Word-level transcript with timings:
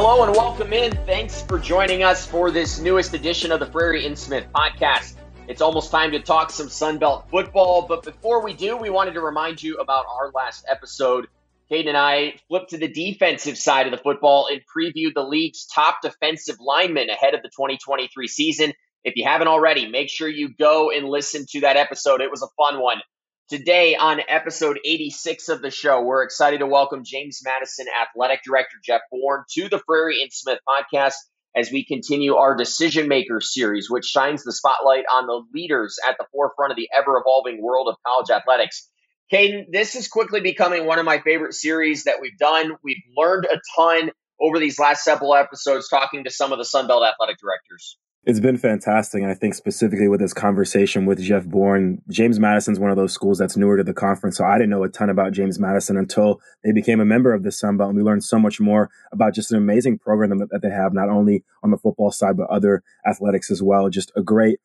Hello 0.00 0.22
and 0.22 0.32
welcome 0.32 0.72
in. 0.72 0.92
Thanks 1.06 1.42
for 1.42 1.58
joining 1.58 2.04
us 2.04 2.24
for 2.24 2.52
this 2.52 2.78
newest 2.78 3.14
edition 3.14 3.50
of 3.50 3.58
the 3.58 3.66
Frary 3.66 4.06
and 4.06 4.16
Smith 4.16 4.46
podcast. 4.54 5.14
It's 5.48 5.60
almost 5.60 5.90
time 5.90 6.12
to 6.12 6.20
talk 6.20 6.52
some 6.52 6.68
Sunbelt 6.68 7.28
football, 7.28 7.82
but 7.82 8.04
before 8.04 8.40
we 8.44 8.52
do, 8.52 8.76
we 8.76 8.90
wanted 8.90 9.14
to 9.14 9.20
remind 9.20 9.60
you 9.60 9.78
about 9.78 10.06
our 10.06 10.30
last 10.30 10.64
episode. 10.70 11.26
Kaiden 11.68 11.88
and 11.88 11.96
I 11.96 12.34
flipped 12.46 12.70
to 12.70 12.78
the 12.78 12.86
defensive 12.86 13.58
side 13.58 13.88
of 13.88 13.90
the 13.90 13.98
football 13.98 14.48
and 14.48 14.60
previewed 14.72 15.14
the 15.14 15.24
league's 15.24 15.66
top 15.66 16.00
defensive 16.00 16.58
linemen 16.60 17.10
ahead 17.10 17.34
of 17.34 17.42
the 17.42 17.48
2023 17.48 18.28
season. 18.28 18.74
If 19.02 19.16
you 19.16 19.24
haven't 19.24 19.48
already, 19.48 19.88
make 19.88 20.10
sure 20.10 20.28
you 20.28 20.54
go 20.54 20.92
and 20.92 21.08
listen 21.08 21.44
to 21.48 21.62
that 21.62 21.76
episode. 21.76 22.20
It 22.20 22.30
was 22.30 22.42
a 22.42 22.48
fun 22.56 22.80
one. 22.80 22.98
Today, 23.48 23.96
on 23.96 24.20
episode 24.28 24.78
86 24.84 25.48
of 25.48 25.62
the 25.62 25.70
show, 25.70 26.02
we're 26.02 26.22
excited 26.22 26.58
to 26.58 26.66
welcome 26.66 27.02
James 27.02 27.40
Madison 27.42 27.86
Athletic 27.88 28.40
Director 28.44 28.76
Jeff 28.84 29.00
Bourne 29.10 29.44
to 29.52 29.70
the 29.70 29.80
Frary 29.86 30.20
and 30.20 30.30
Smith 30.30 30.58
podcast 30.68 31.14
as 31.56 31.70
we 31.72 31.82
continue 31.82 32.34
our 32.34 32.54
Decision 32.54 33.08
Maker 33.08 33.40
series, 33.40 33.88
which 33.88 34.04
shines 34.04 34.44
the 34.44 34.52
spotlight 34.52 35.04
on 35.10 35.26
the 35.26 35.42
leaders 35.54 35.96
at 36.06 36.16
the 36.18 36.26
forefront 36.30 36.72
of 36.72 36.76
the 36.76 36.90
ever 36.94 37.16
evolving 37.16 37.62
world 37.62 37.88
of 37.88 37.96
college 38.06 38.28
athletics. 38.28 38.86
Kaiden, 39.32 39.64
this 39.72 39.94
is 39.94 40.08
quickly 40.08 40.42
becoming 40.42 40.84
one 40.84 40.98
of 40.98 41.06
my 41.06 41.20
favorite 41.20 41.54
series 41.54 42.04
that 42.04 42.16
we've 42.20 42.36
done. 42.36 42.72
We've 42.84 43.02
learned 43.16 43.46
a 43.46 43.62
ton 43.74 44.10
over 44.38 44.58
these 44.58 44.78
last 44.78 45.04
several 45.04 45.34
episodes 45.34 45.88
talking 45.88 46.24
to 46.24 46.30
some 46.30 46.52
of 46.52 46.58
the 46.58 46.64
Sunbelt 46.64 47.08
athletic 47.08 47.38
directors. 47.38 47.96
It's 48.24 48.40
been 48.40 48.58
fantastic. 48.58 49.22
I 49.22 49.32
think 49.32 49.54
specifically 49.54 50.06
with 50.06 50.20
this 50.20 50.34
conversation 50.34 51.06
with 51.06 51.18
Jeff 51.18 51.46
Bourne, 51.46 52.02
James 52.10 52.38
Madison's 52.38 52.78
one 52.78 52.90
of 52.90 52.96
those 52.96 53.14
schools 53.14 53.38
that's 53.38 53.56
newer 53.56 53.78
to 53.78 53.84
the 53.84 53.94
conference. 53.94 54.36
So 54.36 54.44
I 54.44 54.58
didn't 54.58 54.70
know 54.70 54.82
a 54.82 54.88
ton 54.88 55.08
about 55.08 55.32
James 55.32 55.58
Madison 55.58 55.96
until 55.96 56.40
they 56.62 56.72
became 56.72 57.00
a 57.00 57.06
member 57.06 57.32
of 57.32 57.42
the 57.42 57.50
Sun 57.50 57.78
Belt. 57.78 57.88
And 57.88 57.96
we 57.96 58.04
learned 58.04 58.24
so 58.24 58.38
much 58.38 58.60
more 58.60 58.90
about 59.12 59.34
just 59.34 59.50
an 59.50 59.56
amazing 59.56 59.98
program 59.98 60.36
that 60.36 60.60
they 60.60 60.68
have, 60.68 60.92
not 60.92 61.08
only 61.08 61.42
on 61.62 61.70
the 61.70 61.78
football 61.78 62.10
side, 62.10 62.36
but 62.36 62.50
other 62.50 62.82
athletics 63.06 63.50
as 63.50 63.62
well. 63.62 63.88
Just 63.88 64.12
a 64.14 64.22
great 64.22 64.60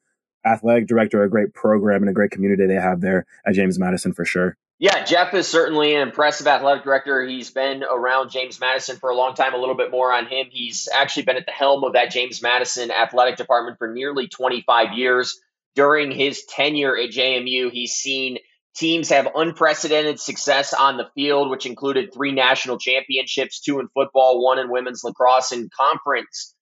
athletic 0.45 0.87
director, 0.87 1.23
a 1.23 1.29
great 1.29 1.53
program, 1.53 2.01
and 2.01 2.09
a 2.09 2.13
great 2.13 2.31
community 2.31 2.65
they 2.65 2.73
have 2.73 2.99
there 2.99 3.25
at 3.45 3.53
James 3.53 3.79
Madison 3.79 4.13
for 4.13 4.25
sure. 4.25 4.57
Yeah, 4.79 5.05
Jeff 5.05 5.33
is 5.33 5.47
certainly 5.47 5.95
an 5.95 6.01
impressive 6.01 6.47
athletic 6.47 6.83
director. 6.83 7.23
He's 7.23 7.51
been 7.51 7.83
around 7.83 8.31
James 8.31 8.59
Madison 8.59 8.97
for 8.97 9.11
a 9.11 9.15
long 9.15 9.35
time. 9.35 9.53
A 9.53 9.57
little 9.57 9.77
bit 9.77 9.91
more 9.91 10.11
on 10.11 10.25
him. 10.25 10.47
He's 10.51 10.89
actually 10.93 11.23
been 11.23 11.37
at 11.37 11.45
the 11.45 11.51
helm 11.51 11.83
of 11.83 11.93
that 11.93 12.11
James 12.11 12.41
Madison 12.41 12.91
athletic 12.91 13.37
department 13.37 13.77
for 13.77 13.87
nearly 13.87 14.27
25 14.27 14.93
years. 14.93 15.39
During 15.75 16.11
his 16.11 16.43
tenure 16.45 16.97
at 16.97 17.11
JMU, 17.11 17.71
he's 17.71 17.93
seen 17.93 18.37
teams 18.75 19.09
have 19.09 19.27
unprecedented 19.35 20.19
success 20.19 20.73
on 20.73 20.97
the 20.97 21.09
field, 21.15 21.49
which 21.49 21.65
included 21.65 22.13
three 22.13 22.31
national 22.31 22.77
championships, 22.77 23.61
two 23.61 23.79
in 23.79 23.87
football, 23.87 24.43
one 24.43 24.59
in 24.59 24.69
women's 24.69 25.03
lacrosse, 25.03 25.51
and 25.51 25.71
conference, 25.71 26.55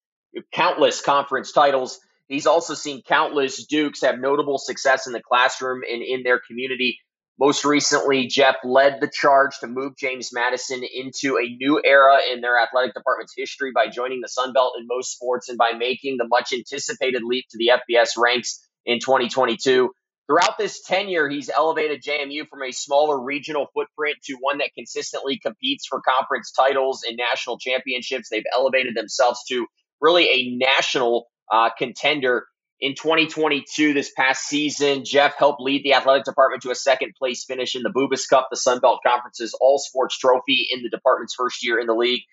countless 0.54 1.02
conference 1.02 1.52
titles. 1.52 2.00
He's 2.28 2.48
also 2.48 2.74
seen 2.74 3.02
countless 3.02 3.66
Dukes 3.66 4.02
have 4.02 4.20
notable 4.20 4.58
success 4.58 5.08
in 5.08 5.14
the 5.14 5.22
classroom 5.22 5.82
and 5.90 6.02
in 6.02 6.24
their 6.24 6.40
community. 6.40 7.00
Most 7.40 7.66
recently, 7.66 8.28
Jeff 8.28 8.58
led 8.64 9.00
the 9.02 9.10
charge 9.12 9.58
to 9.60 9.68
move 9.68 9.98
James 9.98 10.30
Madison 10.32 10.84
into 10.84 11.38
a 11.38 11.48
new 11.60 11.82
era 11.84 12.20
in 12.32 12.42
their 12.42 12.60
athletic 12.60 12.94
department's 12.94 13.34
history 13.36 13.72
by 13.74 13.88
joining 13.88 14.22
the 14.22 14.28
Sun 14.28 14.54
Belt 14.54 14.74
in 14.80 14.86
most 14.88 15.14
sports 15.14 15.50
and 15.50 15.58
by 15.58 15.72
making 15.72 16.18
the 16.18 16.28
much 16.28 16.54
anticipated 16.54 17.24
leap 17.24 17.46
to 17.50 17.58
the 17.58 17.72
FBS 17.72 18.10
ranks 18.18 18.68
in 18.86 19.00
2022. 19.00 19.92
Throughout 20.28 20.58
this 20.58 20.82
tenure, 20.84 21.28
he's 21.28 21.50
elevated 21.50 22.04
JMU 22.04 22.48
from 22.48 22.62
a 22.64 22.72
smaller 22.72 23.20
regional 23.22 23.68
footprint 23.74 24.18
to 24.26 24.38
one 24.40 24.60
that 24.60 24.70
consistently 24.76 25.40
competes 25.40 25.86
for 25.88 26.00
conference 26.02 26.52
titles 26.52 27.04
and 27.08 27.18
national 27.18 27.58
championships. 27.58 28.30
They've 28.30 28.44
elevated 28.54 28.96
themselves 28.96 29.44
to 29.50 29.66
really 30.00 30.30
a 30.30 30.56
national 30.56 31.26
uh, 31.52 31.70
contender 31.78 32.46
in 32.82 32.96
2022, 32.96 33.94
this 33.94 34.12
past 34.12 34.48
season, 34.48 35.06
Jeff 35.06 35.36
helped 35.38 35.62
lead 35.62 35.84
the 35.84 35.94
athletic 35.94 36.26
department 36.26 36.64
to 36.64 36.72
a 36.72 36.76
second 36.76 37.14
place 37.18 37.46
finish 37.46 37.76
in 37.76 37.84
the 37.84 37.92
Bubas 37.92 38.28
Cup, 38.28 38.48
the 38.50 38.58
Sun 38.58 38.80
Belt 38.80 39.02
Conference's 39.06 39.56
all 39.62 39.78
sports 39.78 40.18
trophy 40.18 40.68
in 40.72 40.82
the 40.82 40.90
department's 40.90 41.36
first 41.36 41.64
year 41.64 41.80
in 41.80 41.86
the 41.86 41.94
league. 41.94 42.24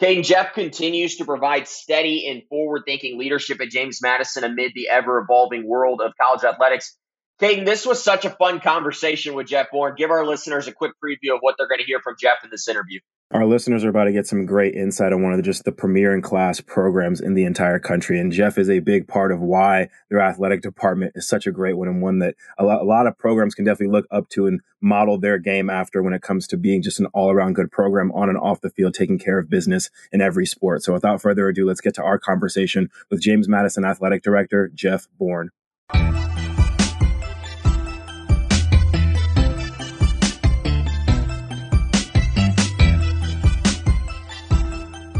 Kaiden 0.00 0.24
Jeff 0.24 0.52
continues 0.52 1.16
to 1.16 1.24
provide 1.24 1.66
steady 1.66 2.28
and 2.28 2.42
forward 2.50 2.82
thinking 2.84 3.18
leadership 3.18 3.58
at 3.62 3.70
James 3.70 4.02
Madison 4.02 4.44
amid 4.44 4.72
the 4.74 4.90
ever 4.90 5.18
evolving 5.18 5.66
world 5.66 6.02
of 6.04 6.12
college 6.20 6.44
athletics. 6.44 6.94
Kaiden, 7.40 7.64
this 7.64 7.86
was 7.86 8.04
such 8.04 8.26
a 8.26 8.30
fun 8.30 8.60
conversation 8.60 9.34
with 9.34 9.46
Jeff 9.46 9.68
Bourne. 9.72 9.94
Give 9.96 10.10
our 10.10 10.26
listeners 10.26 10.68
a 10.68 10.72
quick 10.72 10.92
preview 11.02 11.34
of 11.34 11.38
what 11.40 11.54
they're 11.56 11.68
going 11.68 11.80
to 11.80 11.86
hear 11.86 12.00
from 12.00 12.16
Jeff 12.20 12.44
in 12.44 12.50
this 12.50 12.68
interview. 12.68 13.00
Our 13.32 13.44
listeners 13.44 13.82
are 13.82 13.88
about 13.88 14.04
to 14.04 14.12
get 14.12 14.28
some 14.28 14.46
great 14.46 14.76
insight 14.76 15.12
on 15.12 15.20
one 15.20 15.32
of 15.32 15.36
the, 15.36 15.42
just 15.42 15.64
the 15.64 15.72
premier 15.72 16.14
in 16.14 16.22
class 16.22 16.60
programs 16.60 17.20
in 17.20 17.34
the 17.34 17.44
entire 17.44 17.80
country. 17.80 18.20
And 18.20 18.30
Jeff 18.30 18.56
is 18.56 18.70
a 18.70 18.78
big 18.78 19.08
part 19.08 19.32
of 19.32 19.40
why 19.40 19.88
their 20.08 20.20
athletic 20.20 20.62
department 20.62 21.10
is 21.16 21.26
such 21.26 21.44
a 21.44 21.50
great 21.50 21.76
one 21.76 21.88
and 21.88 22.00
one 22.00 22.20
that 22.20 22.36
a 22.56 22.64
lot, 22.64 22.82
a 22.82 22.84
lot 22.84 23.08
of 23.08 23.18
programs 23.18 23.56
can 23.56 23.64
definitely 23.64 23.92
look 23.92 24.06
up 24.12 24.28
to 24.28 24.46
and 24.46 24.60
model 24.80 25.18
their 25.18 25.38
game 25.38 25.68
after 25.68 26.04
when 26.04 26.12
it 26.12 26.22
comes 26.22 26.46
to 26.46 26.56
being 26.56 26.82
just 26.82 27.00
an 27.00 27.06
all 27.06 27.32
around 27.32 27.54
good 27.54 27.72
program 27.72 28.12
on 28.12 28.28
and 28.28 28.38
off 28.38 28.60
the 28.60 28.70
field, 28.70 28.94
taking 28.94 29.18
care 29.18 29.40
of 29.40 29.50
business 29.50 29.90
in 30.12 30.20
every 30.20 30.46
sport. 30.46 30.84
So 30.84 30.92
without 30.92 31.20
further 31.20 31.48
ado, 31.48 31.66
let's 31.66 31.80
get 31.80 31.94
to 31.96 32.04
our 32.04 32.20
conversation 32.20 32.90
with 33.10 33.20
James 33.20 33.48
Madison 33.48 33.84
Athletic 33.84 34.22
Director, 34.22 34.70
Jeff 34.72 35.08
Bourne. 35.18 35.50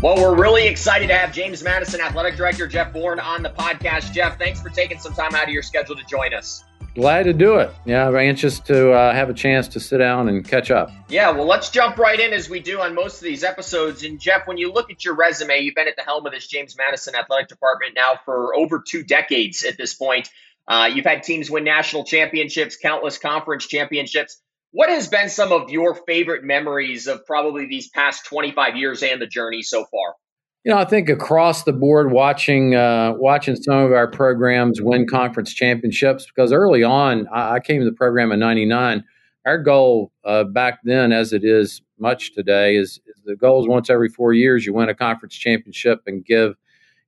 Well, 0.06 0.18
we're 0.18 0.40
really 0.40 0.68
excited 0.68 1.08
to 1.08 1.16
have 1.16 1.32
James 1.32 1.64
Madison 1.64 2.00
Athletic 2.00 2.36
Director 2.36 2.68
Jeff 2.68 2.92
Bourne 2.92 3.18
on 3.18 3.42
the 3.42 3.50
podcast. 3.50 4.12
Jeff, 4.12 4.38
thanks 4.38 4.62
for 4.62 4.68
taking 4.68 5.00
some 5.00 5.12
time 5.14 5.34
out 5.34 5.42
of 5.42 5.48
your 5.48 5.64
schedule 5.64 5.96
to 5.96 6.04
join 6.04 6.32
us. 6.32 6.62
Glad 6.94 7.24
to 7.24 7.32
do 7.32 7.56
it. 7.56 7.74
Yeah, 7.84 8.06
I'm 8.06 8.14
anxious 8.14 8.60
to 8.60 8.92
uh, 8.92 9.12
have 9.12 9.30
a 9.30 9.34
chance 9.34 9.66
to 9.66 9.80
sit 9.80 9.98
down 9.98 10.28
and 10.28 10.46
catch 10.46 10.70
up. 10.70 10.92
Yeah, 11.08 11.32
well, 11.32 11.48
let's 11.48 11.70
jump 11.70 11.98
right 11.98 12.20
in 12.20 12.32
as 12.32 12.48
we 12.48 12.60
do 12.60 12.80
on 12.80 12.94
most 12.94 13.16
of 13.16 13.24
these 13.24 13.42
episodes. 13.42 14.04
And 14.04 14.20
Jeff, 14.20 14.46
when 14.46 14.58
you 14.58 14.72
look 14.72 14.92
at 14.92 15.04
your 15.04 15.16
resume, 15.16 15.58
you've 15.58 15.74
been 15.74 15.88
at 15.88 15.96
the 15.96 16.04
helm 16.04 16.24
of 16.24 16.30
this 16.30 16.46
James 16.46 16.76
Madison 16.78 17.16
Athletic 17.16 17.48
Department 17.48 17.94
now 17.96 18.12
for 18.24 18.54
over 18.54 18.84
two 18.86 19.02
decades 19.02 19.64
at 19.64 19.76
this 19.76 19.94
point. 19.94 20.30
Uh, 20.68 20.88
you've 20.94 21.04
had 21.04 21.24
teams 21.24 21.50
win 21.50 21.64
national 21.64 22.04
championships, 22.04 22.76
countless 22.76 23.18
conference 23.18 23.66
championships. 23.66 24.40
What 24.76 24.90
has 24.90 25.08
been 25.08 25.30
some 25.30 25.52
of 25.52 25.70
your 25.70 25.94
favorite 25.94 26.44
memories 26.44 27.06
of 27.06 27.24
probably 27.24 27.64
these 27.64 27.88
past 27.88 28.26
25 28.26 28.76
years 28.76 29.02
and 29.02 29.22
the 29.22 29.26
journey 29.26 29.62
so 29.62 29.86
far? 29.86 30.16
You 30.64 30.72
know, 30.72 30.78
I 30.78 30.84
think 30.84 31.08
across 31.08 31.62
the 31.62 31.72
board, 31.72 32.12
watching 32.12 32.74
uh, 32.74 33.14
watching 33.16 33.56
some 33.56 33.78
of 33.78 33.92
our 33.92 34.06
programs 34.06 34.82
win 34.82 35.06
conference 35.06 35.54
championships 35.54 36.26
because 36.26 36.52
early 36.52 36.82
on, 36.82 37.26
I, 37.28 37.58
came 37.58 37.80
to 37.80 37.86
the 37.86 37.96
program 37.96 38.32
in 38.32 38.38
'99. 38.38 39.02
Our 39.46 39.56
goal 39.56 40.12
uh, 40.24 40.44
back 40.44 40.80
then, 40.84 41.10
as 41.10 41.32
it 41.32 41.42
is 41.42 41.80
much 41.98 42.34
today, 42.34 42.76
is, 42.76 43.00
is, 43.06 43.22
the 43.24 43.34
goal 43.34 43.62
is 43.62 43.68
once 43.68 43.88
every 43.88 44.10
four 44.10 44.34
years 44.34 44.66
you 44.66 44.74
win 44.74 44.90
a 44.90 44.94
conference 44.94 45.36
championship 45.36 46.02
and 46.06 46.22
give 46.22 46.54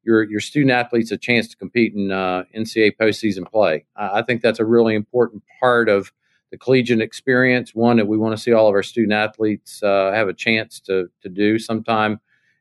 your 0.05 0.23
your 0.23 0.41
student 0.41 0.71
athletes 0.71 1.13
a 1.13 1.19
chance 1.19 1.49
to 1.49 1.57
compete 1.59 1.93
in 1.93 2.13
uh, 2.13 2.45
NCAA 2.57 2.93
postseason 2.99 3.47
play. 3.47 3.85
I 3.95 4.23
think 4.23 4.41
that's 4.41 4.59
a 4.59 4.65
really 4.65 4.95
important 4.95 5.43
part 5.61 5.91
of 5.91 6.13
the 6.51 6.59
collegiate 6.59 7.01
experience, 7.01 7.75
one 7.75 7.97
that 7.99 8.07
we 8.09 8.17
want 8.17 8.37
to 8.37 8.43
see 8.43 8.53
all 8.53 8.69
of 8.69 8.75
our 8.75 8.83
student 8.83 9.13
athletes 9.13 9.83
uh, 9.83 10.13
have 10.13 10.29
a 10.29 10.35
chance 10.35 10.81
to 10.81 11.09
to 11.23 11.29
do 11.29 11.59
sometime 11.59 12.21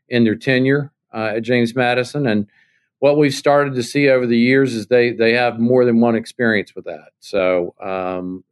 in 0.10 0.24
their 0.24 0.36
tenure 0.36 0.92
uh, 1.14 1.34
at 1.36 1.44
James 1.44 1.76
Madison. 1.76 2.28
And 2.28 2.48
what 3.00 3.18
we've 3.18 3.34
started 3.34 3.76
to 3.76 3.84
see 3.84 4.10
over 4.10 4.26
the 4.26 4.38
years 4.38 4.74
is 4.74 4.88
they 4.88 5.12
they 5.12 5.34
have 5.34 5.60
more 5.60 5.86
than 5.86 6.02
one 6.02 6.16
experience 6.16 6.76
with 6.76 6.86
that. 6.86 7.10
So 7.20 7.76
um, 7.82 8.44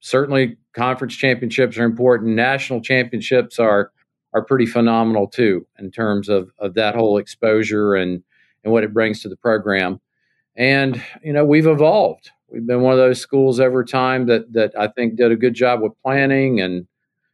certainly, 0.00 0.56
conference 0.74 1.14
championships 1.14 1.76
are 1.78 1.84
important. 1.84 2.34
National 2.34 2.80
championships 2.80 3.58
are 3.58 3.90
are 4.32 4.44
pretty 4.44 4.66
phenomenal 4.66 5.28
too 5.28 5.66
in 5.78 5.90
terms 5.90 6.28
of 6.28 6.50
of 6.58 6.74
that 6.74 6.94
whole 6.94 7.18
exposure 7.18 7.94
and 7.94 8.22
and 8.62 8.72
what 8.72 8.84
it 8.84 8.94
brings 8.94 9.20
to 9.22 9.28
the 9.28 9.36
program. 9.36 10.00
And 10.56 11.02
you 11.22 11.32
know, 11.32 11.44
we've 11.44 11.66
evolved 11.66 12.30
we've 12.54 12.66
been 12.66 12.82
one 12.82 12.92
of 12.92 12.98
those 12.98 13.20
schools 13.20 13.58
over 13.58 13.84
time 13.84 14.26
that 14.26 14.52
that 14.52 14.72
I 14.78 14.88
think 14.88 15.16
did 15.16 15.32
a 15.32 15.36
good 15.36 15.54
job 15.54 15.82
with 15.82 15.92
planning 16.02 16.60
and 16.60 16.86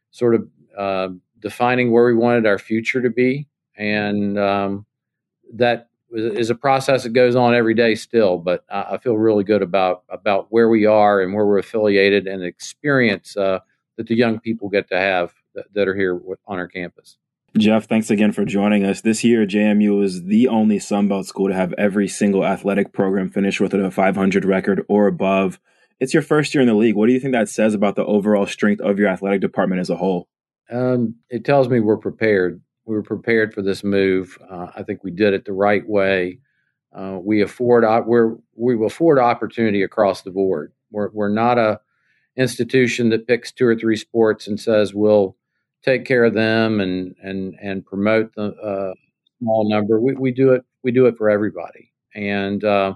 sort 0.09 0.35
of 0.35 0.47
uh, 0.77 1.09
defining 1.39 1.91
where 1.91 2.05
we 2.05 2.15
wanted 2.15 2.45
our 2.47 2.57
future 2.57 3.01
to 3.01 3.09
be, 3.09 3.47
and 3.77 4.37
um, 4.39 4.85
that 5.53 5.89
is 6.11 6.49
a 6.49 6.55
process 6.55 7.03
that 7.03 7.13
goes 7.13 7.35
on 7.35 7.53
every 7.53 7.75
day 7.75 7.95
still. 7.95 8.37
But 8.37 8.65
I, 8.69 8.81
I, 8.95 8.97
feel 8.97 9.17
really 9.17 9.43
good 9.43 9.61
about 9.61 10.03
about 10.09 10.47
where 10.49 10.69
we 10.69 10.85
are 10.85 11.21
and 11.21 11.33
where 11.33 11.45
we're 11.45 11.59
affiliated 11.59 12.27
and 12.27 12.41
the 12.41 12.47
experience 12.47 13.37
uh, 13.37 13.59
that 13.97 14.07
the 14.07 14.15
young 14.15 14.39
people 14.39 14.69
get 14.69 14.89
to 14.89 14.97
have 14.97 15.33
that, 15.53 15.71
that 15.73 15.87
are 15.87 15.95
here 15.95 16.19
on 16.47 16.57
our 16.57 16.67
campus. 16.67 17.17
Jeff, 17.57 17.85
thanks 17.85 18.09
again 18.09 18.31
for 18.31 18.45
joining 18.45 18.85
us. 18.85 19.01
This 19.01 19.25
year, 19.25 19.45
JMU 19.45 20.01
is 20.03 20.23
the 20.23 20.47
only 20.47 20.79
Sunbelt 20.79 21.25
school 21.25 21.49
to 21.49 21.53
have 21.53 21.73
every 21.73 22.07
single 22.07 22.45
athletic 22.45 22.93
program 22.93 23.29
finish 23.29 23.59
with 23.59 23.73
a 23.73 23.91
500 23.91 24.45
record 24.45 24.85
or 24.87 25.07
above. 25.07 25.59
It's 25.99 26.13
your 26.13 26.23
first 26.23 26.53
year 26.53 26.61
in 26.61 26.67
the 26.69 26.73
league. 26.73 26.95
What 26.95 27.07
do 27.07 27.13
you 27.13 27.19
think 27.19 27.33
that 27.33 27.49
says 27.49 27.73
about 27.73 27.97
the 27.97 28.05
overall 28.05 28.47
strength 28.47 28.81
of 28.81 28.97
your 28.97 29.09
athletic 29.09 29.41
department 29.41 29.81
as 29.81 29.89
a 29.89 29.97
whole? 29.97 30.29
Um, 30.71 31.15
it 31.29 31.43
tells 31.43 31.67
me 31.67 31.81
we're 31.81 31.97
prepared. 31.97 32.61
we 32.85 32.95
were 32.95 33.03
prepared 33.03 33.53
for 33.53 33.61
this 33.61 33.83
move. 33.83 34.37
Uh, 34.49 34.67
I 34.73 34.83
think 34.83 35.03
we 35.03 35.11
did 35.11 35.33
it 35.33 35.43
the 35.43 35.51
right 35.51 35.85
way. 35.85 36.39
Uh, 36.95 37.19
we 37.21 37.41
afford 37.41 37.83
we're, 38.07 38.37
we 38.55 38.85
afford 38.85 39.19
opportunity 39.19 39.83
across 39.83 40.21
the 40.21 40.31
board. 40.31 40.71
We're, 40.89 41.09
we're 41.11 41.29
not 41.29 41.57
a 41.57 41.81
institution 42.37 43.09
that 43.09 43.27
picks 43.27 43.51
two 43.51 43.65
or 43.65 43.75
three 43.75 43.97
sports 43.97 44.47
and 44.47 44.57
says 44.57 44.93
we'll 44.93 45.35
take 45.83 46.05
care 46.05 46.23
of 46.23 46.33
them 46.33 46.79
and 46.79 47.15
and 47.21 47.55
and 47.61 47.85
promote 47.85 48.33
the 48.35 48.53
uh, 48.53 48.93
small 49.39 49.69
number. 49.69 49.99
We, 49.99 50.13
we 50.13 50.31
do 50.31 50.53
it 50.53 50.63
we 50.83 50.91
do 50.91 51.05
it 51.07 51.17
for 51.17 51.29
everybody, 51.29 51.91
and 52.15 52.63
uh, 52.63 52.95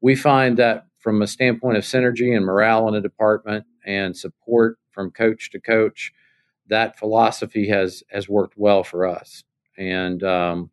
we 0.00 0.14
find 0.14 0.56
that 0.58 0.86
from 0.98 1.22
a 1.22 1.26
standpoint 1.26 1.76
of 1.76 1.84
synergy 1.84 2.36
and 2.36 2.44
morale 2.44 2.88
in 2.88 2.94
a 2.94 3.00
department 3.00 3.64
and 3.84 4.16
support 4.16 4.78
from 4.92 5.10
coach 5.10 5.50
to 5.50 5.60
coach, 5.60 6.12
that 6.68 6.98
philosophy 6.98 7.68
has 7.68 8.02
has 8.10 8.28
worked 8.28 8.54
well 8.56 8.84
for 8.84 9.06
us. 9.06 9.44
And 9.76 10.22
um, 10.22 10.70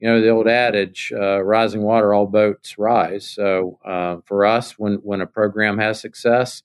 you 0.00 0.08
know 0.08 0.20
the 0.20 0.28
old 0.30 0.48
adage, 0.48 1.12
uh, 1.14 1.42
"Rising 1.42 1.82
water, 1.82 2.14
all 2.14 2.26
boats 2.26 2.78
rise." 2.78 3.28
So 3.28 3.78
uh, 3.84 4.18
for 4.24 4.44
us, 4.44 4.78
when 4.78 4.94
when 4.96 5.20
a 5.20 5.26
program 5.26 5.78
has 5.78 6.00
success, 6.00 6.62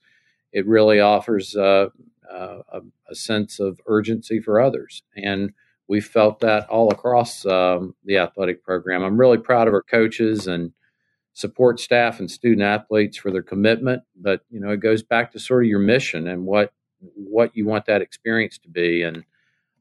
it 0.52 0.68
really 0.68 1.00
offers 1.00 1.56
a, 2.34 2.82
a, 3.10 3.16
sense 3.16 3.60
of 3.60 3.80
urgency 3.88 4.40
for 4.40 4.60
others, 4.60 5.04
and 5.16 5.54
we 5.88 6.02
felt 6.02 6.40
that 6.40 6.68
all 6.70 6.92
across 6.92 7.46
um, 7.46 7.96
the 8.06 8.18
athletic 8.18 8.64
program. 8.64 9.04
I'm 9.04 9.20
really 9.20 9.38
proud 9.38 9.68
of 9.68 9.74
our 9.74 9.84
coaches 9.84 10.48
and 10.48 10.72
support 11.34 11.80
staff 11.80 12.20
and 12.20 12.30
student 12.30 12.62
athletes 12.62 13.18
for 13.18 13.32
their 13.32 13.44
commitment. 13.44 14.04
But 14.16 14.42
you 14.50 14.60
know, 14.60 14.70
it 14.70 14.80
goes 14.80 15.04
back 15.04 15.32
to 15.32 15.40
sort 15.40 15.64
of 15.64 15.70
your 15.70 15.80
mission 15.80 16.28
and 16.28 16.46
what 16.46 16.74
what 17.16 17.56
you 17.56 17.66
want 17.66 17.86
that 17.86 18.02
experience 18.02 18.58
to 18.60 18.70
be. 18.70 19.04
And 19.04 19.26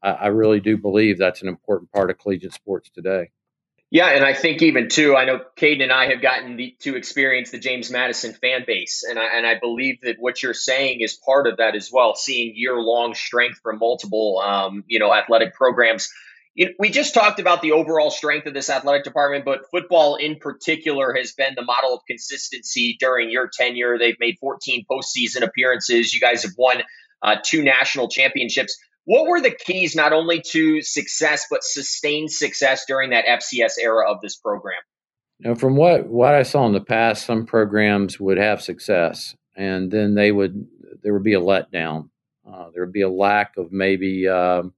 I, 0.03 0.11
I 0.11 0.27
really 0.29 0.61
do 0.61 0.77
believe 0.77 1.19
that's 1.19 1.43
an 1.43 1.49
important 1.49 1.93
part 1.93 2.11
of 2.11 2.19
collegiate 2.19 2.55
sports 2.55 2.91
today. 2.91 3.31
Yeah, 3.93 4.07
and 4.07 4.25
I 4.25 4.33
think 4.33 4.63
even 4.63 4.89
too, 4.89 5.15
I 5.17 5.27
know 5.27 5.41
Kaiden 5.59 5.83
and 5.83 5.93
I 5.93 6.07
have 6.07 6.23
gotten 6.23 6.57
the, 6.57 6.75
to 6.81 6.97
experience 6.97 7.51
the 7.51 7.59
James 7.59 7.91
Madison 7.91 8.33
fan 8.33 8.65
base, 8.67 9.05
and 9.07 9.19
I, 9.19 9.37
and 9.37 9.47
I 9.47 9.59
believe 9.61 9.99
that 10.03 10.17
what 10.19 10.43
you're 10.43 10.55
saying 10.55 11.03
is 11.03 11.15
part 11.15 11.47
of 11.47 11.59
that 11.59 11.77
as 11.77 11.91
well. 11.93 12.15
Seeing 12.15 12.55
year 12.57 12.81
long 12.81 13.15
strength 13.15 13.61
from 13.63 13.79
multiple, 13.79 14.43
um, 14.43 14.83
you 14.87 14.99
know, 14.99 15.13
athletic 15.13 15.55
programs 15.55 16.09
we 16.79 16.91
just 16.91 17.15
talked 17.15 17.41
about 17.41 17.63
the 17.63 17.73
overall 17.73 18.11
strength 18.11 18.47
of 18.47 18.53
this 18.53 18.69
athletic 18.69 19.05
department, 19.05 19.45
but 19.45 19.71
football 19.71 20.17
in 20.17 20.37
particular 20.37 21.15
has 21.15 21.33
been 21.33 21.55
the 21.57 21.65
model 21.65 21.95
of 21.95 22.01
consistency 22.07 22.97
during 23.01 23.31
your 23.31 23.49
tenure. 23.49 23.99
They've 23.99 24.19
made 24.21 24.37
14 24.39 24.85
postseason 24.91 25.43
appearances. 25.43 26.13
You 26.13 26.21
guys 26.21 26.43
have 26.43 26.53
won 26.59 26.83
uh, 27.23 27.37
two 27.43 27.63
national 27.63 28.09
championships. 28.09 28.77
What 29.05 29.27
were 29.27 29.41
the 29.41 29.51
keys 29.51 29.97
not 29.97 30.13
only 30.13 30.41
to 30.51 30.81
success, 30.83 31.47
but 31.51 31.65
sustained 31.65 32.31
success 32.31 32.85
during 32.87 33.11
that 33.11 33.27
FCS 33.27 33.73
era 33.81 34.11
of 34.11 34.21
this 34.21 34.37
program? 34.37 34.81
Now, 35.41 35.55
from 35.57 35.75
what, 35.75 36.07
what 36.07 36.35
I 36.35 36.45
saw 36.45 36.67
in 36.67 36.73
the 36.73 36.81
past, 36.81 37.27
some 37.27 37.45
programs 37.45 38.21
would 38.21 38.39
have 38.39 38.63
success, 38.63 39.35
and 39.57 39.91
then 39.91 40.15
they 40.15 40.31
would 40.31 40.67
there 41.03 41.13
would 41.13 41.25
be 41.25 41.35
a 41.35 41.41
letdown. 41.41 42.11
Uh, 42.47 42.67
there 42.73 42.85
would 42.85 42.93
be 42.93 43.03
a 43.03 43.11
lack 43.11 43.57
of 43.57 43.73
maybe 43.73 44.29
um, 44.29 44.73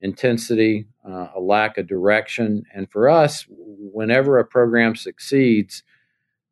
intensity, 0.00 0.86
uh, 1.08 1.28
a 1.36 1.40
lack 1.40 1.78
of 1.78 1.86
direction. 1.86 2.64
And 2.74 2.90
for 2.90 3.08
us, 3.08 3.46
whenever 3.48 4.38
a 4.38 4.44
program 4.44 4.96
succeeds, 4.96 5.84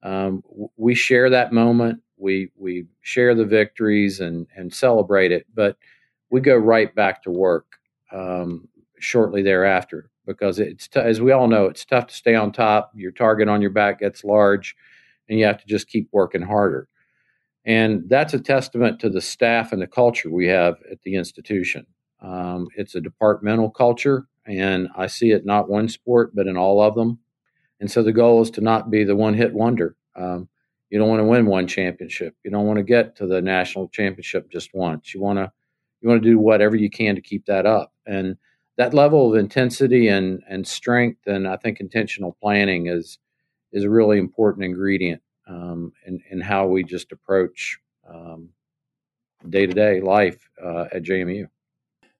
um, 0.03 0.43
we 0.77 0.95
share 0.95 1.31
that 1.31 1.53
moment. 1.53 2.03
We 2.17 2.51
we 2.57 2.87
share 3.01 3.35
the 3.35 3.45
victories 3.45 4.21
and 4.21 4.47
and 4.55 4.73
celebrate 4.73 5.33
it, 5.33 5.47
but 5.53 5.77
we 6.31 6.41
go 6.41 6.57
right 6.57 6.95
back 6.95 7.23
to 7.23 7.31
work 7.31 7.67
um, 8.13 8.69
shortly 8.99 9.43
thereafter 9.43 10.11
because 10.27 10.59
it's 10.59 10.89
t- 10.89 11.01
as 11.01 11.21
we 11.21 11.33
all 11.33 11.49
know, 11.49 11.67
it's 11.67 11.85
tough 11.85 12.07
to 12.09 12.15
stay 12.15 12.35
on 12.35 12.53
top. 12.53 12.93
Your 12.95 13.13
target 13.13 13.49
on 13.49 13.63
your 13.63 13.71
back 13.71 14.01
gets 14.01 14.25
large, 14.25 14.77
and 15.29 15.39
you 15.39 15.47
have 15.47 15.59
to 15.59 15.67
just 15.67 15.89
keep 15.89 16.09
working 16.13 16.43
harder. 16.43 16.89
And 17.65 18.09
that's 18.09 18.35
a 18.35 18.41
testament 18.41 19.01
to 19.01 19.11
the 19.11 19.21
staff 19.21 19.73
and 19.73 19.81
the 19.81 19.87
culture 19.87 20.31
we 20.31 20.47
have 20.47 20.77
at 20.91 21.03
the 21.03 21.15
institution. 21.15 21.87
Um, 22.21 22.69
it's 22.77 22.95
a 22.95 23.01
departmental 23.01 23.71
culture, 23.71 24.27
and 24.47 24.89
I 24.97 25.07
see 25.07 25.31
it 25.31 25.47
not 25.47 25.69
one 25.69 25.89
sport, 25.89 26.35
but 26.35 26.47
in 26.47 26.57
all 26.57 26.81
of 26.81 26.95
them. 26.95 27.19
And 27.81 27.91
so 27.91 28.03
the 28.03 28.13
goal 28.13 28.43
is 28.43 28.51
to 28.53 28.61
not 28.61 28.91
be 28.91 29.05
the 29.05 29.17
one 29.17 29.35
hit 29.35 29.55
wonder. 29.55 29.97
Um, 30.17 30.49
you 30.91 30.99
don't 30.99 31.09
want 31.09 31.21
to 31.21 31.25
win 31.25 31.47
one 31.47 31.67
championship. 31.67 32.35
You 32.45 32.51
don't 32.51 32.67
want 32.67 32.79
to 32.79 32.83
get 32.83 33.17
to 33.17 33.27
the 33.27 33.41
national 33.41 33.89
championship 33.89 34.51
just 34.51 34.75
once. 34.75 35.15
You 35.15 35.21
want 35.21 35.39
to 35.39 35.53
you 36.01 36.09
want 36.09 36.23
to 36.23 36.29
do 36.29 36.39
whatever 36.39 36.77
you 36.77 36.91
can 36.91 37.15
to 37.15 37.21
keep 37.21 37.47
that 37.47 37.67
up. 37.67 37.93
And 38.07 38.37
that 38.77 38.95
level 38.95 39.31
of 39.31 39.39
intensity 39.39 40.09
and 40.09 40.43
and 40.49 40.67
strength, 40.67 41.27
and 41.27 41.49
I 41.49 41.57
think 41.57 41.81
intentional 41.81 42.37
planning 42.41 42.87
is 42.87 43.19
is 43.73 43.85
a 43.85 43.91
really 43.91 44.19
important 44.19 44.65
ingredient 44.65 45.23
um, 45.49 45.93
in 46.07 46.21
in 46.31 46.41
how 46.41 46.67
we 46.67 46.85
just 46.85 47.13
approach 47.13 47.79
day 49.49 49.67
to 49.67 49.73
day 49.73 50.01
life 50.01 50.49
uh, 50.63 50.87
at 50.93 51.03
JMU. 51.03 51.49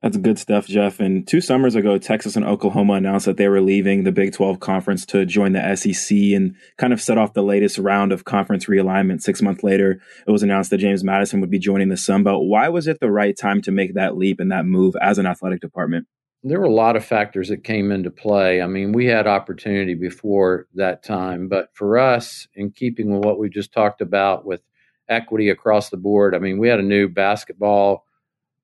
That's 0.03 0.17
good 0.17 0.39
stuff, 0.39 0.67
Jeff. 0.67 1.01
And 1.01 1.27
two 1.27 1.41
summers 1.41 1.75
ago, 1.75 1.99
Texas 1.99 2.37
and 2.37 2.45
Oklahoma 2.45 2.95
announced 2.95 3.27
that 3.27 3.37
they 3.37 3.49
were 3.49 3.61
leaving 3.61 4.05
the 4.05 4.13
Big 4.13 4.33
12 4.33 4.61
conference 4.61 5.05
to 5.07 5.27
join 5.27 5.55
the 5.55 5.75
SEC 5.75 6.17
and 6.17 6.55
kind 6.77 6.93
of 6.93 7.01
set 7.01 7.19
off 7.19 7.33
the 7.33 7.43
latest 7.43 7.79
round 7.79 8.13
of 8.13 8.25
conference 8.25 8.67
realignment. 8.67 9.23
Six 9.23 9.43
months 9.43 9.65
later, 9.65 10.01
it 10.25 10.31
was 10.31 10.45
announced 10.45 10.71
that 10.71 10.79
James 10.79 11.03
Madison 11.03 11.41
would 11.41 11.51
be 11.51 11.59
joining 11.59 11.89
the 11.89 11.97
Sun 11.97 12.23
Belt. 12.23 12.45
Why 12.45 12.69
was 12.69 12.87
it 12.87 13.01
the 13.01 13.11
right 13.11 13.37
time 13.37 13.61
to 13.63 13.73
make 13.73 13.95
that 13.95 14.17
leap 14.17 14.39
and 14.39 14.53
that 14.53 14.67
move 14.67 14.95
as 15.03 15.19
an 15.19 15.27
athletic 15.27 15.61
department? 15.61 16.07
There 16.45 16.61
were 16.61 16.67
a 16.67 16.73
lot 16.73 16.95
of 16.95 17.05
factors 17.05 17.49
that 17.49 17.65
came 17.65 17.91
into 17.91 18.13
play. 18.13 18.63
I 18.63 18.69
mean, 18.69 18.93
we 18.93 19.07
had 19.07 19.27
opportunity 19.27 19.95
before 19.95 20.69
that 20.75 21.03
time, 21.03 21.49
but 21.49 21.71
for 21.75 21.99
us, 21.99 22.47
in 22.55 22.71
keeping 22.71 23.11
with 23.11 23.25
what 23.25 23.41
we 23.41 23.49
just 23.49 23.73
talked 23.73 24.01
about 24.01 24.47
with 24.47 24.63
equity 25.09 25.51
across 25.51 25.91
the 25.91 25.97
board, 25.97 26.37
I 26.37 26.39
mean, 26.39 26.59
we 26.59 26.69
had 26.69 26.79
a 26.79 26.85
new 26.85 27.09
basketball 27.09 28.05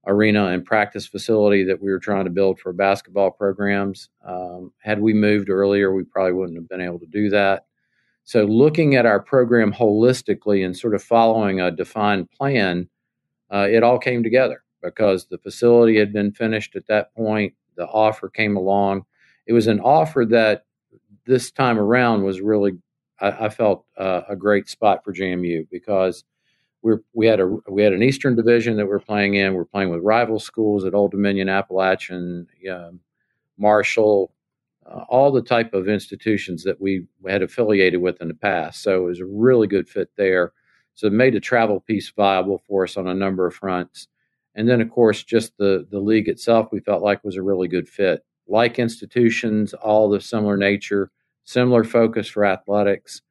arena 0.06 0.46
and 0.46 0.64
practice 0.64 1.06
facility 1.06 1.64
that 1.64 1.82
we 1.82 1.90
were 1.90 1.98
trying 1.98 2.24
to 2.24 2.30
build 2.30 2.58
for 2.58 2.72
basketball 2.72 3.30
programs. 3.30 4.08
Um, 4.26 4.72
had 4.78 5.00
we 5.00 5.12
moved 5.14 5.50
earlier, 5.50 5.94
we 5.94 6.04
probably 6.04 6.32
wouldn't 6.32 6.58
have 6.58 6.68
been 6.68 6.80
able 6.80 6.98
to 7.00 7.06
do 7.06 7.30
that. 7.30 7.66
So, 8.24 8.44
looking 8.44 8.94
at 8.94 9.06
our 9.06 9.20
program 9.20 9.72
holistically 9.72 10.64
and 10.64 10.76
sort 10.76 10.94
of 10.94 11.02
following 11.02 11.60
a 11.60 11.70
defined 11.70 12.30
plan, 12.30 12.88
uh, 13.52 13.68
it 13.70 13.82
all 13.82 13.98
came 13.98 14.22
together 14.22 14.62
because 14.82 15.26
the 15.26 15.38
facility 15.38 15.98
had 15.98 16.12
been 16.12 16.32
finished 16.32 16.74
at 16.76 16.86
that 16.86 17.14
point. 17.14 17.54
The 17.76 17.86
offer 17.86 18.28
came 18.28 18.56
along. 18.56 19.04
It 19.46 19.52
was 19.52 19.66
an 19.66 19.80
offer 19.80 20.24
that 20.30 20.64
this 21.26 21.50
time 21.50 21.78
around 21.78 22.22
was 22.22 22.40
really, 22.40 22.72
I, 23.20 23.46
I 23.46 23.48
felt, 23.50 23.84
uh, 23.98 24.22
a 24.28 24.36
great 24.36 24.68
spot 24.68 25.04
for 25.04 25.12
JMU 25.12 25.68
because 25.70 26.24
we 26.84 26.92
we 27.14 27.26
had 27.26 27.40
a 27.40 27.46
we 27.68 27.82
had 27.82 27.94
an 27.94 28.02
Eastern 28.02 28.36
Division 28.36 28.76
that 28.76 28.86
we 28.86 28.92
are 28.92 29.00
playing 29.00 29.34
in. 29.34 29.54
We 29.54 29.60
are 29.60 29.64
playing 29.64 29.90
with 29.90 30.02
rival 30.02 30.38
schools 30.38 30.84
at 30.84 30.94
Old 30.94 31.10
Dominion, 31.10 31.48
Appalachian, 31.48 32.46
um, 32.70 33.00
Marshall, 33.56 34.32
uh, 34.86 35.04
all 35.08 35.32
the 35.32 35.42
type 35.42 35.72
of 35.72 35.88
institutions 35.88 36.62
that 36.64 36.80
we 36.80 37.06
had 37.26 37.42
affiliated 37.42 38.02
with 38.02 38.20
in 38.20 38.28
the 38.28 38.34
past. 38.34 38.82
So 38.82 39.02
it 39.02 39.06
was 39.06 39.20
a 39.20 39.24
really 39.26 39.66
good 39.66 39.88
fit 39.88 40.10
there. 40.16 40.52
So 40.94 41.06
it 41.06 41.14
made 41.14 41.34
the 41.34 41.40
travel 41.40 41.80
piece 41.80 42.10
viable 42.10 42.62
for 42.68 42.84
us 42.84 42.98
on 42.98 43.08
a 43.08 43.14
number 43.14 43.46
of 43.46 43.54
fronts. 43.54 44.06
And 44.54 44.68
then, 44.68 44.80
of 44.82 44.90
course, 44.90 45.24
just 45.24 45.56
the 45.56 45.86
the 45.90 46.00
league 46.00 46.28
itself, 46.28 46.68
we 46.70 46.80
felt 46.80 47.02
like 47.02 47.24
was 47.24 47.36
a 47.36 47.42
really 47.42 47.66
good 47.66 47.88
fit. 47.88 48.24
Like 48.46 48.78
institutions, 48.78 49.72
all 49.72 50.10
the 50.10 50.20
similar 50.20 50.58
nature, 50.58 51.10
similar 51.44 51.82
focus 51.82 52.28
for 52.28 52.44
athletics. 52.44 53.22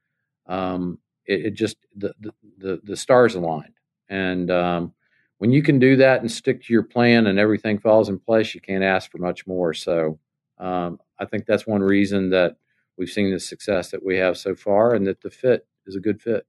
Um, 0.47 0.97
it, 1.25 1.47
it 1.47 1.51
just 1.51 1.77
the, 1.95 2.13
the 2.57 2.81
the 2.83 2.97
stars 2.97 3.35
aligned, 3.35 3.75
and 4.09 4.49
um, 4.51 4.93
when 5.37 5.51
you 5.51 5.61
can 5.61 5.79
do 5.79 5.97
that 5.97 6.21
and 6.21 6.31
stick 6.31 6.63
to 6.63 6.73
your 6.73 6.83
plan 6.83 7.27
and 7.27 7.37
everything 7.37 7.79
falls 7.79 8.09
in 8.09 8.19
place, 8.19 8.55
you 8.55 8.61
can't 8.61 8.83
ask 8.83 9.11
for 9.11 9.17
much 9.17 9.45
more. 9.45 9.73
So 9.73 10.19
um, 10.57 10.99
I 11.19 11.25
think 11.25 11.45
that's 11.45 11.67
one 11.67 11.81
reason 11.81 12.29
that 12.29 12.55
we've 12.97 13.09
seen 13.09 13.31
the 13.31 13.39
success 13.39 13.91
that 13.91 14.05
we 14.05 14.17
have 14.17 14.37
so 14.37 14.55
far, 14.55 14.93
and 14.93 15.05
that 15.07 15.21
the 15.21 15.29
fit 15.29 15.67
is 15.85 15.95
a 15.95 15.99
good 15.99 16.21
fit. 16.21 16.45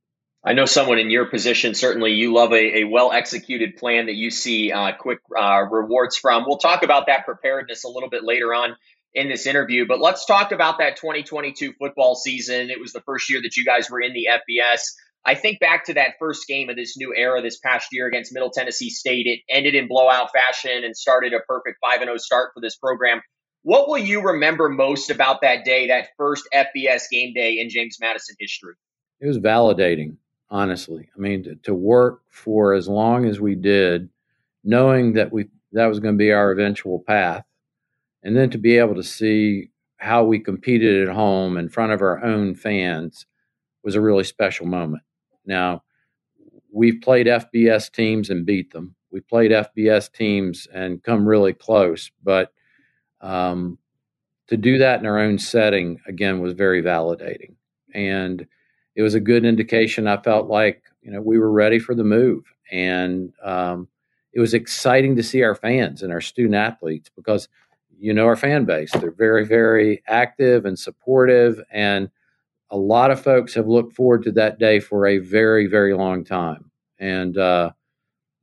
I 0.47 0.53
know 0.53 0.67
someone 0.67 0.99
in 0.99 1.09
your 1.09 1.25
position, 1.25 1.73
certainly 1.75 2.13
you 2.13 2.35
love 2.35 2.53
a, 2.53 2.81
a 2.81 2.85
well 2.85 3.13
executed 3.13 3.79
plan 3.79 4.07
that 4.07 4.15
you 4.15 4.31
see 4.31 4.73
uh, 4.73 4.93
quick 4.93 5.21
uh, 5.35 5.63
rewards 5.71 6.17
from. 6.17 6.45
We'll 6.47 6.59
talk 6.59 6.83
about 6.83 7.07
that 7.07 7.25
preparedness 7.25 7.85
a 7.85 7.89
little 7.89 8.11
bit 8.11 8.25
later 8.25 8.53
on 8.53 8.77
in 9.15 9.29
this 9.29 9.47
interview. 9.47 9.87
But 9.87 10.01
let's 10.01 10.25
talk 10.25 10.53
about 10.53 10.79
that 10.79 10.97
2022 10.97 11.75
football 11.79 12.17
season. 12.17 12.71
It 12.71 12.81
was 12.81 12.93
the 12.93 13.01
first 13.03 13.31
year 13.31 13.41
that 13.43 13.57
you 13.57 13.65
guys 13.65 13.91
were 13.91 14.01
in 14.01 14.13
the 14.13 14.29
FBS. 14.31 14.81
I 15.25 15.35
think 15.35 15.59
back 15.59 15.87
to 15.87 15.95
that 15.95 16.15
first 16.19 16.47
game 16.47 16.69
of 16.69 16.77
this 16.77 16.97
new 16.99 17.15
era 17.17 17.41
this 17.41 17.59
past 17.59 17.89
year 17.93 18.07
against 18.07 18.33
Middle 18.35 18.51
Tennessee 18.51 18.91
State. 18.91 19.27
It 19.27 19.41
ended 19.49 19.75
in 19.75 19.89
blowout 19.89 20.31
fashion 20.33 20.85
and 20.85 20.95
started 20.95 21.33
a 21.33 21.41
perfect 21.41 21.79
5 21.81 22.01
0 22.01 22.17
start 22.19 22.51
for 22.53 22.61
this 22.61 22.77
program. 22.77 23.23
What 23.63 23.89
will 23.89 23.99
you 23.99 24.21
remember 24.21 24.69
most 24.69 25.09
about 25.11 25.41
that 25.41 25.65
day, 25.65 25.89
that 25.89 26.09
first 26.19 26.47
FBS 26.53 27.05
game 27.11 27.33
day 27.33 27.59
in 27.59 27.71
James 27.71 27.97
Madison 27.99 28.37
history? 28.39 28.75
It 29.21 29.27
was 29.27 29.39
validating, 29.39 30.17
honestly. 30.51 31.09
I 31.17 31.19
mean, 31.19 31.45
to, 31.45 31.55
to 31.63 31.75
work 31.75 32.21
for 32.29 32.75
as 32.75 32.87
long 32.87 33.25
as 33.25 33.41
we 33.41 33.55
did, 33.55 34.11
knowing 34.63 35.15
that 35.15 35.33
we 35.33 35.47
that 35.73 35.87
was 35.87 35.99
going 35.99 36.15
to 36.15 36.19
be 36.19 36.33
our 36.33 36.53
eventual 36.53 37.01
path, 37.01 37.45
and 38.25 38.37
then 38.37 38.51
to 38.51 38.59
be 38.59 38.79
able 38.79 38.95
to 38.95 39.03
see 39.03 39.71
how 39.99 40.25
we 40.25 40.39
competed 40.39 41.07
at 41.07 41.15
home 41.15 41.57
in 41.57 41.69
front 41.69 41.93
of 41.93 42.03
our 42.03 42.25
own 42.25 42.55
fans 42.55 43.27
was 43.85 43.95
a 43.95 44.01
really 44.01 44.25
special 44.25 44.67
moment. 44.67 45.03
Now, 45.47 45.83
we've 46.73 47.01
played 47.01 47.27
FBS 47.27 47.93
teams 47.93 48.31
and 48.31 48.47
beat 48.47 48.73
them. 48.73 48.97
We 49.13 49.21
played 49.21 49.53
FBS 49.53 50.11
teams 50.11 50.67
and 50.73 51.03
come 51.03 51.29
really 51.29 51.53
close, 51.53 52.11
but 52.23 52.53
um, 53.21 53.79
to 54.49 54.57
do 54.57 54.79
that 54.79 55.01
in 55.01 55.07
our 55.07 55.19
own 55.19 55.39
setting 55.39 56.01
again 56.07 56.41
was 56.41 56.53
very 56.55 56.83
validating, 56.83 57.55
and 57.95 58.47
it 58.97 59.03
was 59.03 59.15
a 59.15 59.21
good 59.21 59.45
indication. 59.45 60.09
I 60.09 60.21
felt 60.21 60.49
like 60.49 60.83
you 61.01 61.13
know 61.13 61.21
we 61.21 61.39
were 61.39 61.53
ready 61.53 61.79
for 61.79 61.95
the 61.95 62.05
move, 62.05 62.45
and 62.71 63.33
um, 63.43 63.89
it 64.33 64.41
was 64.41 64.53
exciting 64.53 65.15
to 65.17 65.23
see 65.23 65.43
our 65.43 65.55
fans 65.55 66.03
and 66.03 66.13
our 66.13 66.21
student 66.21 66.57
athletes 66.57 67.09
because 67.15 67.49
you 68.05 68.15
know 68.15 68.27
our 68.27 68.37
fan 68.37 68.65
base. 68.65 68.93
They're 68.93 69.11
very 69.11 69.47
very 69.47 70.03
active 70.07 70.65
and 70.65 70.79
supportive 70.79 71.61
and 71.71 72.11
a 72.71 72.77
lot 72.77 73.11
of 73.11 73.23
folks 73.23 73.55
have 73.55 73.69
looked 73.69 73.95
forward 73.95 74.25
to 74.25 74.33
that 74.33 74.59
day 74.59 74.81
for 74.81 75.07
a 75.07 75.19
very 75.19 75.67
very 75.67 75.95
long 75.95 76.25
time. 76.25 76.71
And 76.99 77.37
uh, 77.37 77.73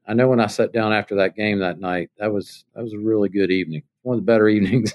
i 0.07 0.13
know 0.13 0.27
when 0.27 0.39
i 0.39 0.47
sat 0.47 0.73
down 0.73 0.91
after 0.93 1.15
that 1.15 1.35
game 1.35 1.59
that 1.59 1.79
night 1.79 2.09
that 2.17 2.33
was 2.33 2.65
that 2.73 2.83
was 2.83 2.93
a 2.93 2.97
really 2.97 3.29
good 3.29 3.51
evening 3.51 3.83
one 4.01 4.15
of 4.15 4.21
the 4.21 4.25
better 4.25 4.49
evenings 4.55 4.93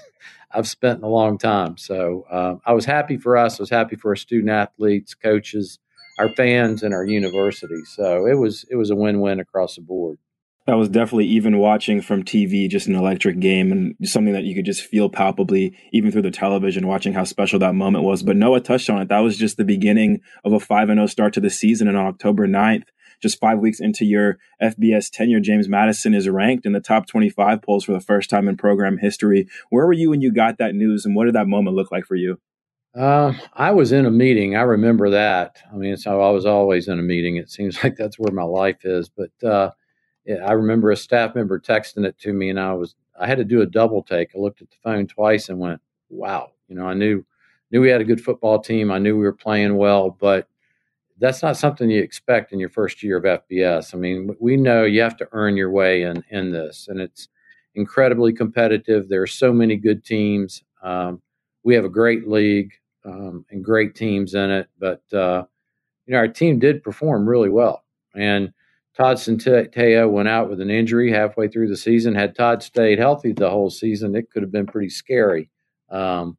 i've 0.51 0.67
spent 0.67 0.99
in 0.99 1.05
a 1.05 1.09
long 1.09 1.37
time. 1.37 1.77
So 1.77 2.25
uh, 2.29 2.55
i 2.65 2.73
was 2.73 2.85
happy 2.85 3.17
for 3.17 3.37
us 3.37 3.59
i 3.59 3.63
was 3.63 3.69
happy 3.69 3.95
for 3.95 4.09
our 4.09 4.15
student 4.17 4.49
athletes 4.49 5.13
coaches 5.15 5.79
our 6.17 6.29
fans 6.29 6.83
and 6.83 6.93
our 6.93 7.05
university. 7.05 7.83
So 7.85 8.25
it 8.25 8.35
was 8.35 8.65
it 8.69 8.75
was 8.75 8.89
a 8.89 8.95
win-win 8.95 9.39
across 9.39 9.75
the 9.75 9.81
board 9.81 10.17
that 10.67 10.75
was 10.75 10.89
definitely 10.89 11.27
even 11.27 11.59
watching 11.59 12.01
from 12.01 12.23
TV, 12.23 12.69
just 12.69 12.87
an 12.87 12.95
electric 12.95 13.39
game 13.39 13.71
and 13.71 13.95
something 14.03 14.33
that 14.33 14.43
you 14.43 14.53
could 14.53 14.65
just 14.65 14.83
feel 14.83 15.07
palpably, 15.09 15.73
even 15.93 16.11
through 16.11 16.23
the 16.23 16.29
television, 16.29 16.87
watching 16.87 17.13
how 17.13 17.23
special 17.23 17.57
that 17.57 17.73
moment 17.73 18.03
was. 18.03 18.21
But 18.21 18.35
Noah 18.35 18.59
touched 18.59 18.89
on 18.89 19.01
it. 19.01 19.07
That 19.07 19.19
was 19.19 19.37
just 19.37 19.55
the 19.55 19.63
beginning 19.63 20.19
of 20.43 20.51
a 20.51 20.59
5 20.59 20.89
0 20.89 21.07
start 21.07 21.33
to 21.33 21.39
the 21.39 21.49
season. 21.49 21.87
And 21.87 21.95
on 21.95 22.05
October 22.05 22.49
9th, 22.49 22.83
just 23.21 23.39
five 23.39 23.59
weeks 23.59 23.79
into 23.79 24.03
your 24.03 24.39
FBS 24.61 25.09
tenure, 25.09 25.39
James 25.39 25.69
Madison 25.69 26.13
is 26.13 26.27
ranked 26.27 26.65
in 26.65 26.73
the 26.73 26.81
top 26.81 27.07
25 27.07 27.61
polls 27.61 27.85
for 27.85 27.93
the 27.93 28.01
first 28.01 28.29
time 28.29 28.49
in 28.49 28.57
program 28.57 28.97
history. 28.97 29.47
Where 29.69 29.87
were 29.87 29.93
you 29.93 30.09
when 30.09 30.21
you 30.21 30.33
got 30.33 30.57
that 30.57 30.75
news, 30.75 31.05
and 31.05 31.15
what 31.15 31.25
did 31.25 31.35
that 31.35 31.47
moment 31.47 31.77
look 31.77 31.93
like 31.93 32.05
for 32.05 32.15
you? 32.15 32.41
Uh, 32.93 33.33
I 33.53 33.71
was 33.71 33.93
in 33.93 34.05
a 34.05 34.11
meeting. 34.11 34.57
I 34.57 34.63
remember 34.63 35.11
that. 35.11 35.57
I 35.71 35.77
mean, 35.77 35.95
so 35.95 36.19
I 36.21 36.31
was 36.31 36.45
always 36.45 36.89
in 36.89 36.99
a 36.99 37.03
meeting. 37.03 37.37
It 37.37 37.49
seems 37.49 37.81
like 37.83 37.95
that's 37.95 38.19
where 38.19 38.33
my 38.33 38.43
life 38.43 38.83
is. 38.83 39.09
But 39.09 39.47
uh, 39.47 39.71
I 40.29 40.51
remember 40.53 40.91
a 40.91 40.97
staff 40.97 41.35
member 41.35 41.59
texting 41.59 42.05
it 42.05 42.17
to 42.19 42.33
me, 42.33 42.49
and 42.49 42.59
I 42.59 42.73
was 42.73 42.95
I 43.19 43.27
had 43.27 43.37
to 43.37 43.43
do 43.43 43.61
a 43.61 43.65
double 43.65 44.03
take. 44.03 44.31
I 44.35 44.39
looked 44.39 44.61
at 44.61 44.69
the 44.69 44.77
phone 44.83 45.07
twice 45.07 45.49
and 45.49 45.59
went, 45.59 45.81
"Wow!" 46.09 46.51
You 46.67 46.75
know, 46.75 46.85
I 46.85 46.93
knew 46.93 47.23
knew 47.71 47.81
we 47.81 47.89
had 47.89 48.01
a 48.01 48.05
good 48.05 48.21
football 48.21 48.59
team. 48.59 48.91
I 48.91 48.99
knew 48.99 49.15
we 49.17 49.23
were 49.23 49.33
playing 49.33 49.75
well, 49.77 50.09
but 50.09 50.47
that's 51.19 51.41
not 51.41 51.57
something 51.57 51.89
you 51.89 52.01
expect 52.01 52.53
in 52.53 52.59
your 52.59 52.69
first 52.69 53.01
year 53.03 53.17
of 53.17 53.23
FBS. 53.23 53.93
I 53.93 53.97
mean, 53.97 54.35
we 54.39 54.55
know 54.57 54.83
you 54.83 55.01
have 55.01 55.17
to 55.17 55.27
earn 55.31 55.57
your 55.57 55.71
way 55.71 56.03
in 56.03 56.23
in 56.29 56.51
this, 56.51 56.87
and 56.89 56.99
it's 56.99 57.29
incredibly 57.75 58.33
competitive. 58.33 59.07
There 59.07 59.21
are 59.21 59.27
so 59.27 59.53
many 59.53 59.77
good 59.77 60.03
teams. 60.03 60.63
Um, 60.83 61.21
we 61.63 61.75
have 61.75 61.85
a 61.85 61.89
great 61.89 62.27
league 62.27 62.73
um, 63.05 63.45
and 63.49 63.63
great 63.63 63.95
teams 63.95 64.33
in 64.33 64.49
it, 64.51 64.69
but 64.79 65.01
uh, 65.13 65.45
you 66.05 66.13
know 66.13 66.17
our 66.19 66.27
team 66.27 66.59
did 66.59 66.83
perform 66.83 67.27
really 67.27 67.49
well, 67.49 67.83
and 68.15 68.53
Todd 68.97 69.17
Centeio 69.17 70.09
went 70.09 70.27
out 70.27 70.49
with 70.49 70.59
an 70.59 70.71
injury 70.71 71.11
halfway 71.11 71.47
through 71.47 71.67
the 71.67 71.77
season. 71.77 72.15
Had 72.15 72.35
Todd 72.35 72.63
stayed 72.63 72.97
healthy 72.97 73.31
the 73.31 73.49
whole 73.49 73.69
season, 73.69 74.15
it 74.15 74.31
could 74.31 74.41
have 74.41 74.51
been 74.51 74.65
pretty 74.65 74.89
scary. 74.89 75.51
Um, 75.89 76.37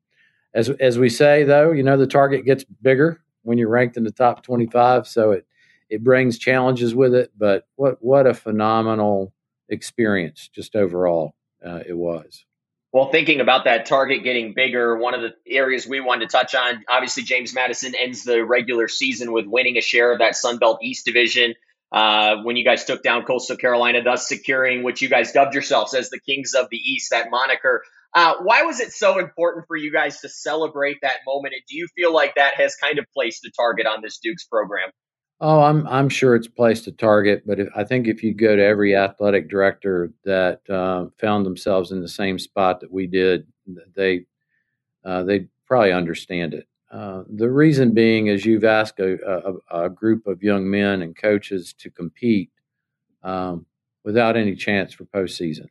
as 0.55 0.69
as 0.69 0.99
we 0.99 1.09
say, 1.09 1.45
though, 1.45 1.71
you 1.71 1.85
know 1.85 1.97
the 1.97 2.07
target 2.07 2.45
gets 2.45 2.65
bigger 2.65 3.21
when 3.43 3.59
you're 3.59 3.69
ranked 3.69 3.97
in 3.97 4.03
the 4.03 4.11
top 4.11 4.43
25, 4.43 5.07
so 5.07 5.31
it 5.31 5.47
it 5.89 6.03
brings 6.03 6.37
challenges 6.37 6.97
with 6.97 7.15
it. 7.15 7.31
But 7.39 7.69
what 7.77 7.99
what 8.01 8.27
a 8.27 8.35
phenomenal 8.35 9.33
experience 9.69 10.51
just 10.53 10.75
overall 10.75 11.37
uh, 11.65 11.81
it 11.87 11.97
was. 11.97 12.45
Well, 12.91 13.11
thinking 13.13 13.41
about 13.41 13.65
that 13.65 13.87
target 13.87 14.25
getting 14.25 14.55
bigger, 14.55 14.97
one 14.97 15.15
of 15.15 15.21
the 15.21 15.35
areas 15.47 15.87
we 15.87 16.01
wanted 16.01 16.29
to 16.29 16.37
touch 16.37 16.55
on, 16.55 16.83
obviously 16.89 17.23
James 17.23 17.55
Madison 17.55 17.95
ends 17.95 18.25
the 18.25 18.43
regular 18.43 18.89
season 18.89 19.31
with 19.31 19.47
winning 19.47 19.77
a 19.77 19.83
share 19.83 20.11
of 20.11 20.21
that 20.21 20.35
Sun 20.35 20.57
Belt 20.57 20.79
East 20.83 21.05
division 21.05 21.55
uh, 21.91 22.37
when 22.43 22.57
you 22.57 22.65
guys 22.65 22.85
took 22.85 23.03
down 23.03 23.25
Coastal 23.25 23.57
Carolina, 23.57 24.03
thus 24.03 24.29
securing 24.29 24.83
what 24.83 25.01
you 25.01 25.09
guys 25.09 25.33
dubbed 25.33 25.55
yourselves 25.55 25.95
as 25.95 26.11
the 26.11 26.21
Kings 26.21 26.55
of 26.55 26.69
the 26.71 26.77
East, 26.77 27.11
that 27.11 27.31
moniker. 27.31 27.83
Uh, 28.15 28.35
why 28.43 28.63
was 28.63 28.81
it 28.81 28.93
so 28.93 29.19
important 29.19 29.67
for 29.67 29.77
you 29.77 29.93
guys 29.93 30.21
to 30.21 30.29
celebrate 30.29 30.99
that 31.03 31.19
moment? 31.27 31.55
And 31.55 31.63
do 31.69 31.77
you 31.77 31.87
feel 31.95 32.13
like 32.13 32.35
that 32.37 32.55
has 32.55 32.75
kind 32.75 32.99
of 32.99 33.05
placed 33.15 33.45
a 33.45 33.51
target 33.51 33.87
on 33.87 34.01
this 34.03 34.19
Dukes 34.19 34.45
program? 34.45 34.91
Oh, 35.41 35.61
I'm 35.61 35.87
I'm 35.87 36.09
sure 36.09 36.35
it's 36.35 36.49
placed 36.49 36.89
a 36.89 36.93
target, 36.93 37.45
but 37.47 37.61
if, 37.61 37.69
I 37.77 37.85
think 37.85 38.09
if 38.09 38.25
you 38.25 38.35
go 38.35 38.57
to 38.57 38.65
every 38.65 38.97
athletic 38.97 39.49
director 39.49 40.13
that 40.25 40.69
uh, 40.69 41.07
found 41.21 41.47
themselves 41.47 41.93
in 41.93 42.01
the 42.01 42.09
same 42.09 42.41
spot 42.41 42.81
that 42.81 42.91
we 42.93 43.07
did, 43.07 43.47
they 43.95 44.27
uh, 45.05 45.23
they 45.23 45.47
probably 45.67 45.93
understand 45.93 46.55
it. 46.55 46.68
Uh, 46.91 47.23
the 47.29 47.51
reason 47.51 47.93
being 47.93 48.29
is 48.29 48.47
you've 48.47 48.65
asked 48.65 48.99
a, 48.99 49.19
a, 49.71 49.85
a, 49.85 49.91
group 49.91 50.27
of 50.27 50.43
young 50.43 50.69
men 50.69 51.03
and 51.03 51.15
coaches 51.15 51.75
to 51.75 51.91
compete 51.91 52.51
um, 53.23 53.67
without 54.05 54.39
any 54.39 54.55
chance 54.55 54.95
for 54.95 55.05
postseason. 55.05 55.67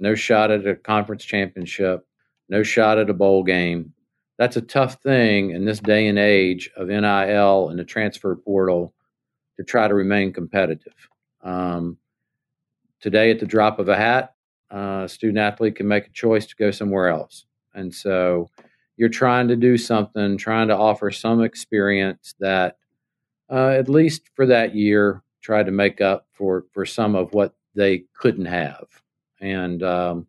No 0.00 0.16
shot 0.16 0.50
at 0.50 0.66
a 0.66 0.74
conference 0.74 1.24
championship, 1.24 2.04
no 2.48 2.64
shot 2.64 2.98
at 2.98 3.10
a 3.10 3.14
bowl 3.14 3.44
game. 3.44 3.92
That's 4.36 4.56
a 4.56 4.62
tough 4.62 5.00
thing 5.02 5.50
in 5.50 5.64
this 5.64 5.78
day 5.78 6.08
and 6.08 6.18
age 6.18 6.68
of 6.76 6.88
NIL 6.88 7.68
and 7.68 7.78
the 7.78 7.84
transfer 7.84 8.34
portal 8.34 8.92
to 9.56 9.62
try 9.62 9.86
to 9.86 9.94
remain 9.94 10.32
competitive. 10.32 11.08
Um, 11.44 11.96
today, 13.00 13.30
at 13.30 13.38
the 13.38 13.46
drop 13.46 13.78
of 13.78 13.88
a 13.88 13.96
hat, 13.96 14.34
uh, 14.72 15.02
a 15.04 15.08
student 15.08 15.38
athlete 15.38 15.76
can 15.76 15.86
make 15.86 16.06
a 16.08 16.10
choice 16.10 16.46
to 16.46 16.56
go 16.56 16.72
somewhere 16.72 17.08
else. 17.08 17.46
And 17.74 17.94
so, 17.94 18.50
you're 18.96 19.08
trying 19.08 19.48
to 19.48 19.56
do 19.56 19.76
something, 19.76 20.36
trying 20.36 20.68
to 20.68 20.76
offer 20.76 21.10
some 21.10 21.42
experience 21.42 22.34
that, 22.38 22.78
uh, 23.50 23.68
at 23.68 23.88
least 23.88 24.30
for 24.34 24.46
that 24.46 24.74
year, 24.74 25.22
try 25.40 25.62
to 25.62 25.70
make 25.70 26.00
up 26.00 26.26
for 26.32 26.64
for 26.72 26.86
some 26.86 27.14
of 27.14 27.32
what 27.34 27.54
they 27.74 28.04
couldn't 28.14 28.46
have. 28.46 28.86
And 29.40 29.82
um, 29.82 30.26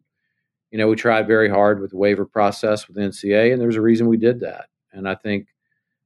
you 0.71 0.77
know, 0.77 0.87
we 0.87 0.95
tried 0.95 1.27
very 1.27 1.49
hard 1.49 1.79
with 1.79 1.91
the 1.91 1.97
waiver 1.97 2.25
process 2.25 2.87
with 2.87 2.97
NCA, 2.97 3.53
and 3.53 3.61
there's 3.61 3.77
a 3.77 3.81
reason 3.81 4.07
we 4.07 4.17
did 4.17 4.39
that. 4.41 4.65
And 4.91 5.07
I 5.07 5.15
think 5.15 5.47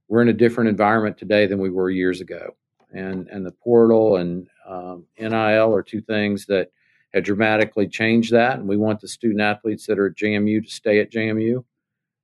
we're 0.07 0.21
in 0.21 0.29
a 0.29 0.33
different 0.33 0.69
environment 0.69 1.17
today 1.17 1.47
than 1.47 1.59
we 1.59 1.69
were 1.69 1.89
years 1.89 2.21
ago. 2.21 2.55
And 2.91 3.27
and 3.29 3.45
the 3.45 3.51
portal 3.51 4.17
and 4.17 4.47
um, 4.67 5.05
NIL 5.17 5.73
are 5.73 5.83
two 5.83 6.01
things 6.01 6.45
that 6.47 6.71
have 7.13 7.23
dramatically 7.23 7.87
changed 7.87 8.31
that. 8.33 8.59
And 8.59 8.67
we 8.67 8.77
want 8.77 8.99
the 8.99 9.07
student 9.07 9.41
athletes 9.41 9.87
that 9.87 9.97
are 9.97 10.07
at 10.07 10.15
JMU 10.15 10.63
to 10.63 10.69
stay 10.69 10.99
at 10.99 11.11
JMU 11.11 11.63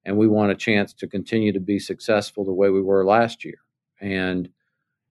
and 0.06 0.18
we 0.18 0.28
want 0.28 0.52
a 0.52 0.56
chance 0.56 0.94
to 0.94 1.08
continue 1.08 1.52
to 1.52 1.60
be 1.60 1.80
successful 1.80 2.46
the 2.46 2.54
way 2.54 2.70
we 2.70 2.82
were 2.82 3.06
last 3.06 3.44
year. 3.44 3.58
And 4.00 4.50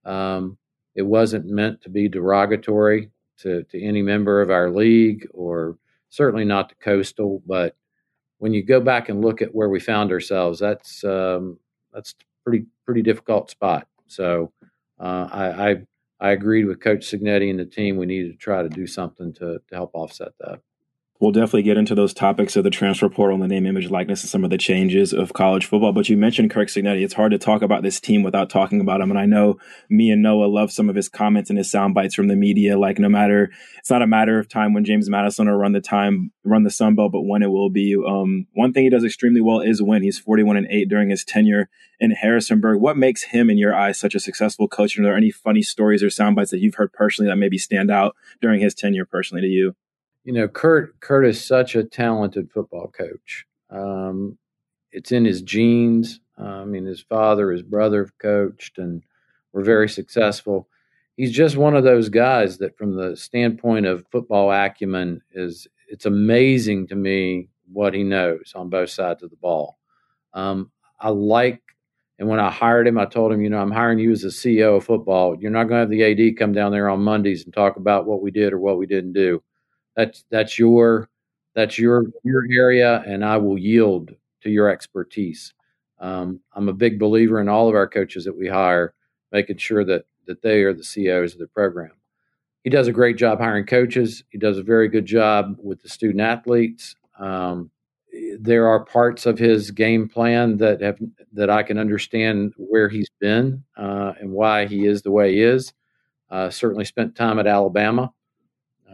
um, 0.04 0.56
it 0.94 1.02
wasn't 1.02 1.46
meant 1.46 1.82
to 1.82 1.90
be 1.90 2.08
derogatory 2.08 3.10
to, 3.38 3.64
to 3.64 3.82
any 3.82 4.02
member 4.02 4.40
of 4.40 4.50
our 4.50 4.70
league 4.70 5.26
or 5.32 5.76
certainly 6.10 6.44
not 6.44 6.68
to 6.68 6.74
Coastal. 6.76 7.42
But 7.46 7.76
when 8.38 8.52
you 8.52 8.62
go 8.62 8.80
back 8.80 9.08
and 9.08 9.20
look 9.20 9.42
at 9.42 9.54
where 9.54 9.68
we 9.68 9.80
found 9.80 10.12
ourselves, 10.12 10.60
that's 10.60 11.02
um, 11.02 11.58
that's 11.92 12.14
pretty 12.44 12.66
pretty 12.84 13.02
difficult 13.02 13.50
spot. 13.50 13.88
So 14.06 14.52
uh, 15.00 15.28
I, 15.32 15.70
I 15.70 15.76
I 16.20 16.30
agreed 16.30 16.66
with 16.66 16.80
Coach 16.80 17.10
Cignetti 17.10 17.50
and 17.50 17.58
the 17.58 17.64
team. 17.64 17.96
We 17.96 18.06
needed 18.06 18.32
to 18.32 18.38
try 18.38 18.62
to 18.62 18.68
do 18.68 18.86
something 18.86 19.32
to 19.34 19.60
to 19.68 19.74
help 19.74 19.90
offset 19.94 20.32
that. 20.40 20.60
We'll 21.24 21.32
definitely 21.32 21.62
get 21.62 21.78
into 21.78 21.94
those 21.94 22.12
topics 22.12 22.54
of 22.54 22.64
the 22.64 22.70
transfer 22.70 23.08
portal 23.08 23.36
and 23.36 23.42
the 23.42 23.48
name, 23.48 23.64
image, 23.64 23.88
likeness, 23.88 24.22
and 24.22 24.28
some 24.28 24.44
of 24.44 24.50
the 24.50 24.58
changes 24.58 25.14
of 25.14 25.32
college 25.32 25.64
football. 25.64 25.94
But 25.94 26.10
you 26.10 26.18
mentioned 26.18 26.50
Curt 26.50 26.68
Cignetti. 26.68 27.02
It's 27.02 27.14
hard 27.14 27.32
to 27.32 27.38
talk 27.38 27.62
about 27.62 27.82
this 27.82 27.98
team 27.98 28.22
without 28.22 28.50
talking 28.50 28.78
about 28.78 29.00
him. 29.00 29.08
And 29.08 29.18
I 29.18 29.24
know 29.24 29.56
me 29.88 30.10
and 30.10 30.22
Noah 30.22 30.44
love 30.44 30.70
some 30.70 30.90
of 30.90 30.96
his 30.96 31.08
comments 31.08 31.48
and 31.48 31.56
his 31.56 31.70
sound 31.70 31.94
bites 31.94 32.14
from 32.14 32.28
the 32.28 32.36
media. 32.36 32.78
Like 32.78 32.98
no 32.98 33.08
matter, 33.08 33.50
it's 33.78 33.88
not 33.88 34.02
a 34.02 34.06
matter 34.06 34.38
of 34.38 34.50
time 34.50 34.74
when 34.74 34.84
James 34.84 35.08
Madison 35.08 35.48
will 35.48 35.56
run 35.56 35.72
the 35.72 35.80
time, 35.80 36.30
run 36.44 36.64
the 36.64 36.70
Sun 36.70 36.94
Belt, 36.94 37.12
but 37.12 37.22
when 37.22 37.42
it 37.42 37.50
will 37.50 37.70
be. 37.70 37.96
Um, 38.06 38.46
one 38.52 38.74
thing 38.74 38.84
he 38.84 38.90
does 38.90 39.02
extremely 39.02 39.40
well 39.40 39.60
is 39.60 39.80
win. 39.80 40.02
He's 40.02 40.18
41 40.18 40.58
and 40.58 40.66
8 40.68 40.90
during 40.90 41.08
his 41.08 41.24
tenure 41.24 41.70
in 42.00 42.10
Harrisonburg. 42.10 42.82
What 42.82 42.98
makes 42.98 43.22
him, 43.22 43.48
in 43.48 43.56
your 43.56 43.74
eyes, 43.74 43.98
such 43.98 44.14
a 44.14 44.20
successful 44.20 44.68
coach? 44.68 44.98
And 44.98 45.06
are 45.06 45.08
there 45.08 45.16
any 45.16 45.30
funny 45.30 45.62
stories 45.62 46.02
or 46.02 46.10
sound 46.10 46.36
bites 46.36 46.50
that 46.50 46.60
you've 46.60 46.74
heard 46.74 46.92
personally 46.92 47.30
that 47.30 47.36
maybe 47.36 47.56
stand 47.56 47.90
out 47.90 48.14
during 48.42 48.60
his 48.60 48.74
tenure 48.74 49.06
personally 49.06 49.40
to 49.40 49.48
you? 49.48 49.74
You 50.24 50.32
know, 50.32 50.48
Curt 50.48 50.98
Curt 51.00 51.26
is 51.26 51.44
such 51.44 51.76
a 51.76 51.84
talented 51.84 52.50
football 52.50 52.88
coach. 52.88 53.46
Um, 53.70 54.38
it's 54.90 55.12
in 55.12 55.24
his 55.24 55.42
genes. 55.42 56.20
I 56.38 56.64
mean, 56.64 56.86
his 56.86 57.00
father, 57.00 57.52
his 57.52 57.62
brother 57.62 58.10
coached, 58.18 58.78
and 58.78 59.02
were 59.52 59.62
very 59.62 59.88
successful. 59.88 60.68
He's 61.16 61.30
just 61.30 61.56
one 61.56 61.76
of 61.76 61.84
those 61.84 62.08
guys 62.08 62.58
that, 62.58 62.76
from 62.76 62.96
the 62.96 63.16
standpoint 63.16 63.86
of 63.86 64.06
football 64.10 64.50
acumen, 64.50 65.22
is 65.32 65.68
it's 65.88 66.06
amazing 66.06 66.88
to 66.88 66.96
me 66.96 67.48
what 67.70 67.94
he 67.94 68.02
knows 68.02 68.52
on 68.54 68.70
both 68.70 68.90
sides 68.90 69.22
of 69.22 69.30
the 69.30 69.36
ball. 69.36 69.78
Um, 70.32 70.70
I 70.98 71.10
like, 71.10 71.62
and 72.18 72.28
when 72.28 72.40
I 72.40 72.50
hired 72.50 72.86
him, 72.86 72.98
I 72.98 73.04
told 73.04 73.32
him, 73.32 73.42
you 73.42 73.50
know, 73.50 73.58
I'm 73.58 73.70
hiring 73.70 73.98
you 73.98 74.10
as 74.12 74.22
the 74.22 74.28
CEO 74.28 74.78
of 74.78 74.84
football. 74.84 75.36
You're 75.38 75.50
not 75.50 75.64
going 75.64 75.86
to 75.88 75.94
have 75.96 76.14
the 76.16 76.28
AD 76.30 76.38
come 76.38 76.52
down 76.52 76.72
there 76.72 76.88
on 76.88 77.02
Mondays 77.02 77.44
and 77.44 77.52
talk 77.52 77.76
about 77.76 78.06
what 78.06 78.22
we 78.22 78.30
did 78.30 78.52
or 78.52 78.58
what 78.58 78.78
we 78.78 78.86
didn't 78.86 79.12
do. 79.12 79.42
That's 79.96 80.24
that's 80.30 80.58
your 80.58 81.08
that's 81.54 81.78
your 81.78 82.04
your 82.24 82.44
area, 82.50 83.02
and 83.06 83.24
I 83.24 83.36
will 83.36 83.58
yield 83.58 84.14
to 84.42 84.50
your 84.50 84.68
expertise. 84.68 85.54
Um, 86.00 86.40
I'm 86.54 86.68
a 86.68 86.72
big 86.72 86.98
believer 86.98 87.40
in 87.40 87.48
all 87.48 87.68
of 87.68 87.74
our 87.74 87.88
coaches 87.88 88.24
that 88.24 88.36
we 88.36 88.48
hire, 88.48 88.94
making 89.32 89.58
sure 89.58 89.84
that 89.84 90.04
that 90.26 90.42
they 90.42 90.62
are 90.62 90.74
the 90.74 90.84
CEOs 90.84 91.34
of 91.34 91.38
the 91.38 91.46
program. 91.46 91.92
He 92.62 92.70
does 92.70 92.88
a 92.88 92.92
great 92.92 93.16
job 93.18 93.38
hiring 93.40 93.66
coaches. 93.66 94.24
He 94.30 94.38
does 94.38 94.58
a 94.58 94.62
very 94.62 94.88
good 94.88 95.06
job 95.06 95.56
with 95.62 95.82
the 95.82 95.88
student 95.88 96.20
athletes. 96.20 96.96
Um, 97.18 97.70
there 98.38 98.66
are 98.66 98.84
parts 98.84 99.26
of 99.26 99.38
his 99.38 99.70
game 99.70 100.08
plan 100.08 100.56
that 100.58 100.80
have 100.80 100.98
that 101.32 101.50
I 101.50 101.62
can 101.62 101.78
understand 101.78 102.54
where 102.56 102.88
he's 102.88 103.10
been 103.20 103.64
uh, 103.76 104.12
and 104.20 104.30
why 104.30 104.66
he 104.66 104.86
is 104.86 105.02
the 105.02 105.10
way 105.10 105.34
he 105.34 105.42
is. 105.42 105.72
Uh, 106.30 106.50
certainly 106.50 106.84
spent 106.84 107.14
time 107.14 107.38
at 107.38 107.46
Alabama. 107.46 108.12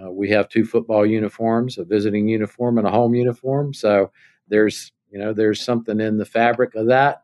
Uh, 0.03 0.11
we 0.11 0.31
have 0.31 0.49
two 0.49 0.65
football 0.65 1.05
uniforms, 1.05 1.79
a 1.79 1.85
visiting 1.85 2.29
uniform 2.29 2.79
and 2.79 2.87
a 2.87 2.91
home 2.91 3.15
uniform. 3.15 3.75
So 3.75 4.11
there's 4.49 4.93
you 5.11 5.19
know 5.19 5.33
there's 5.33 5.63
something 5.63 6.01
in 6.01 6.19
the 6.19 6.25
fabric 6.25 6.75
of 6.75 6.87
that. 6.87 7.23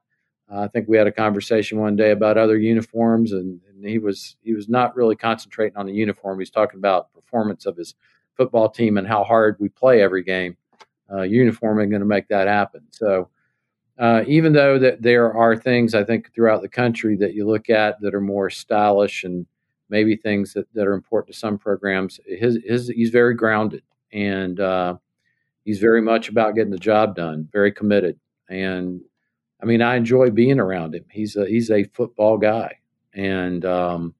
Uh, 0.52 0.60
I 0.60 0.68
think 0.68 0.88
we 0.88 0.96
had 0.96 1.06
a 1.06 1.12
conversation 1.12 1.80
one 1.80 1.96
day 1.96 2.12
about 2.12 2.38
other 2.38 2.56
uniforms, 2.56 3.32
and, 3.32 3.60
and, 3.68 3.84
he 3.84 3.98
was 3.98 4.36
he 4.42 4.52
was 4.52 4.68
not 4.68 4.96
really 4.96 5.16
concentrating 5.16 5.76
on 5.76 5.86
the 5.86 5.92
uniform. 5.92 6.38
He's 6.38 6.50
talking 6.50 6.78
about 6.78 7.12
performance 7.14 7.66
of 7.66 7.76
his 7.76 7.94
football 8.36 8.68
team 8.68 8.98
and 8.98 9.06
how 9.06 9.24
hard 9.24 9.56
we 9.58 9.68
play 9.68 10.02
every 10.02 10.22
game. 10.22 10.56
Uh, 11.12 11.22
uniform 11.22 11.80
ain't 11.80 11.90
going 11.90 12.00
to 12.00 12.06
make 12.06 12.28
that 12.28 12.48
happen. 12.48 12.82
So. 12.90 13.30
Uh, 13.98 14.22
even 14.26 14.52
though 14.52 14.78
that 14.78 15.00
there 15.00 15.32
are 15.32 15.56
things 15.56 15.94
I 15.94 16.04
think 16.04 16.34
throughout 16.34 16.60
the 16.60 16.68
country 16.68 17.16
that 17.16 17.32
you 17.32 17.46
look 17.46 17.70
at 17.70 17.98
that 18.02 18.14
are 18.14 18.20
more 18.20 18.50
stylish 18.50 19.24
and 19.24 19.46
maybe 19.88 20.16
things 20.16 20.52
that, 20.54 20.66
that 20.74 20.86
are 20.86 20.94
important 20.94 21.32
to 21.32 21.38
some 21.38 21.58
programs. 21.58 22.20
His, 22.26 22.58
his 22.64 22.88
he's 22.88 23.10
very 23.10 23.34
grounded 23.34 23.82
and 24.12 24.58
uh, 24.60 24.96
he's 25.64 25.78
very 25.78 26.00
much 26.00 26.28
about 26.28 26.54
getting 26.54 26.70
the 26.70 26.78
job 26.78 27.14
done, 27.14 27.48
very 27.52 27.72
committed. 27.72 28.18
And 28.48 29.00
I 29.62 29.66
mean, 29.66 29.82
I 29.82 29.96
enjoy 29.96 30.30
being 30.30 30.60
around 30.60 30.94
him. 30.94 31.04
He's 31.10 31.36
a, 31.36 31.46
he's 31.46 31.70
a 31.70 31.84
football 31.84 32.38
guy, 32.38 32.78
and 33.14 33.64
um, 33.64 34.14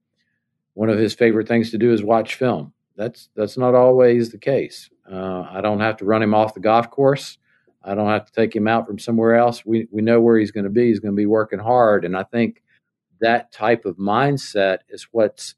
one 0.75 0.89
of 0.89 0.99
his 0.99 1.15
favorite 1.15 1.49
things 1.49 1.71
to 1.71 1.79
do 1.79 1.93
is 1.93 2.03
watch 2.03 2.35
film. 2.35 2.73
That's 2.97 3.29
that's 3.37 3.57
not 3.57 3.75
always 3.75 4.31
the 4.31 4.39
case. 4.39 4.91
Uh, 5.11 5.47
I 5.51 5.61
don't 5.61 5.81
have 5.81 5.99
to 5.99 6.05
run 6.05 6.23
him 6.23 6.35
off 6.35 6.55
the 6.55 6.61
golf 6.61 6.91
course. 6.91 7.39
I 7.85 7.95
don't 7.95 8.09
have 8.09 8.27
to 8.27 8.33
take 8.33 8.57
him 8.57 8.67
out 8.67 8.87
from 8.87 8.99
somewhere 8.99 9.37
else. 9.37 9.65
We 9.65 9.87
we 9.93 10.03
know 10.03 10.21
where 10.21 10.39
he's 10.39 10.51
going 10.51 10.65
to 10.65 10.71
be. 10.71 10.89
He's 10.89 11.01
going 11.01 11.15
to 11.15 11.17
be 11.17 11.27
working 11.27 11.59
hard, 11.59 12.05
and 12.05 12.17
I 12.17 12.25
think 12.25 12.63
that 13.21 13.53
type 13.53 13.85
of 13.85 13.97
mindset 13.97 14.79
is 14.89 15.09
what's 15.13 15.55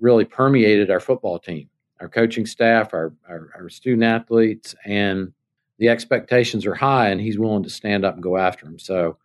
really 0.00 0.24
permeated 0.24 0.90
our 0.90 1.00
football 1.00 1.38
team, 1.38 1.68
our 2.00 2.08
coaching 2.08 2.46
staff, 2.46 2.92
our, 2.92 3.12
our, 3.28 3.50
our 3.56 3.68
student 3.68 4.04
athletes, 4.04 4.74
and 4.84 5.32
the 5.78 5.88
expectations 5.88 6.66
are 6.66 6.74
high, 6.74 7.08
and 7.08 7.20
he's 7.20 7.38
willing 7.38 7.62
to 7.62 7.70
stand 7.70 8.04
up 8.04 8.14
and 8.14 8.22
go 8.22 8.36
after 8.36 8.64
them. 8.64 8.78
So 8.78 9.18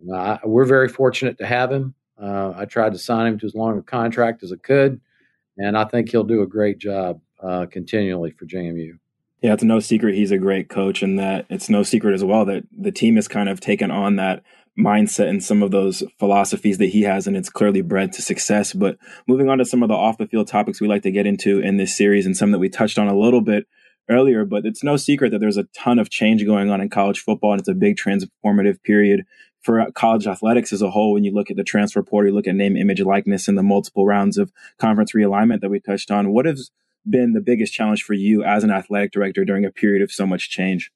we're 0.00 0.64
very 0.64 0.88
fortunate 0.88 1.38
to 1.38 1.46
have 1.46 1.70
him. 1.70 1.94
Uh, 2.20 2.52
I 2.56 2.64
tried 2.64 2.92
to 2.92 2.98
sign 2.98 3.26
him 3.26 3.38
to 3.38 3.46
as 3.46 3.54
long 3.54 3.78
a 3.78 3.82
contract 3.82 4.42
as 4.42 4.52
I 4.52 4.56
could, 4.56 5.00
and 5.58 5.76
I 5.76 5.84
think 5.84 6.10
he'll 6.10 6.24
do 6.24 6.42
a 6.42 6.46
great 6.46 6.78
job 6.78 7.20
uh, 7.42 7.66
continually 7.66 8.30
for 8.30 8.46
JMU. 8.46 8.98
Yeah, 9.42 9.54
it's 9.54 9.64
no 9.64 9.80
secret 9.80 10.14
he's 10.14 10.30
a 10.30 10.38
great 10.38 10.68
coach, 10.68 11.02
and 11.02 11.18
that 11.18 11.46
it's 11.50 11.68
no 11.68 11.82
secret 11.82 12.14
as 12.14 12.22
well 12.22 12.44
that 12.44 12.64
the 12.76 12.92
team 12.92 13.16
has 13.16 13.26
kind 13.26 13.48
of 13.48 13.58
taken 13.58 13.90
on 13.90 14.16
that 14.16 14.44
mindset 14.78 15.28
and 15.28 15.42
some 15.44 15.62
of 15.62 15.70
those 15.70 16.02
philosophies 16.18 16.78
that 16.78 16.86
he 16.86 17.02
has, 17.02 17.26
and 17.26 17.36
it's 17.36 17.50
clearly 17.50 17.82
bred 17.82 18.12
to 18.12 18.22
success. 18.22 18.72
But 18.72 18.96
moving 19.28 19.48
on 19.48 19.58
to 19.58 19.64
some 19.64 19.82
of 19.82 19.88
the 19.88 19.94
off 19.94 20.18
the 20.18 20.26
field 20.26 20.48
topics 20.48 20.80
we 20.80 20.88
like 20.88 21.02
to 21.02 21.10
get 21.10 21.26
into 21.26 21.60
in 21.60 21.76
this 21.76 21.96
series, 21.96 22.26
and 22.26 22.36
some 22.36 22.52
that 22.52 22.58
we 22.58 22.68
touched 22.68 22.98
on 22.98 23.08
a 23.08 23.18
little 23.18 23.42
bit 23.42 23.66
earlier, 24.08 24.44
but 24.44 24.66
it's 24.66 24.82
no 24.82 24.96
secret 24.96 25.30
that 25.30 25.38
there's 25.38 25.56
a 25.56 25.68
ton 25.76 25.98
of 25.98 26.10
change 26.10 26.44
going 26.44 26.70
on 26.70 26.80
in 26.80 26.88
college 26.88 27.20
football, 27.20 27.52
and 27.52 27.60
it's 27.60 27.68
a 27.68 27.74
big 27.74 27.96
transformative 27.96 28.82
period 28.82 29.24
for 29.62 29.86
college 29.92 30.26
athletics 30.26 30.72
as 30.72 30.82
a 30.82 30.90
whole. 30.90 31.12
When 31.12 31.24
you 31.24 31.32
look 31.32 31.50
at 31.50 31.56
the 31.56 31.64
transfer 31.64 32.02
portal, 32.02 32.30
you 32.30 32.34
look 32.34 32.48
at 32.48 32.54
name, 32.54 32.76
image, 32.76 33.00
likeness, 33.00 33.48
and 33.48 33.56
the 33.56 33.62
multiple 33.62 34.06
rounds 34.06 34.38
of 34.38 34.52
conference 34.78 35.12
realignment 35.12 35.60
that 35.60 35.70
we 35.70 35.80
touched 35.80 36.10
on. 36.10 36.32
What 36.32 36.46
has 36.46 36.70
been 37.08 37.32
the 37.32 37.40
biggest 37.40 37.72
challenge 37.72 38.02
for 38.02 38.14
you 38.14 38.42
as 38.42 38.64
an 38.64 38.70
athletic 38.70 39.12
director 39.12 39.44
during 39.44 39.64
a 39.64 39.70
period 39.70 40.02
of 40.02 40.10
so 40.12 40.26
much 40.26 40.50
change? 40.50 40.90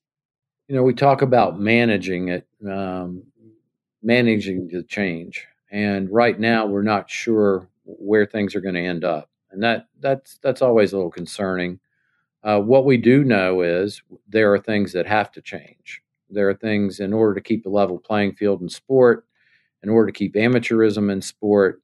You 0.68 0.74
know, 0.74 0.82
we 0.82 0.94
talk 0.94 1.22
about 1.22 1.60
managing 1.60 2.28
it. 2.28 2.46
Um, 2.68 3.24
managing 4.02 4.68
the 4.68 4.82
change. 4.82 5.46
And 5.70 6.10
right 6.10 6.38
now, 6.38 6.66
we're 6.66 6.82
not 6.82 7.10
sure 7.10 7.68
where 7.84 8.26
things 8.26 8.54
are 8.54 8.60
going 8.60 8.74
to 8.74 8.84
end 8.84 9.04
up, 9.04 9.30
and 9.50 9.62
that 9.62 9.86
that's 10.00 10.38
that's 10.38 10.62
always 10.62 10.92
a 10.92 10.96
little 10.96 11.10
concerning. 11.10 11.80
Uh, 12.42 12.60
what 12.60 12.84
we 12.84 12.96
do 12.96 13.24
know 13.24 13.62
is 13.62 14.02
there 14.28 14.52
are 14.52 14.58
things 14.58 14.92
that 14.92 15.06
have 15.06 15.32
to 15.32 15.40
change. 15.40 16.02
There 16.30 16.48
are 16.48 16.54
things 16.54 17.00
in 17.00 17.12
order 17.12 17.34
to 17.34 17.40
keep 17.40 17.64
the 17.64 17.70
level 17.70 17.98
playing 17.98 18.34
field 18.34 18.62
in 18.62 18.68
sport, 18.68 19.26
in 19.82 19.88
order 19.88 20.10
to 20.10 20.16
keep 20.16 20.34
amateurism 20.34 21.10
in 21.10 21.20
sport, 21.20 21.82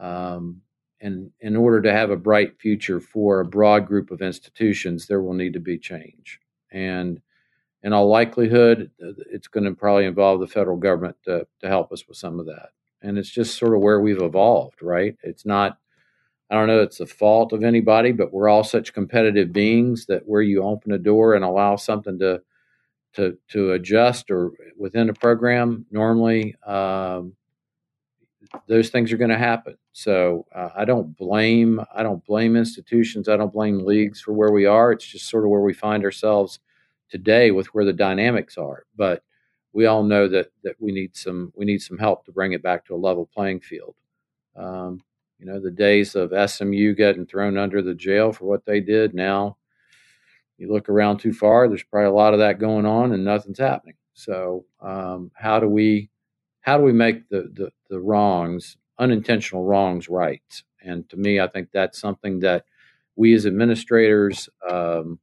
um, 0.00 0.62
and 1.00 1.30
in 1.40 1.56
order 1.56 1.82
to 1.82 1.92
have 1.92 2.10
a 2.10 2.16
bright 2.16 2.58
future 2.58 3.00
for 3.00 3.40
a 3.40 3.44
broad 3.44 3.86
group 3.86 4.10
of 4.10 4.22
institutions, 4.22 5.06
there 5.06 5.20
will 5.22 5.34
need 5.34 5.52
to 5.52 5.60
be 5.60 5.78
change. 5.78 6.40
And 6.70 7.20
in 7.82 7.92
all 7.92 8.08
likelihood, 8.08 8.90
it's 8.98 9.48
going 9.48 9.64
to 9.64 9.72
probably 9.74 10.04
involve 10.04 10.40
the 10.40 10.46
federal 10.46 10.76
government 10.76 11.16
to, 11.24 11.46
to 11.60 11.68
help 11.68 11.92
us 11.92 12.06
with 12.06 12.16
some 12.16 12.38
of 12.38 12.46
that. 12.46 12.70
And 13.02 13.18
it's 13.18 13.30
just 13.30 13.58
sort 13.58 13.74
of 13.74 13.80
where 13.80 14.00
we've 14.00 14.22
evolved, 14.22 14.82
right? 14.82 15.16
It's 15.22 15.44
not, 15.44 15.78
I 16.48 16.54
don't 16.54 16.68
know, 16.68 16.82
it's 16.82 16.98
the 16.98 17.06
fault 17.06 17.52
of 17.52 17.64
anybody, 17.64 18.12
but 18.12 18.32
we're 18.32 18.48
all 18.48 18.62
such 18.62 18.92
competitive 18.92 19.52
beings 19.52 20.06
that 20.06 20.22
where 20.26 20.42
you 20.42 20.62
open 20.62 20.92
a 20.92 20.98
door 20.98 21.34
and 21.34 21.44
allow 21.44 21.74
something 21.74 22.18
to, 22.20 22.42
to, 23.14 23.36
to 23.48 23.72
adjust 23.72 24.30
or 24.30 24.52
within 24.78 25.08
a 25.08 25.14
program, 25.14 25.84
normally 25.90 26.54
um, 26.64 27.34
those 28.68 28.90
things 28.90 29.12
are 29.12 29.16
going 29.16 29.30
to 29.30 29.38
happen. 29.38 29.76
So 29.92 30.46
uh, 30.54 30.68
I 30.76 30.84
don't 30.84 31.16
blame, 31.16 31.80
I 31.94 32.04
don't 32.04 32.24
blame 32.24 32.54
institutions. 32.54 33.28
I 33.28 33.36
don't 33.36 33.52
blame 33.52 33.84
leagues 33.84 34.20
for 34.20 34.32
where 34.32 34.52
we 34.52 34.66
are. 34.66 34.92
It's 34.92 35.04
just 35.06 35.28
sort 35.28 35.44
of 35.44 35.50
where 35.50 35.60
we 35.60 35.74
find 35.74 36.04
ourselves 36.04 36.60
today 37.12 37.50
with 37.50 37.66
where 37.68 37.84
the 37.84 37.92
dynamics 37.92 38.56
are. 38.56 38.84
But 38.96 39.22
we 39.74 39.86
all 39.86 40.02
know 40.02 40.26
that 40.28 40.50
that 40.64 40.76
we 40.80 40.92
need 40.92 41.14
some 41.14 41.52
we 41.54 41.66
need 41.66 41.82
some 41.82 41.98
help 41.98 42.24
to 42.24 42.32
bring 42.32 42.52
it 42.52 42.62
back 42.62 42.86
to 42.86 42.94
a 42.94 42.96
level 42.96 43.28
playing 43.32 43.60
field. 43.60 43.94
Um, 44.56 45.02
you 45.38 45.46
know, 45.46 45.60
the 45.60 45.70
days 45.70 46.14
of 46.14 46.32
SMU 46.50 46.94
getting 46.94 47.26
thrown 47.26 47.58
under 47.58 47.82
the 47.82 47.94
jail 47.94 48.32
for 48.32 48.46
what 48.46 48.64
they 48.64 48.80
did. 48.80 49.14
Now, 49.14 49.58
you 50.56 50.72
look 50.72 50.88
around 50.88 51.18
too 51.18 51.32
far. 51.32 51.68
There's 51.68 51.82
probably 51.82 52.08
a 52.08 52.12
lot 52.12 52.32
of 52.32 52.38
that 52.40 52.58
going 52.58 52.86
on, 52.86 53.12
and 53.12 53.24
nothing's 53.24 53.58
happening. 53.58 53.96
So, 54.14 54.64
um, 54.80 55.30
how 55.34 55.60
do 55.60 55.68
we 55.68 56.10
how 56.60 56.78
do 56.78 56.84
we 56.84 56.92
make 56.92 57.28
the, 57.28 57.50
the 57.52 57.70
the 57.90 58.00
wrongs, 58.00 58.78
unintentional 58.98 59.64
wrongs, 59.64 60.08
right? 60.08 60.42
And 60.82 61.08
to 61.10 61.16
me, 61.16 61.40
I 61.40 61.46
think 61.46 61.68
that's 61.72 62.00
something 62.00 62.40
that 62.40 62.64
we 63.16 63.34
as 63.34 63.46
administrators, 63.46 64.48
um, 64.68 65.18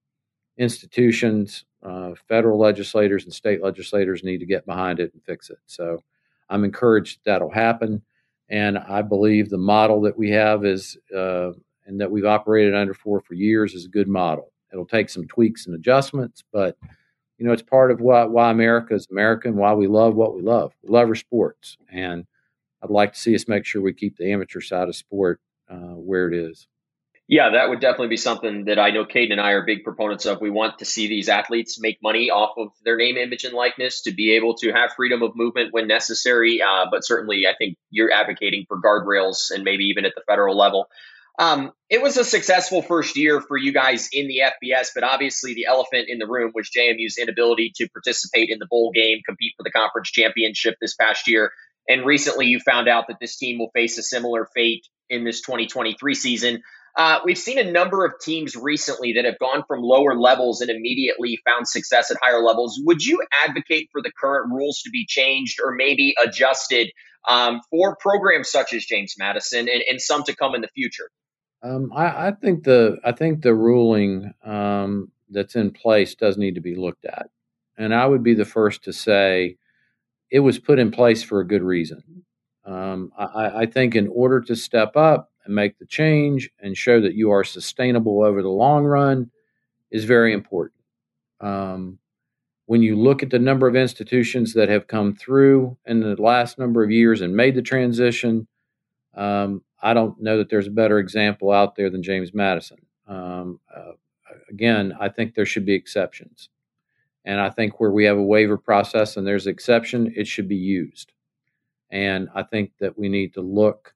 institutions, 0.59 1.65
uh, 1.81 2.11
federal 2.27 2.59
legislators 2.59 3.23
and 3.23 3.33
state 3.33 3.63
legislators 3.63 4.23
need 4.23 4.39
to 4.39 4.45
get 4.45 4.65
behind 4.65 4.99
it 4.99 5.11
and 5.13 5.23
fix 5.23 5.49
it. 5.49 5.57
So 5.65 6.03
I'm 6.49 6.63
encouraged 6.63 7.21
that'll 7.25 7.49
happen. 7.49 8.03
And 8.49 8.77
I 8.77 9.01
believe 9.01 9.49
the 9.49 9.57
model 9.57 10.01
that 10.01 10.17
we 10.17 10.29
have 10.31 10.65
is, 10.65 10.97
uh, 11.15 11.51
and 11.85 11.99
that 11.99 12.11
we've 12.11 12.25
operated 12.25 12.75
under 12.75 12.93
for 12.93 13.21
for 13.21 13.33
years 13.33 13.73
is 13.73 13.85
a 13.85 13.89
good 13.89 14.07
model. 14.07 14.51
It'll 14.71 14.85
take 14.85 15.09
some 15.09 15.27
tweaks 15.27 15.65
and 15.65 15.75
adjustments, 15.75 16.43
but 16.51 16.77
you 17.37 17.45
know, 17.45 17.53
it's 17.53 17.63
part 17.63 17.89
of 17.89 18.01
why, 18.01 18.25
why 18.25 18.51
America 18.51 18.93
is 18.93 19.07
American, 19.09 19.55
why 19.55 19.73
we 19.73 19.87
love 19.87 20.13
what 20.13 20.35
we 20.35 20.41
love. 20.41 20.73
We 20.83 20.89
love 20.89 21.07
our 21.07 21.15
sports. 21.15 21.77
And 21.91 22.25
I'd 22.83 22.89
like 22.89 23.13
to 23.13 23.19
see 23.19 23.33
us 23.33 23.47
make 23.47 23.65
sure 23.65 23.81
we 23.81 23.93
keep 23.93 24.17
the 24.17 24.31
amateur 24.31 24.59
side 24.59 24.89
of 24.89 24.95
sport 24.95 25.39
uh, 25.69 25.95
where 25.95 26.27
it 26.27 26.33
is. 26.33 26.67
Yeah, 27.31 27.51
that 27.51 27.69
would 27.69 27.79
definitely 27.79 28.07
be 28.07 28.17
something 28.17 28.65
that 28.65 28.79
I 28.79 28.89
know 28.89 29.05
Kaiden 29.05 29.33
and 29.33 29.39
I 29.39 29.51
are 29.51 29.63
big 29.63 29.83
proponents 29.83 30.25
of. 30.25 30.41
We 30.41 30.49
want 30.49 30.79
to 30.79 30.85
see 30.85 31.07
these 31.07 31.29
athletes 31.29 31.79
make 31.79 31.99
money 32.01 32.31
off 32.31 32.57
of 32.57 32.69
their 32.83 32.97
name, 32.97 33.17
image, 33.17 33.43
and 33.43 33.53
likeness 33.53 34.01
to 34.01 34.11
be 34.11 34.31
able 34.31 34.55
to 34.55 34.71
have 34.71 34.93
freedom 34.95 35.21
of 35.21 35.35
movement 35.35 35.71
when 35.71 35.85
necessary. 35.87 36.59
Uh, 36.63 36.87
but 36.89 37.05
certainly, 37.05 37.45
I 37.45 37.53
think 37.55 37.77
you're 37.91 38.11
advocating 38.11 38.65
for 38.67 38.81
guardrails 38.81 39.51
and 39.51 39.63
maybe 39.63 39.83
even 39.85 40.05
at 40.05 40.13
the 40.15 40.23
federal 40.27 40.57
level. 40.57 40.87
Um, 41.37 41.71
it 41.87 42.01
was 42.01 42.17
a 42.17 42.25
successful 42.25 42.81
first 42.81 43.15
year 43.15 43.41
for 43.41 43.57
you 43.57 43.73
guys 43.73 44.09
in 44.11 44.27
the 44.27 44.41
FBS, 44.41 44.87
but 44.95 45.03
obviously 45.03 45.53
the 45.53 45.67
elephant 45.67 46.07
in 46.09 46.17
the 46.17 46.27
room 46.27 46.51
was 46.55 46.71
JMU's 46.75 47.19
inability 47.19 47.73
to 47.75 47.87
participate 47.89 48.49
in 48.49 48.57
the 48.57 48.67
bowl 48.67 48.91
game, 48.91 49.19
compete 49.23 49.53
for 49.55 49.63
the 49.63 49.71
conference 49.71 50.09
championship 50.09 50.77
this 50.81 50.95
past 50.95 51.27
year. 51.27 51.51
And 51.87 52.07
recently, 52.07 52.47
you 52.47 52.59
found 52.59 52.89
out 52.89 53.05
that 53.07 53.17
this 53.21 53.37
team 53.37 53.59
will 53.59 53.69
face 53.75 53.99
a 53.99 54.03
similar 54.03 54.49
fate 54.55 54.87
in 55.11 55.25
this 55.25 55.41
2023 55.41 56.15
season. 56.15 56.63
Uh, 56.95 57.19
we've 57.23 57.37
seen 57.37 57.57
a 57.57 57.71
number 57.71 58.05
of 58.05 58.13
teams 58.21 58.55
recently 58.55 59.13
that 59.13 59.25
have 59.25 59.39
gone 59.39 59.63
from 59.67 59.81
lower 59.81 60.15
levels 60.15 60.61
and 60.61 60.69
immediately 60.69 61.39
found 61.45 61.67
success 61.67 62.11
at 62.11 62.17
higher 62.21 62.41
levels. 62.41 62.79
Would 62.83 63.05
you 63.05 63.21
advocate 63.45 63.89
for 63.91 64.01
the 64.01 64.11
current 64.11 64.51
rules 64.51 64.81
to 64.81 64.89
be 64.89 65.05
changed 65.07 65.59
or 65.63 65.73
maybe 65.73 66.15
adjusted 66.23 66.91
um, 67.27 67.61
for 67.69 67.95
programs 67.95 68.49
such 68.49 68.73
as 68.73 68.85
James 68.85 69.15
Madison 69.17 69.69
and, 69.69 69.83
and 69.89 70.01
some 70.01 70.23
to 70.23 70.35
come 70.35 70.55
in 70.55 70.61
the 70.61 70.69
future? 70.69 71.09
Um, 71.61 71.91
I, 71.93 72.27
I, 72.27 72.31
think 72.31 72.63
the 72.63 72.97
I 73.03 73.11
think 73.11 73.41
the 73.41 73.53
ruling 73.53 74.33
um, 74.45 75.11
that's 75.29 75.55
in 75.55 75.71
place 75.71 76.15
does 76.15 76.37
need 76.37 76.55
to 76.55 76.61
be 76.61 76.75
looked 76.75 77.03
at, 77.03 77.29
and 77.77 77.93
I 77.93 78.05
would 78.05 78.23
be 78.23 78.33
the 78.33 78.45
first 78.45 78.85
to 78.85 78.93
say 78.93 79.57
it 80.31 80.39
was 80.39 80.57
put 80.57 80.79
in 80.79 80.91
place 80.91 81.21
for 81.21 81.41
a 81.41 81.47
good 81.47 81.63
reason. 81.63 82.23
Um, 82.65 83.11
I, 83.17 83.61
I, 83.61 83.65
think 83.65 83.95
in 83.95 84.07
order 84.07 84.41
to 84.41 84.55
step 84.55 84.95
up 84.95 85.31
and 85.49 85.55
make 85.55 85.79
the 85.79 85.85
change 85.85 86.51
and 86.59 86.77
show 86.77 87.01
that 87.01 87.15
you 87.15 87.31
are 87.31 87.43
sustainable 87.43 88.23
over 88.23 88.43
the 88.43 88.47
long 88.47 88.85
run 88.85 89.31
is 89.89 90.05
very 90.05 90.31
important. 90.31 90.79
Um, 91.41 91.97
when 92.67 92.83
you 92.83 92.95
look 92.95 93.23
at 93.23 93.31
the 93.31 93.39
number 93.39 93.67
of 93.67 93.75
institutions 93.75 94.53
that 94.53 94.69
have 94.69 94.85
come 94.85 95.15
through 95.15 95.75
in 95.87 96.01
the 96.01 96.21
last 96.21 96.59
number 96.59 96.83
of 96.83 96.91
years 96.91 97.21
and 97.21 97.35
made 97.35 97.55
the 97.55 97.63
transition, 97.63 98.47
um, 99.15 99.63
I 99.81 99.95
don't 99.95 100.21
know 100.21 100.37
that 100.37 100.51
there's 100.51 100.67
a 100.67 100.71
better 100.71 100.99
example 100.99 101.51
out 101.51 101.75
there 101.75 101.89
than 101.89 102.03
James 102.03 102.31
Madison. 102.31 102.77
Um, 103.07 103.59
uh, 103.75 103.93
again, 104.51 104.93
I 104.99 105.09
think 105.09 105.33
there 105.33 105.47
should 105.47 105.65
be 105.65 105.73
exceptions. 105.73 106.49
And 107.25 107.41
I 107.41 107.49
think 107.49 107.79
where 107.79 107.91
we 107.91 108.05
have 108.05 108.17
a 108.17 108.23
waiver 108.23 108.57
process 108.57 109.17
and 109.17 109.25
there's 109.25 109.47
exception, 109.47 110.13
it 110.15 110.27
should 110.27 110.47
be 110.47 110.55
used. 110.55 111.11
And 111.89 112.29
I 112.35 112.43
think 112.43 112.73
that 112.79 112.99
we 112.99 113.09
need 113.09 113.33
to 113.33 113.41
look 113.41 113.95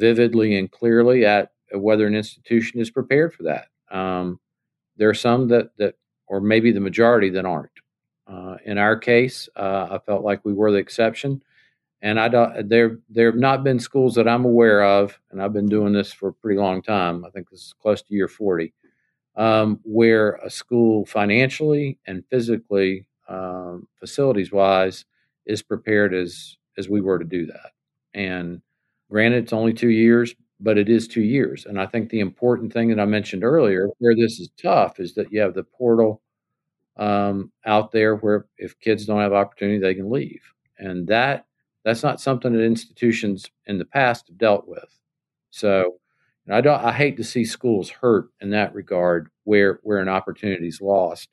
vividly 0.00 0.58
and 0.58 0.72
clearly 0.72 1.24
at 1.24 1.52
whether 1.72 2.06
an 2.06 2.16
institution 2.16 2.80
is 2.80 2.90
prepared 2.90 3.32
for 3.32 3.44
that. 3.44 3.68
Um, 3.90 4.40
there 4.96 5.08
are 5.08 5.14
some 5.14 5.48
that, 5.48 5.70
that, 5.76 5.94
or 6.26 6.40
maybe 6.40 6.72
the 6.72 6.80
majority 6.80 7.30
that 7.30 7.44
aren't. 7.44 7.70
Uh, 8.26 8.56
in 8.64 8.78
our 8.78 8.96
case, 8.96 9.48
uh, 9.56 9.88
I 9.90 9.98
felt 10.06 10.24
like 10.24 10.44
we 10.44 10.52
were 10.52 10.72
the 10.72 10.78
exception, 10.78 11.42
and 12.00 12.18
I 12.20 12.28
don't. 12.28 12.68
There, 12.68 12.98
there 13.08 13.30
have 13.30 13.40
not 13.40 13.64
been 13.64 13.80
schools 13.80 14.14
that 14.14 14.28
I'm 14.28 14.44
aware 14.44 14.84
of, 14.84 15.18
and 15.30 15.42
I've 15.42 15.52
been 15.52 15.68
doing 15.68 15.92
this 15.92 16.12
for 16.12 16.28
a 16.28 16.32
pretty 16.34 16.60
long 16.60 16.80
time. 16.82 17.24
I 17.24 17.30
think 17.30 17.50
this 17.50 17.60
is 17.60 17.74
close 17.82 18.02
to 18.02 18.14
year 18.14 18.28
forty, 18.28 18.72
um, 19.34 19.80
where 19.82 20.38
a 20.44 20.50
school 20.50 21.06
financially 21.06 21.98
and 22.06 22.24
physically, 22.30 23.06
um, 23.28 23.88
facilities 23.98 24.52
wise, 24.52 25.04
is 25.44 25.62
prepared 25.62 26.14
as 26.14 26.56
as 26.78 26.88
we 26.88 27.00
were 27.00 27.18
to 27.18 27.24
do 27.24 27.46
that. 27.46 27.72
And 28.14 28.62
granted, 29.10 29.44
it's 29.44 29.52
only 29.52 29.72
two 29.72 29.90
years, 29.90 30.34
but 30.60 30.78
it 30.78 30.88
is 30.88 31.08
two 31.08 31.22
years. 31.22 31.66
And 31.66 31.80
I 31.80 31.86
think 31.86 32.08
the 32.08 32.20
important 32.20 32.72
thing 32.72 32.88
that 32.88 33.00
I 33.00 33.04
mentioned 33.04 33.44
earlier, 33.44 33.88
where 33.98 34.14
this 34.14 34.40
is 34.40 34.48
tough, 34.60 35.00
is 35.00 35.14
that 35.14 35.32
you 35.32 35.40
have 35.40 35.54
the 35.54 35.64
portal 35.64 36.22
um, 36.96 37.50
out 37.66 37.92
there 37.92 38.16
where 38.16 38.46
if 38.58 38.78
kids 38.80 39.06
don't 39.06 39.20
have 39.20 39.32
opportunity, 39.32 39.78
they 39.78 39.94
can 39.94 40.10
leave, 40.10 40.42
and 40.78 41.06
that 41.08 41.46
that's 41.84 42.02
not 42.02 42.20
something 42.20 42.52
that 42.52 42.62
institutions 42.62 43.50
in 43.66 43.78
the 43.78 43.86
past 43.86 44.28
have 44.28 44.38
dealt 44.38 44.68
with. 44.68 44.98
So 45.50 45.98
I 46.50 46.60
don't. 46.60 46.82
I 46.82 46.92
hate 46.92 47.16
to 47.16 47.24
see 47.24 47.44
schools 47.44 47.88
hurt 47.90 48.28
in 48.40 48.50
that 48.50 48.74
regard, 48.74 49.30
where 49.44 49.80
where 49.82 49.98
an 49.98 50.08
opportunity 50.08 50.68
is 50.68 50.80
lost, 50.80 51.30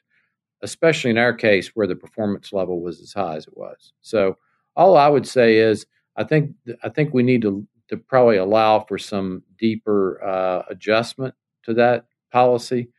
especially 0.61 1.11
in 1.11 1.17
our 1.17 1.33
case 1.33 1.69
where 1.69 1.87
the 1.87 1.95
performance 1.95 2.53
level 2.53 2.81
was 2.81 3.01
as 3.01 3.13
high 3.13 3.35
as 3.35 3.47
it 3.47 3.57
was. 3.57 3.93
So 4.01 4.37
all 4.75 4.95
I 4.95 5.07
would 5.09 5.27
say 5.27 5.57
is, 5.57 5.85
I 6.17 6.23
think 6.23 6.55
I 6.83 6.89
think 6.89 7.13
we 7.13 7.23
need 7.23 7.41
to 7.43 7.67
to 7.89 7.97
probably 7.97 8.37
allow 8.37 8.81
for 8.81 8.97
some 8.97 9.43
deeper 9.57 10.21
uh, 10.23 10.63
adjustment 10.69 11.35
to 11.63 11.73
that 11.75 12.05
policy, 12.31 12.89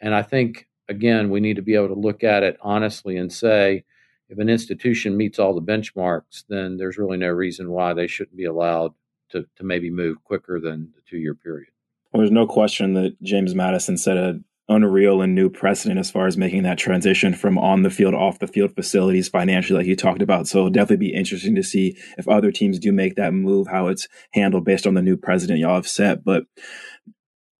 and 0.00 0.14
I 0.14 0.22
think 0.22 0.68
again 0.88 1.30
we 1.30 1.40
need 1.40 1.56
to 1.56 1.62
be 1.62 1.74
able 1.74 1.88
to 1.88 2.00
look 2.00 2.24
at 2.24 2.42
it 2.42 2.56
honestly 2.60 3.16
and 3.16 3.32
say. 3.32 3.84
If 4.28 4.38
an 4.38 4.48
institution 4.48 5.18
meets 5.18 5.38
all 5.38 5.54
the 5.54 5.60
benchmarks, 5.60 6.44
then 6.48 6.78
there's 6.78 6.96
really 6.96 7.18
no 7.18 7.28
reason 7.28 7.68
why 7.68 7.92
they 7.92 8.06
shouldn't 8.06 8.34
be 8.34 8.46
allowed 8.46 8.94
to, 9.28 9.44
to 9.56 9.62
maybe 9.62 9.90
move 9.90 10.24
quicker 10.24 10.58
than 10.58 10.90
the 10.94 11.02
two 11.06 11.18
year 11.18 11.34
period. 11.34 11.68
Well, 12.12 12.20
there's 12.20 12.30
no 12.30 12.46
question 12.46 12.94
that 12.94 13.20
James 13.22 13.54
Madison 13.54 13.98
set 13.98 14.16
an 14.16 14.44
unreal 14.68 15.20
and 15.20 15.34
new 15.34 15.50
precedent 15.50 15.98
as 15.98 16.10
far 16.10 16.26
as 16.26 16.36
making 16.36 16.62
that 16.62 16.78
transition 16.78 17.34
from 17.34 17.58
on 17.58 17.82
the 17.82 17.90
field, 17.90 18.14
off 18.14 18.38
the 18.38 18.46
field 18.46 18.74
facilities 18.74 19.28
financially, 19.28 19.78
like 19.78 19.86
you 19.86 19.96
talked 19.96 20.22
about. 20.22 20.46
So 20.46 20.58
it'll 20.58 20.70
definitely 20.70 21.08
be 21.08 21.14
interesting 21.14 21.54
to 21.56 21.62
see 21.62 21.96
if 22.16 22.28
other 22.28 22.52
teams 22.52 22.78
do 22.78 22.92
make 22.92 23.16
that 23.16 23.34
move, 23.34 23.66
how 23.68 23.88
it's 23.88 24.08
handled 24.32 24.64
based 24.64 24.86
on 24.86 24.94
the 24.94 25.02
new 25.02 25.16
president 25.16 25.58
y'all 25.58 25.74
have 25.74 25.88
set. 25.88 26.24
But 26.24 26.44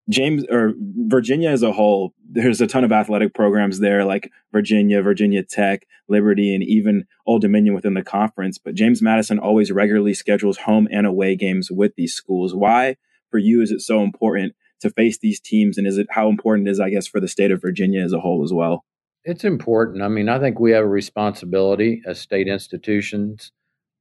James 0.08 0.44
or 0.50 0.74
Virginia 0.78 1.50
as 1.50 1.62
a 1.62 1.72
whole, 1.72 2.12
there's 2.28 2.60
a 2.60 2.66
ton 2.66 2.84
of 2.84 2.92
athletic 2.92 3.34
programs 3.34 3.78
there, 3.78 4.04
like 4.04 4.30
Virginia, 4.52 5.02
Virginia 5.02 5.42
Tech, 5.42 5.86
Liberty, 6.08 6.54
and 6.54 6.62
even 6.62 7.04
Old 7.26 7.42
Dominion 7.42 7.74
within 7.74 7.94
the 7.94 8.02
conference. 8.02 8.58
But 8.58 8.74
James 8.74 9.00
Madison 9.00 9.38
always 9.38 9.70
regularly 9.70 10.14
schedules 10.14 10.58
home 10.58 10.88
and 10.90 11.06
away 11.06 11.36
games 11.36 11.70
with 11.70 11.94
these 11.96 12.14
schools. 12.14 12.54
Why, 12.54 12.96
for 13.30 13.38
you, 13.38 13.62
is 13.62 13.70
it 13.70 13.80
so 13.80 14.02
important 14.02 14.54
to 14.82 14.90
face 14.90 15.18
these 15.18 15.40
teams, 15.40 15.78
and 15.78 15.86
is 15.86 15.98
it 15.98 16.06
how 16.10 16.28
important 16.28 16.68
it 16.68 16.70
is, 16.70 16.80
I 16.80 16.90
guess, 16.90 17.06
for 17.06 17.20
the 17.20 17.28
state 17.28 17.50
of 17.50 17.60
Virginia 17.60 18.02
as 18.02 18.12
a 18.12 18.20
whole 18.20 18.44
as 18.44 18.52
well? 18.52 18.84
It's 19.24 19.44
important. 19.44 20.02
I 20.02 20.08
mean, 20.08 20.28
I 20.28 20.38
think 20.38 20.58
we 20.58 20.72
have 20.72 20.84
a 20.84 20.88
responsibility 20.88 22.02
as 22.06 22.20
state 22.20 22.48
institutions 22.48 23.52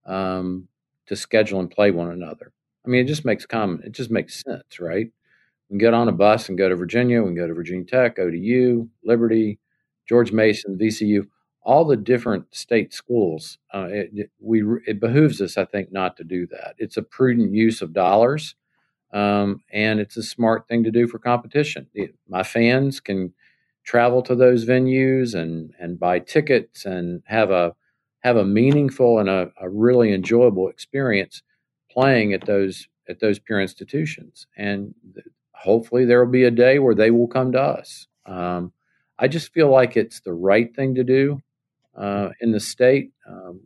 um, 0.06 0.68
to 1.08 1.16
schedule 1.16 1.60
and 1.60 1.70
play 1.70 1.92
one 1.92 2.12
another. 2.12 2.52
I 2.86 2.90
mean, 2.90 3.02
it 3.02 3.08
just 3.08 3.26
makes 3.26 3.46
common. 3.46 3.82
It 3.84 3.92
just 3.92 4.10
makes 4.10 4.44
sense, 4.44 4.80
right? 4.80 5.08
We 5.70 5.74
can 5.74 5.78
get 5.78 5.94
on 5.94 6.10
a 6.10 6.12
bus 6.12 6.50
and 6.50 6.58
go 6.58 6.70
to 6.70 6.76
Virginia. 6.76 7.22
We 7.22 7.28
can 7.28 7.36
go 7.36 7.48
to 7.48 7.54
Virginia 7.54 7.86
Tech, 7.86 8.18
ODU, 8.18 8.90
Liberty, 9.04 9.60
George 10.08 10.32
Mason, 10.32 10.78
VCU, 10.78 11.28
all 11.64 11.86
the 11.86 11.96
different 11.96 12.54
state 12.54 12.94
schools. 12.94 13.58
Uh, 13.74 13.88
it, 13.90 14.32
we 14.40 14.64
it 14.88 15.00
behooves 15.00 15.42
us, 15.42 15.58
I 15.58 15.66
think, 15.66 15.92
not 15.92 16.18
to 16.18 16.24
do 16.24 16.48
that. 16.48 16.76
It's 16.78 16.98
a 16.98 17.04
prudent 17.04 17.54
use 17.54 17.82
of 17.82 17.94
dollars, 17.94 18.56
um, 19.14 19.62
and 19.72 20.00
it's 20.00 20.18
a 20.18 20.24
smart 20.24 20.68
thing 20.68 20.84
to 20.84 20.92
do 20.92 21.08
for 21.08 21.20
competition. 21.20 21.88
It, 21.94 22.16
my 22.28 22.44
fans 22.44 23.00
can 23.00 23.34
travel 23.84 24.22
to 24.22 24.36
those 24.36 24.66
venues 24.66 25.34
and 25.34 25.74
and 25.80 26.00
buy 26.00 26.20
tickets 26.20 26.86
and 26.86 27.24
have 27.26 27.52
a 27.52 27.76
have 28.20 28.38
a 28.38 28.46
meaningful 28.46 29.20
and 29.20 29.30
a, 29.30 29.52
a 29.60 29.70
really 29.70 30.14
enjoyable 30.14 30.70
experience 30.70 31.42
playing 31.92 32.34
at 32.34 32.46
those 32.46 32.88
at 33.10 33.20
those 33.20 33.40
pure 33.40 33.60
institutions. 33.60 34.48
And 34.58 34.94
hopefully 35.54 36.06
there 36.06 36.24
will 36.24 36.32
be 36.32 36.44
a 36.44 36.52
day 36.52 36.80
where 36.80 36.96
they 36.96 37.12
will 37.12 37.28
come 37.28 37.52
to 37.52 37.62
us. 37.62 38.08
Um, 38.26 38.72
I 39.20 39.28
just 39.28 39.54
feel 39.54 39.70
like 39.70 39.98
it's 39.98 40.22
the 40.22 40.34
right 40.34 40.74
thing 40.76 40.96
to 40.96 41.04
do 41.04 41.42
uh, 41.96 42.30
in 42.40 42.52
the 42.52 42.60
state. 42.60 43.12
Um, 43.28 43.62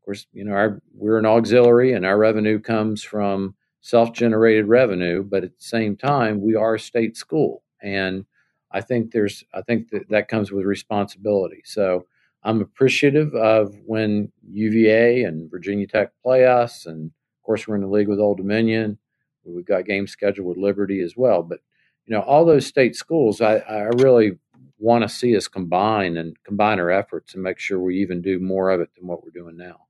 of 0.00 0.04
course, 0.04 0.26
you 0.32 0.44
know, 0.44 0.52
our, 0.52 0.80
we're 0.94 1.18
an 1.18 1.26
auxiliary 1.26 1.92
and 1.92 2.06
our 2.06 2.16
revenue 2.16 2.60
comes 2.60 3.02
from 3.02 3.54
self 3.84 4.14
generated 4.14 4.66
revenue, 4.66 5.22
but 5.22 5.44
at 5.44 5.54
the 5.58 5.62
same 5.62 5.94
time, 5.94 6.40
we 6.40 6.54
are 6.54 6.76
a 6.76 6.80
state 6.80 7.18
school. 7.18 7.62
And 7.82 8.24
I 8.70 8.80
think 8.80 9.10
there's, 9.10 9.44
I 9.52 9.60
think 9.60 9.90
that 9.90 10.08
that 10.08 10.28
comes 10.28 10.50
with 10.50 10.64
responsibility. 10.64 11.60
So 11.66 12.06
I'm 12.44 12.62
appreciative 12.62 13.34
of 13.34 13.76
when 13.84 14.32
UVA 14.48 15.24
and 15.24 15.50
Virginia 15.50 15.86
Tech 15.86 16.12
play 16.22 16.46
us. 16.46 16.86
And 16.86 17.08
of 17.08 17.42
course, 17.44 17.68
we're 17.68 17.74
in 17.74 17.82
the 17.82 17.88
league 17.88 18.08
with 18.08 18.20
Old 18.20 18.38
Dominion. 18.38 18.96
We've 19.44 19.66
got 19.66 19.84
games 19.84 20.12
scheduled 20.12 20.48
with 20.48 20.56
Liberty 20.56 21.00
as 21.00 21.14
well. 21.14 21.42
But 21.42 21.60
you 22.06 22.14
know, 22.16 22.22
all 22.22 22.46
those 22.46 22.66
state 22.66 22.96
schools, 22.96 23.42
I, 23.42 23.56
I 23.58 23.80
really 23.98 24.38
want 24.78 25.02
to 25.02 25.10
see 25.10 25.36
us 25.36 25.46
combine 25.46 26.16
and 26.16 26.42
combine 26.42 26.80
our 26.80 26.90
efforts 26.90 27.34
and 27.34 27.42
make 27.42 27.58
sure 27.58 27.78
we 27.78 28.00
even 28.00 28.22
do 28.22 28.38
more 28.38 28.70
of 28.70 28.80
it 28.80 28.88
than 28.96 29.06
what 29.06 29.22
we're 29.22 29.30
doing 29.30 29.58
now. 29.58 29.80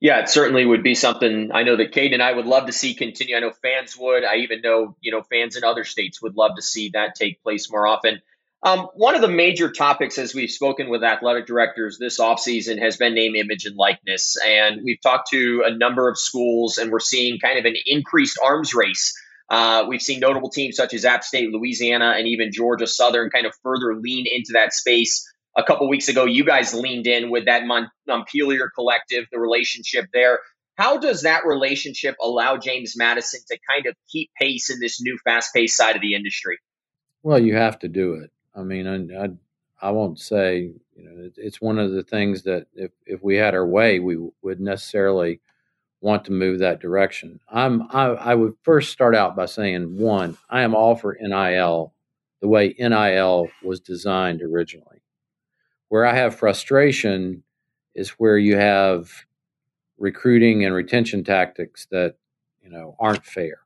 Yeah, 0.00 0.20
it 0.20 0.30
certainly 0.30 0.64
would 0.64 0.82
be 0.82 0.94
something 0.94 1.50
I 1.52 1.62
know 1.62 1.76
that 1.76 1.92
Kate 1.92 2.14
and 2.14 2.22
I 2.22 2.32
would 2.32 2.46
love 2.46 2.66
to 2.66 2.72
see 2.72 2.94
continue. 2.94 3.36
I 3.36 3.40
know 3.40 3.52
fans 3.52 3.96
would. 3.98 4.24
I 4.24 4.36
even 4.36 4.62
know, 4.62 4.96
you 5.00 5.12
know, 5.12 5.22
fans 5.22 5.56
in 5.56 5.64
other 5.64 5.84
states 5.84 6.22
would 6.22 6.36
love 6.36 6.52
to 6.56 6.62
see 6.62 6.90
that 6.94 7.14
take 7.14 7.42
place 7.42 7.70
more 7.70 7.86
often. 7.86 8.22
Um, 8.62 8.88
one 8.94 9.14
of 9.14 9.20
the 9.20 9.28
major 9.28 9.70
topics, 9.70 10.18
as 10.18 10.34
we've 10.34 10.50
spoken 10.50 10.88
with 10.88 11.02
athletic 11.02 11.46
directors 11.46 11.98
this 11.98 12.18
offseason, 12.18 12.78
has 12.78 12.96
been 12.96 13.14
name, 13.14 13.34
image, 13.34 13.66
and 13.66 13.76
likeness. 13.76 14.36
And 14.44 14.82
we've 14.84 15.00
talked 15.00 15.30
to 15.30 15.64
a 15.66 15.74
number 15.74 16.08
of 16.08 16.18
schools, 16.18 16.78
and 16.78 16.90
we're 16.90 17.00
seeing 17.00 17.38
kind 17.38 17.58
of 17.58 17.66
an 17.66 17.76
increased 17.86 18.38
arms 18.42 18.74
race. 18.74 19.14
Uh, 19.50 19.84
we've 19.88 20.02
seen 20.02 20.20
notable 20.20 20.50
teams 20.50 20.76
such 20.76 20.94
as 20.94 21.04
App 21.04 21.24
State, 21.24 21.50
Louisiana, 21.50 22.14
and 22.16 22.28
even 22.28 22.52
Georgia 22.52 22.86
Southern 22.86 23.30
kind 23.30 23.46
of 23.46 23.54
further 23.62 23.96
lean 23.96 24.26
into 24.30 24.52
that 24.52 24.72
space. 24.72 25.26
A 25.56 25.64
couple 25.64 25.88
weeks 25.88 26.08
ago, 26.08 26.24
you 26.24 26.44
guys 26.44 26.72
leaned 26.74 27.06
in 27.06 27.30
with 27.30 27.46
that 27.46 27.66
Mon- 27.66 27.90
Montpelier 28.06 28.70
collective, 28.74 29.26
the 29.32 29.40
relationship 29.40 30.06
there. 30.12 30.40
How 30.76 30.98
does 30.98 31.22
that 31.22 31.44
relationship 31.44 32.16
allow 32.22 32.56
James 32.56 32.94
Madison 32.96 33.40
to 33.48 33.58
kind 33.68 33.86
of 33.86 33.94
keep 34.10 34.30
pace 34.40 34.70
in 34.70 34.78
this 34.80 35.00
new 35.00 35.18
fast 35.24 35.52
paced 35.52 35.76
side 35.76 35.96
of 35.96 36.02
the 36.02 36.14
industry? 36.14 36.58
Well, 37.22 37.38
you 37.38 37.54
have 37.56 37.78
to 37.80 37.88
do 37.88 38.14
it. 38.14 38.30
I 38.54 38.62
mean, 38.62 38.86
I, 38.86 39.24
I, 39.24 39.28
I 39.88 39.90
won't 39.90 40.18
say, 40.18 40.72
you 40.96 41.04
know, 41.04 41.24
it, 41.24 41.34
it's 41.36 41.60
one 41.60 41.78
of 41.78 41.92
the 41.92 42.02
things 42.02 42.44
that 42.44 42.66
if, 42.74 42.92
if 43.04 43.22
we 43.22 43.36
had 43.36 43.54
our 43.54 43.66
way, 43.66 43.98
we 43.98 44.16
would 44.42 44.60
necessarily 44.60 45.40
want 46.00 46.24
to 46.24 46.32
move 46.32 46.60
that 46.60 46.80
direction. 46.80 47.40
I'm 47.50 47.82
I, 47.90 48.06
I 48.06 48.34
would 48.34 48.54
first 48.62 48.92
start 48.92 49.14
out 49.14 49.36
by 49.36 49.46
saying 49.46 49.98
one, 49.98 50.38
I 50.48 50.62
am 50.62 50.74
all 50.74 50.96
for 50.96 51.16
NIL 51.20 51.92
the 52.40 52.48
way 52.48 52.74
NIL 52.78 53.48
was 53.62 53.80
designed 53.80 54.42
originally. 54.42 54.99
Where 55.90 56.06
I 56.06 56.14
have 56.14 56.36
frustration 56.36 57.42
is 57.96 58.10
where 58.10 58.38
you 58.38 58.56
have 58.56 59.10
recruiting 59.98 60.64
and 60.64 60.74
retention 60.74 61.24
tactics 61.24 61.86
that 61.90 62.16
you 62.62 62.70
know 62.70 62.96
aren't 63.00 63.26
fair, 63.26 63.58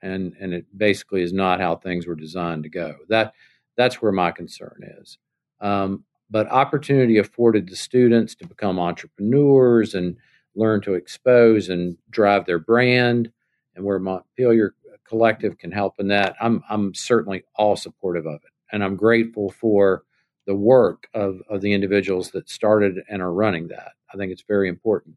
and 0.00 0.34
and 0.40 0.54
it 0.54 0.66
basically 0.78 1.22
is 1.22 1.32
not 1.32 1.60
how 1.60 1.76
things 1.76 2.06
were 2.06 2.14
designed 2.14 2.62
to 2.62 2.70
go. 2.70 2.94
That 3.08 3.34
that's 3.76 4.00
where 4.00 4.12
my 4.12 4.30
concern 4.30 4.80
is. 5.00 5.18
Um, 5.60 6.04
but 6.30 6.48
opportunity 6.50 7.18
afforded 7.18 7.66
to 7.68 7.76
students 7.76 8.36
to 8.36 8.46
become 8.46 8.78
entrepreneurs 8.78 9.94
and 9.94 10.16
learn 10.54 10.82
to 10.82 10.94
expose 10.94 11.68
and 11.68 11.98
drive 12.10 12.46
their 12.46 12.60
brand, 12.60 13.32
and 13.74 13.84
where 13.84 13.98
Montpelier 13.98 14.74
Collective 15.04 15.58
can 15.58 15.72
help 15.72 15.98
in 15.98 16.08
that, 16.08 16.36
I'm 16.40 16.62
I'm 16.70 16.94
certainly 16.94 17.42
all 17.56 17.74
supportive 17.74 18.26
of 18.26 18.36
it, 18.36 18.52
and 18.70 18.84
I'm 18.84 18.94
grateful 18.94 19.50
for 19.50 20.04
the 20.46 20.54
work 20.54 21.08
of, 21.14 21.40
of 21.48 21.60
the 21.60 21.72
individuals 21.72 22.30
that 22.32 22.50
started 22.50 23.00
and 23.08 23.22
are 23.22 23.32
running 23.32 23.68
that. 23.68 23.92
I 24.12 24.16
think 24.16 24.32
it's 24.32 24.44
very 24.46 24.68
important. 24.68 25.16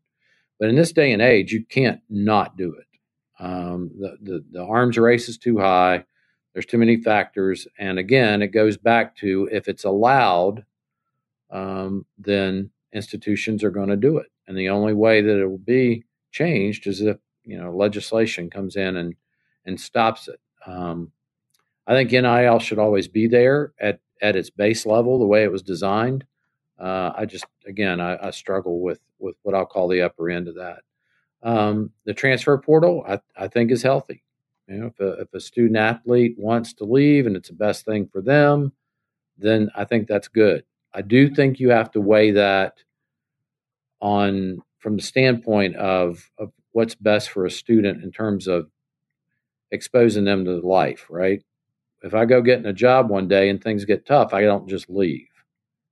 But 0.60 0.70
in 0.70 0.76
this 0.76 0.92
day 0.92 1.12
and 1.12 1.22
age, 1.22 1.52
you 1.52 1.66
can't 1.66 2.02
not 2.10 2.58
do 2.58 2.76
it. 2.76 3.44
Um, 3.44 3.92
the, 4.00 4.18
the, 4.22 4.46
the 4.52 4.64
arms 4.64 4.98
race 4.98 5.28
is 5.28 5.38
too 5.38 5.58
high. 5.58 6.06
There's 6.54 6.66
too 6.66 6.78
many 6.78 7.02
factors. 7.02 7.68
And 7.78 8.00
again, 8.00 8.42
it 8.42 8.48
goes 8.48 8.78
back 8.78 9.16
to 9.18 9.50
if 9.52 9.68
it's 9.68 9.84
allowed, 9.84 10.66
um, 11.52 12.06
then 12.18 12.72
institutions 12.94 13.64
are 13.64 13.72
going 13.72 13.90
to 13.90 13.98
do 13.98 14.18
it. 14.18 14.28
And 14.48 14.58
the 14.58 14.70
only 14.70 14.94
way 14.94 15.22
that 15.22 15.42
it 15.42 15.48
will 15.48 15.58
be 15.58 16.06
changed 16.32 16.88
is 16.88 17.02
if 17.02 17.18
you 17.44 17.58
know 17.58 17.76
legislation 17.76 18.50
comes 18.50 18.76
in 18.76 18.96
and 18.96 19.16
and 19.66 19.80
stops 19.80 20.28
it. 20.28 20.40
Um, 20.66 21.12
I 21.88 21.94
think 21.94 22.12
NIL 22.12 22.60
should 22.60 22.80
always 22.80 23.08
be 23.08 23.28
there 23.28 23.74
at 23.80 24.00
at 24.21 24.36
its 24.36 24.49
base 24.49 24.86
level, 24.86 25.19
the 25.19 25.25
way 25.25 25.43
it 25.43 25.51
was 25.51 25.62
designed. 25.62 26.25
Uh, 26.80 27.12
I 27.15 27.25
just 27.25 27.45
again 27.65 28.01
I, 28.01 28.28
I, 28.28 28.32
struggle 28.32 28.82
with 28.82 28.99
with 29.17 29.38
what 29.43 29.56
I'll 29.56 29.65
call 29.65 29.88
the 29.88 30.01
upper 30.01 30.30
end 30.30 30.49
of 30.49 30.56
that. 30.56 30.82
Um, 31.41 31.91
the 32.06 32.13
transfer 32.13 32.58
portal 32.58 33.06
I, 33.08 33.19
I 33.38 33.47
think 33.47 33.71
is 33.71 33.82
healthy. 33.82 34.23
You 34.67 34.78
know, 34.78 34.88
if 34.88 34.99
a, 34.99 35.21
if 35.21 35.34
a 35.34 35.39
student 35.39 35.78
athlete 35.78 36.36
wants 36.38 36.73
to 36.73 36.84
leave 36.86 37.28
and 37.28 37.36
it's 37.36 37.49
the 37.49 37.56
best 37.56 37.86
thing 37.86 38.08
for 38.08 38.21
them, 38.21 38.73
then 39.38 39.69
I 39.75 39.86
think 39.86 40.08
that's 40.08 40.28
good. 40.28 40.63
I 40.93 41.01
do 41.01 41.30
think 41.30 41.60
you 41.60 41.69
have 41.69 41.91
to 41.91 42.01
weigh 42.01 42.32
that 42.32 42.78
on 44.01 44.60
from 44.80 44.97
the 44.97 45.04
standpoint 45.04 45.75
of, 45.75 46.30
of 46.38 46.51
what's 46.71 46.95
best 46.95 47.30
for 47.30 47.45
a 47.45 47.51
student 47.51 48.04
in 48.04 48.12
terms 48.12 48.47
of 48.47 48.69
exposing 49.71 50.25
them 50.25 50.45
to 50.45 50.60
life, 50.60 51.06
right? 51.10 51.43
If 52.06 52.13
I 52.13 52.26
go 52.26 52.41
getting 52.41 52.68
a 52.68 52.74
job 52.74 53.10
one 53.10 53.28
day 53.28 53.50
and 53.50 53.62
things 53.62 53.84
get 53.84 54.06
tough, 54.06 54.32
I 54.32 54.41
don't 54.41 54.70
just 54.70 54.89
leave. 54.89 55.28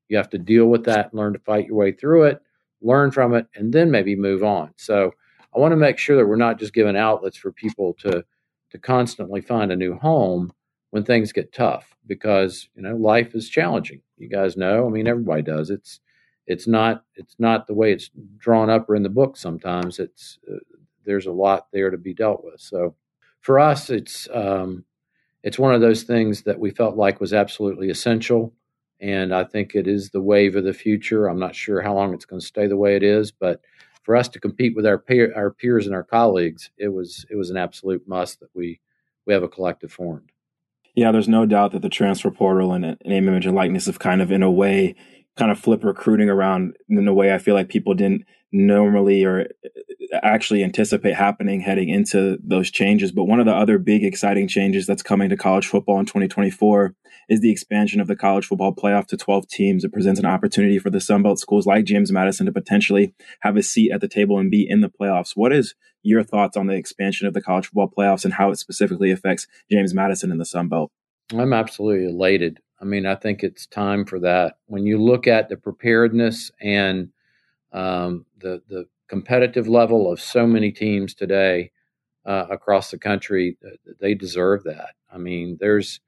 You 0.10 0.17
have 0.17 0.30
to 0.30 0.38
deal 0.38 0.67
with 0.67 0.86
that, 0.86 1.13
learn 1.13 1.34
to 1.34 1.39
fight 1.39 1.65
your 1.65 1.76
way 1.76 1.91
through 1.91 2.26
it, 2.26 2.39
learn 2.82 3.10
from 3.10 3.34
it, 3.34 3.47
and 3.56 3.73
then 3.73 3.89
maybe 3.89 4.15
move 4.15 4.43
on. 4.43 4.71
So 4.78 5.12
I 5.56 5.60
want 5.60 5.71
to 5.71 5.78
make 5.78 5.97
sure 5.97 6.15
that 6.15 6.28
we're 6.28 6.36
not 6.36 6.60
just 6.60 6.73
giving 6.73 6.95
outlets 6.95 7.38
for 7.38 7.52
people 7.52 7.93
to 7.99 8.23
to 8.69 8.78
constantly 8.80 9.41
find 9.41 9.71
a 9.71 9.76
new 9.76 9.95
home 9.95 10.52
when 10.89 11.04
things 11.04 11.32
get 11.32 11.54
tough 11.54 11.95
because 12.06 12.69
you 12.76 12.84
know 12.84 12.95
life 12.95 13.34
is 13.34 13.49
challenging. 13.49 14.02
You 14.17 14.30
guys 14.30 14.56
know, 14.56 14.86
I 14.86 14.89
mean, 14.89 15.08
everybody 15.08 15.41
does. 15.41 15.71
It's 15.71 15.99
it's 16.45 16.67
not 16.67 17.06
it's 17.15 17.36
not 17.39 17.65
the 17.65 17.73
way 17.73 17.91
it's 17.91 18.12
drawn 18.38 18.69
up 18.69 18.88
or 18.88 18.95
in 18.95 19.04
the 19.04 19.10
book. 19.10 19.36
Sometimes 19.36 19.97
it's 19.97 20.38
uh, 20.52 20.58
there's 21.06 21.26
a 21.26 21.32
lot 21.32 21.67
there 21.73 21.89
to 21.89 21.97
be 21.97 22.13
dealt 22.13 22.43
with. 22.43 22.60
So 22.60 22.95
for 23.41 23.60
us, 23.60 23.89
it's 23.89 24.28
um, 24.32 24.86
it's 25.43 25.60
one 25.60 25.73
of 25.73 25.82
those 25.82 26.03
things 26.03 26.43
that 26.43 26.60
we 26.60 26.71
felt 26.71 26.95
like 26.95 27.19
was 27.19 27.34
absolutely 27.34 27.89
essential. 27.89 28.53
And 28.99 29.36
I 29.36 29.43
think 29.43 29.75
it 29.75 29.88
is 29.88 30.10
the 30.10 30.21
wave 30.21 30.56
of 30.56 30.63
the 30.63 30.73
future. 30.73 31.27
I'm 31.27 31.39
not 31.39 31.56
sure 31.56 31.82
how 31.82 31.93
long 31.93 32.13
it's 32.13 32.25
going 32.25 32.39
to 32.39 32.45
stay 32.45 32.67
the 32.67 32.77
way 32.77 32.95
it 32.95 33.03
is, 33.03 33.32
but 33.32 33.60
for 34.03 34.15
us 34.15 34.29
to 34.29 34.39
compete 34.39 34.75
with 34.75 34.86
our 34.86 34.97
peer, 34.97 35.34
our 35.36 35.51
peers 35.51 35.86
and 35.86 35.95
our 35.95 36.03
colleagues, 36.03 36.69
it 36.77 36.89
was 36.89 37.25
it 37.29 37.36
was 37.36 37.49
an 37.49 37.58
absolute 37.58 38.08
must 38.08 38.39
that 38.39 38.49
we 38.53 38.79
we 39.25 39.34
have 39.34 39.43
a 39.43 39.47
collective 39.49 39.91
formed. 39.91 40.32
Yeah, 40.95 41.12
there's 41.12 41.27
no 41.27 41.45
doubt 41.45 41.71
that 41.71 41.82
the 41.82 41.89
transfer 41.89 42.29
portal 42.29 42.71
and 42.71 42.97
name, 43.03 43.27
image, 43.27 43.45
and 43.45 43.56
likeness 43.56 43.88
have 43.88 43.99
kind 43.99 44.21
of, 44.21 44.32
in 44.32 44.43
a 44.43 44.51
way, 44.51 44.95
kind 45.38 45.52
of 45.52 45.60
flip 45.60 45.84
recruiting 45.84 46.30
around 46.30 46.76
in 46.89 47.08
a 47.08 47.13
way 47.13 47.34
I 47.34 47.38
feel 47.38 47.56
like 47.56 47.69
people 47.69 47.93
didn't 47.93 48.26
normally 48.52 49.24
or 49.24 49.41
uh, 49.41 50.19
actually 50.22 50.63
anticipate 50.63 51.15
happening 51.15 51.60
heading 51.62 51.89
into 51.89 52.38
those 52.43 52.69
changes. 52.69 53.12
But 53.12 53.24
one 53.24 53.39
of 53.39 53.46
the 53.46 53.56
other 53.56 53.80
big 53.80 54.04
exciting 54.04 54.48
changes 54.48 54.86
that's 54.86 55.02
coming 55.02 55.30
to 55.30 55.38
college 55.38 55.67
football 55.67 56.00
in 56.00 56.06
2024 56.06 56.93
is 57.30 57.41
the 57.41 57.52
expansion 57.52 58.00
of 58.00 58.08
the 58.08 58.15
college 58.15 58.46
football 58.46 58.76
playoff 58.76 59.08
to 59.08 59.17
12 59.17 59.48
teams. 59.48 59.84
It 59.84 59.93
presents 59.93 60.19
an 60.19 60.26
opportunity 60.26 60.78
for 60.78 60.89
the 60.89 61.00
Sunbelt 61.00 61.39
schools 61.39 61.65
like 61.65 61.86
James 61.86 62.12
Madison 62.12 62.46
to 62.46 62.52
potentially 62.52 63.15
have 63.41 63.58
a 63.58 63.63
seat 63.63 63.91
at 63.91 64.02
the 64.02 64.08
table 64.08 64.38
and 64.38 64.52
be 64.52 64.67
in 64.67 64.82
the 64.82 64.89
playoffs. 64.89 65.32
What 65.36 65.54
is 65.54 65.74
your 66.04 66.24
thoughts 66.24 66.58
on 66.58 66.67
the 66.67 66.76
expansion 66.76 67.28
of 67.28 67.34
the 67.34 67.41
college 67.41 67.67
football 67.67 67.89
playoffs 67.89 68.26
and 68.26 68.34
how 68.34 68.52
it 68.52 68.60
specifically 68.60 69.10
affects 69.10 69.48
James 69.72 69.93
Madison 69.93 70.32
in 70.32 70.38
the 70.38 70.43
Sunbelt? 70.43 70.89
I'm 71.34 71.54
absolutely 71.54 72.06
elated. 72.06 72.60
I 72.84 72.86
mean, 72.86 73.06
I 73.06 73.15
think 73.15 73.43
it's 73.43 73.65
time 73.65 74.04
for 74.04 74.19
that. 74.19 74.58
When 74.65 74.86
you 74.86 75.02
look 75.02 75.26
at 75.26 75.48
the 75.48 75.56
preparedness 75.56 76.52
and 76.60 77.10
um, 77.72 78.26
the 78.39 78.62
the 78.67 78.86
competitive 79.08 79.69
level 79.69 80.12
of 80.12 80.19
so 80.19 80.46
many 80.46 80.72
teams 80.72 81.13
today 81.13 81.72
uh, 82.26 82.48
across 82.52 82.91
the 82.91 83.00
country, 83.00 83.58
they 84.02 84.15
deserve 84.15 84.63
that. 84.65 84.96
I 85.13 85.17
mean, 85.17 85.58
there's 85.62 86.02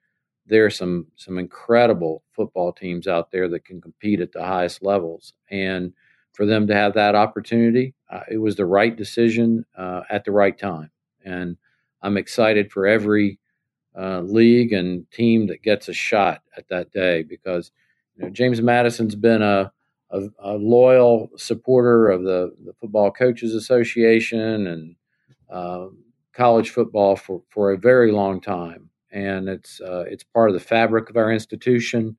there 0.47 0.65
are 0.65 0.71
some 0.71 1.07
some 1.15 1.37
incredible 1.39 2.23
football 2.33 2.73
teams 2.73 3.07
out 3.07 3.31
there 3.31 3.49
that 3.49 3.65
can 3.65 3.81
compete 3.81 4.21
at 4.21 4.33
the 4.33 4.43
highest 4.45 4.83
levels, 4.83 5.33
and 5.49 5.93
for 6.33 6.45
them 6.45 6.67
to 6.67 6.75
have 6.75 6.95
that 6.95 7.15
opportunity, 7.15 7.95
uh, 8.11 8.21
it 8.29 8.39
was 8.39 8.57
the 8.57 8.65
right 8.65 8.97
decision 8.97 9.65
uh, 9.77 10.01
at 10.09 10.25
the 10.25 10.33
right 10.33 10.57
time. 10.57 10.91
And 11.25 11.57
I'm 12.01 12.17
excited 12.17 12.71
for 12.71 12.87
every 12.87 13.39
uh, 13.97 14.21
league 14.21 14.73
and 14.73 15.09
team 15.11 15.47
that 15.47 15.63
gets 15.63 15.87
a 15.87 15.93
shot 15.93 16.41
at 16.57 16.67
that 16.69 16.91
day 16.91 17.23
because 17.23 17.71
you 18.15 18.23
know, 18.25 18.29
James 18.29 18.61
Madison's 18.61 19.15
been 19.15 19.41
a 19.41 19.71
a, 20.11 20.21
a 20.39 20.53
loyal 20.53 21.29
supporter 21.35 22.09
of 22.09 22.23
the, 22.23 22.53
the 22.65 22.73
Football 22.79 23.11
Coaches 23.11 23.53
Association 23.53 24.67
and 24.67 24.95
uh, 25.49 25.87
college 26.33 26.69
football 26.69 27.15
for, 27.15 27.41
for 27.49 27.71
a 27.71 27.77
very 27.77 28.11
long 28.11 28.39
time, 28.41 28.89
and 29.11 29.49
it's 29.49 29.81
uh, 29.81 30.03
it's 30.07 30.23
part 30.23 30.49
of 30.49 30.53
the 30.53 30.59
fabric 30.59 31.09
of 31.09 31.17
our 31.17 31.31
institution, 31.31 32.17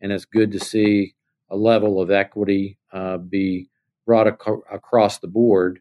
and 0.00 0.12
it's 0.12 0.24
good 0.24 0.52
to 0.52 0.60
see 0.60 1.14
a 1.50 1.56
level 1.56 2.00
of 2.00 2.10
equity 2.10 2.78
uh, 2.92 3.18
be 3.18 3.68
brought 4.04 4.26
ac- 4.26 4.60
across 4.70 5.18
the 5.18 5.28
board 5.28 5.80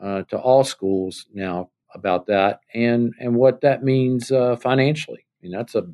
uh, 0.00 0.22
to 0.22 0.38
all 0.38 0.64
schools 0.64 1.26
now 1.32 1.70
about 1.94 2.26
that, 2.26 2.60
and 2.74 3.14
and 3.20 3.34
what 3.34 3.60
that 3.62 3.82
means 3.82 4.30
uh, 4.32 4.56
financially. 4.56 5.24
I 5.24 5.36
mean, 5.42 5.52
that's 5.52 5.74
a 5.74 5.86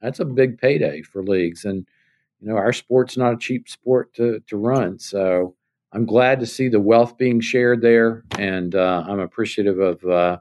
that's 0.00 0.20
a 0.20 0.24
big 0.24 0.58
payday 0.58 1.02
for 1.02 1.22
leagues, 1.22 1.64
and 1.64 1.86
you 2.42 2.48
know, 2.48 2.56
our 2.56 2.72
sport's 2.72 3.16
not 3.16 3.34
a 3.34 3.38
cheap 3.38 3.68
sport 3.68 4.12
to, 4.14 4.40
to 4.48 4.56
run. 4.56 4.98
So 4.98 5.54
I'm 5.92 6.04
glad 6.04 6.40
to 6.40 6.46
see 6.46 6.68
the 6.68 6.80
wealth 6.80 7.16
being 7.16 7.40
shared 7.40 7.80
there. 7.80 8.24
And 8.36 8.74
uh, 8.74 9.04
I'm 9.06 9.20
appreciative 9.20 9.78
of 9.78 10.04
uh, 10.04 10.38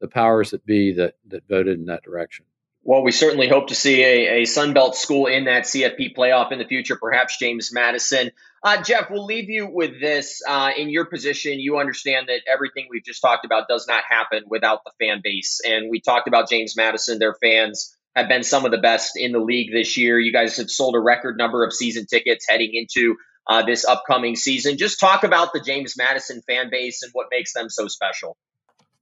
the 0.00 0.08
powers 0.08 0.50
that 0.50 0.66
be 0.66 0.92
that, 0.94 1.14
that 1.28 1.46
voted 1.48 1.78
in 1.78 1.86
that 1.86 2.02
direction. 2.02 2.44
Well, 2.88 3.02
we 3.02 3.10
certainly 3.10 3.48
hope 3.48 3.66
to 3.66 3.74
see 3.74 4.00
a, 4.04 4.28
a 4.28 4.42
Sunbelt 4.42 4.94
school 4.94 5.26
in 5.26 5.46
that 5.46 5.64
CFP 5.64 6.14
playoff 6.14 6.52
in 6.52 6.60
the 6.60 6.64
future, 6.64 6.94
perhaps 6.94 7.36
James 7.36 7.72
Madison. 7.72 8.30
Uh, 8.62 8.80
Jeff, 8.80 9.10
we'll 9.10 9.24
leave 9.24 9.50
you 9.50 9.66
with 9.68 10.00
this. 10.00 10.40
Uh, 10.46 10.70
in 10.76 10.88
your 10.88 11.04
position, 11.04 11.58
you 11.58 11.78
understand 11.78 12.28
that 12.28 12.42
everything 12.46 12.86
we've 12.88 13.02
just 13.02 13.20
talked 13.20 13.44
about 13.44 13.66
does 13.66 13.88
not 13.88 14.04
happen 14.08 14.44
without 14.46 14.82
the 14.84 14.92
fan 15.04 15.20
base. 15.20 15.60
And 15.66 15.90
we 15.90 16.00
talked 16.00 16.28
about 16.28 16.48
James 16.48 16.76
Madison, 16.76 17.18
their 17.18 17.34
fans 17.34 17.92
have 18.14 18.28
been 18.28 18.44
some 18.44 18.64
of 18.64 18.70
the 18.70 18.78
best 18.78 19.16
in 19.16 19.32
the 19.32 19.40
league 19.40 19.72
this 19.72 19.96
year. 19.96 20.20
You 20.20 20.32
guys 20.32 20.56
have 20.58 20.70
sold 20.70 20.94
a 20.94 21.00
record 21.00 21.36
number 21.36 21.64
of 21.64 21.72
season 21.72 22.06
tickets 22.06 22.46
heading 22.48 22.70
into 22.72 23.16
uh, 23.48 23.66
this 23.66 23.84
upcoming 23.84 24.36
season. 24.36 24.78
Just 24.78 25.00
talk 25.00 25.24
about 25.24 25.52
the 25.52 25.60
James 25.60 25.96
Madison 25.98 26.40
fan 26.46 26.70
base 26.70 27.02
and 27.02 27.10
what 27.14 27.26
makes 27.32 27.52
them 27.52 27.68
so 27.68 27.88
special. 27.88 28.36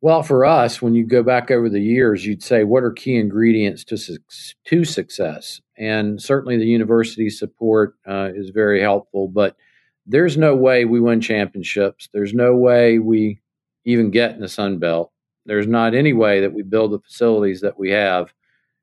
Well, 0.04 0.22
for 0.22 0.44
us, 0.44 0.82
when 0.82 0.94
you 0.94 1.06
go 1.06 1.22
back 1.22 1.50
over 1.50 1.70
the 1.70 1.80
years, 1.80 2.26
you'd 2.26 2.42
say, 2.42 2.62
what 2.62 2.84
are 2.84 2.90
key 2.90 3.16
ingredients 3.16 3.84
to, 3.84 3.96
su- 3.96 4.18
to 4.66 4.84
success? 4.84 5.62
And 5.78 6.20
certainly 6.20 6.58
the 6.58 6.66
university 6.66 7.30
support 7.30 7.94
uh, 8.06 8.28
is 8.34 8.50
very 8.50 8.82
helpful, 8.82 9.28
but 9.28 9.56
there's 10.04 10.36
no 10.36 10.54
way 10.54 10.84
we 10.84 11.00
win 11.00 11.22
championships. 11.22 12.10
There's 12.12 12.34
no 12.34 12.54
way 12.54 12.98
we 12.98 13.40
even 13.86 14.10
get 14.10 14.32
in 14.32 14.42
the 14.42 14.48
Sun 14.48 14.76
Belt. 14.78 15.10
There's 15.46 15.66
not 15.66 15.94
any 15.94 16.12
way 16.12 16.38
that 16.42 16.52
we 16.52 16.60
build 16.60 16.92
the 16.92 17.00
facilities 17.00 17.62
that 17.62 17.78
we 17.78 17.90
have 17.92 18.30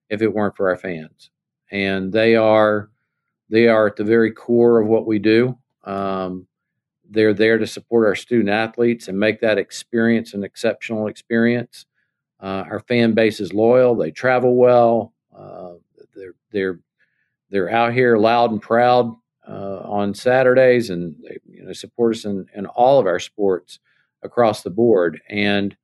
if 0.10 0.24
it 0.24 0.34
weren't 0.34 0.58
for 0.58 0.70
our 0.72 0.78
fans. 0.78 1.30
And 1.70 2.12
they 2.12 2.36
are 2.36 2.90
they 3.52 3.68
are 3.68 3.86
at 3.86 3.96
the 3.96 4.04
very 4.04 4.32
core 4.32 4.82
of 4.82 4.88
what 4.88 5.06
we 5.06 5.20
do. 5.20 5.56
Um, 5.84 6.48
they're 7.12 7.34
there 7.34 7.58
to 7.58 7.68
support 7.68 8.08
our 8.08 8.16
student 8.16 8.50
athletes 8.50 9.08
and 9.08 9.20
make 9.20 9.42
that 9.42 9.58
experience 9.58 10.34
an 10.34 10.44
exceptional 10.44 11.08
experience. 11.08 11.86
Uh, 12.40 12.64
our 12.70 12.80
fan 12.80 13.14
base 13.14 13.40
is 13.40 13.54
loyal. 13.54 13.96
They 13.96 14.12
travel 14.12 14.56
well. 14.56 15.14
Uh, 15.36 15.74
they're 16.16 16.36
they're 16.52 16.80
they're 17.50 17.70
out 17.70 17.94
here 17.94 18.18
loud 18.18 18.52
and 18.52 18.62
proud 18.62 19.14
uh, 19.48 19.82
on 19.84 20.14
Saturdays, 20.14 20.90
and 20.90 21.16
they 21.22 21.38
you 21.46 21.64
know 21.64 21.74
support 21.74 22.16
us 22.16 22.26
in, 22.26 22.48
in 22.56 22.66
all 22.68 23.00
of 23.00 23.06
our 23.06 23.20
sports 23.20 23.80
across 24.24 24.64
the 24.64 24.70
board. 24.70 25.22
And 25.30 25.76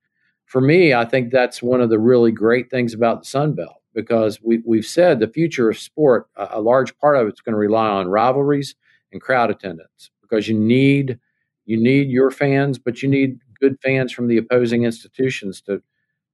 for 0.46 0.60
me, 0.60 0.94
I 0.94 1.04
think 1.04 1.30
that's 1.30 1.62
one 1.62 1.82
of 1.82 1.90
the 1.90 1.98
really 1.98 2.32
great 2.32 2.70
things 2.70 2.94
about 2.94 3.20
the 3.20 3.26
Sun 3.26 3.52
Belt 3.52 3.82
because 3.94 4.40
we, 4.42 4.62
we've 4.64 4.86
said 4.86 5.18
the 5.18 5.28
future 5.28 5.68
of 5.68 5.78
sport, 5.78 6.28
a, 6.36 6.48
a 6.52 6.60
large 6.60 6.96
part 6.98 7.16
of 7.16 7.28
it's 7.28 7.40
going 7.40 7.52
to 7.52 7.58
rely 7.58 7.88
on 7.88 8.08
rivalries 8.08 8.74
and 9.12 9.20
crowd 9.20 9.50
attendance 9.50 10.10
because 10.28 10.48
you 10.48 10.58
need 10.58 11.18
you 11.64 11.76
need 11.76 12.08
your 12.08 12.30
fans, 12.30 12.78
but 12.78 13.02
you 13.02 13.08
need 13.08 13.40
good 13.60 13.78
fans 13.82 14.12
from 14.12 14.26
the 14.28 14.38
opposing 14.38 14.84
institutions 14.84 15.60
to 15.62 15.82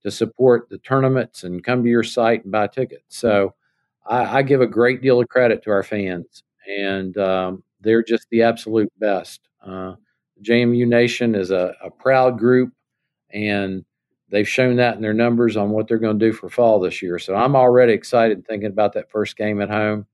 to 0.02 0.10
support 0.10 0.68
the 0.68 0.78
tournaments 0.78 1.44
and 1.44 1.64
come 1.64 1.82
to 1.82 1.88
your 1.88 2.02
site 2.02 2.42
and 2.44 2.52
buy 2.52 2.66
tickets. 2.66 3.04
So 3.08 3.54
I, 4.06 4.38
I 4.38 4.42
give 4.42 4.60
a 4.60 4.66
great 4.66 5.00
deal 5.00 5.20
of 5.20 5.28
credit 5.28 5.62
to 5.64 5.70
our 5.70 5.82
fans, 5.82 6.42
and 6.68 7.16
um, 7.16 7.62
they're 7.80 8.02
just 8.02 8.28
the 8.30 8.42
absolute 8.42 8.92
best. 8.98 9.40
Uh, 9.64 9.94
JMU 10.42 10.86
Nation 10.86 11.34
is 11.34 11.50
a, 11.50 11.74
a 11.82 11.90
proud 11.90 12.38
group, 12.38 12.72
and 13.30 13.84
they've 14.28 14.48
shown 14.48 14.76
that 14.76 14.96
in 14.96 15.02
their 15.02 15.14
numbers 15.14 15.56
on 15.56 15.70
what 15.70 15.88
they're 15.88 15.98
going 15.98 16.18
to 16.18 16.26
do 16.26 16.32
for 16.32 16.50
fall 16.50 16.80
this 16.80 17.00
year. 17.00 17.18
So 17.18 17.34
I'm 17.34 17.56
already 17.56 17.92
excited 17.92 18.46
thinking 18.46 18.70
about 18.70 18.92
that 18.94 19.10
first 19.10 19.36
game 19.36 19.60
at 19.60 19.70
home 19.70 20.06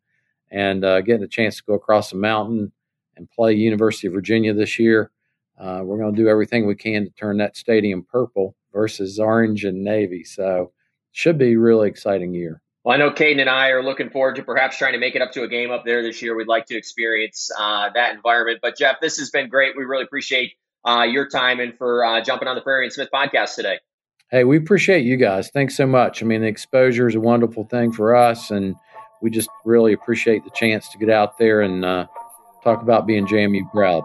and 0.51 0.85
uh, 0.85 1.01
getting 1.01 1.25
a 1.25 1.29
chance 1.29 1.57
to 1.57 1.62
go 1.64 1.75
across 1.75 2.11
the 2.11 2.16
mountain 2.16 2.73
and 3.21 3.31
play 3.31 3.53
University 3.55 4.09
of 4.09 4.15
Virginia 4.15 4.53
this 4.53 4.79
year. 4.79 5.11
Uh, 5.59 5.83
we're 5.85 5.99
going 5.99 6.15
to 6.15 6.21
do 6.21 6.29
everything 6.29 6.67
we 6.67 6.75
can 6.75 7.05
to 7.05 7.11
turn 7.11 7.37
that 7.37 7.57
stadium 7.57 8.03
purple 8.03 8.57
versus 8.73 9.21
orange 9.21 9.65
and 9.65 9.85
navy. 9.85 10.25
So 10.25 10.73
should 11.13 11.39
be 11.39 11.53
a 11.53 11.59
really 11.59 11.89
exciting 11.89 12.35
year. 12.35 12.63
Well, 12.83 12.95
I 12.95 12.99
know 12.99 13.11
Kaiden 13.11 13.41
and 13.41 13.51
I 13.51 13.69
are 13.69 13.83
looking 13.83 14.09
forward 14.09 14.37
to 14.37 14.43
perhaps 14.43 14.79
trying 14.79 14.95
to 14.95 14.99
make 14.99 15.15
it 15.15 15.21
up 15.21 15.33
to 15.33 15.43
a 15.43 15.49
game 15.49 15.71
up 15.71 15.85
there 15.85 16.03
this 16.03 16.23
year. 16.23 16.35
We'd 16.35 16.49
like 16.49 16.65
to 16.67 16.77
experience 16.77 17.51
uh, 17.59 17.91
that 17.95 18.15
environment. 18.15 18.61
But 18.63 18.79
Jeff, 18.79 19.01
this 19.01 19.19
has 19.19 19.31
been 19.31 19.51
great. 19.51 19.77
We 19.77 19.85
really 19.85 20.05
appreciate 20.05 20.55
uh, 20.89 21.03
your 21.03 21.29
time 21.29 21.61
and 21.61 21.77
for 21.77 22.03
uh, 22.05 22.23
jumping 22.23 22.49
on 22.49 22.57
the 22.57 22.63
Frary 22.63 22.87
and 22.87 22.93
Smith 22.93 23.11
podcast 23.13 23.55
today. 23.55 23.79
Hey, 24.31 24.45
we 24.45 24.57
appreciate 24.57 25.05
you 25.05 25.17
guys. 25.17 25.51
Thanks 25.51 25.77
so 25.77 25.87
much. 25.87 26.23
I 26.23 26.27
mean, 26.27 26.41
the 26.41 26.47
exposure 26.47 27.07
is 27.07 27.17
a 27.17 27.21
wonderful 27.21 27.65
thing 27.65 27.93
for 27.93 28.15
us, 28.15 28.51
and 28.51 28.77
we 29.21 29.29
just 29.29 29.51
really 29.65 29.93
appreciate 29.93 30.45
the 30.45 30.51
chance 30.51 30.89
to 30.91 30.99
get 30.99 31.11
out 31.11 31.37
there 31.37 31.61
and 31.61 31.85
uh, 31.85 32.07
talk 32.62 32.83
about 32.83 33.07
being 33.07 33.27
JMU 33.27 33.70
proud. 33.70 34.05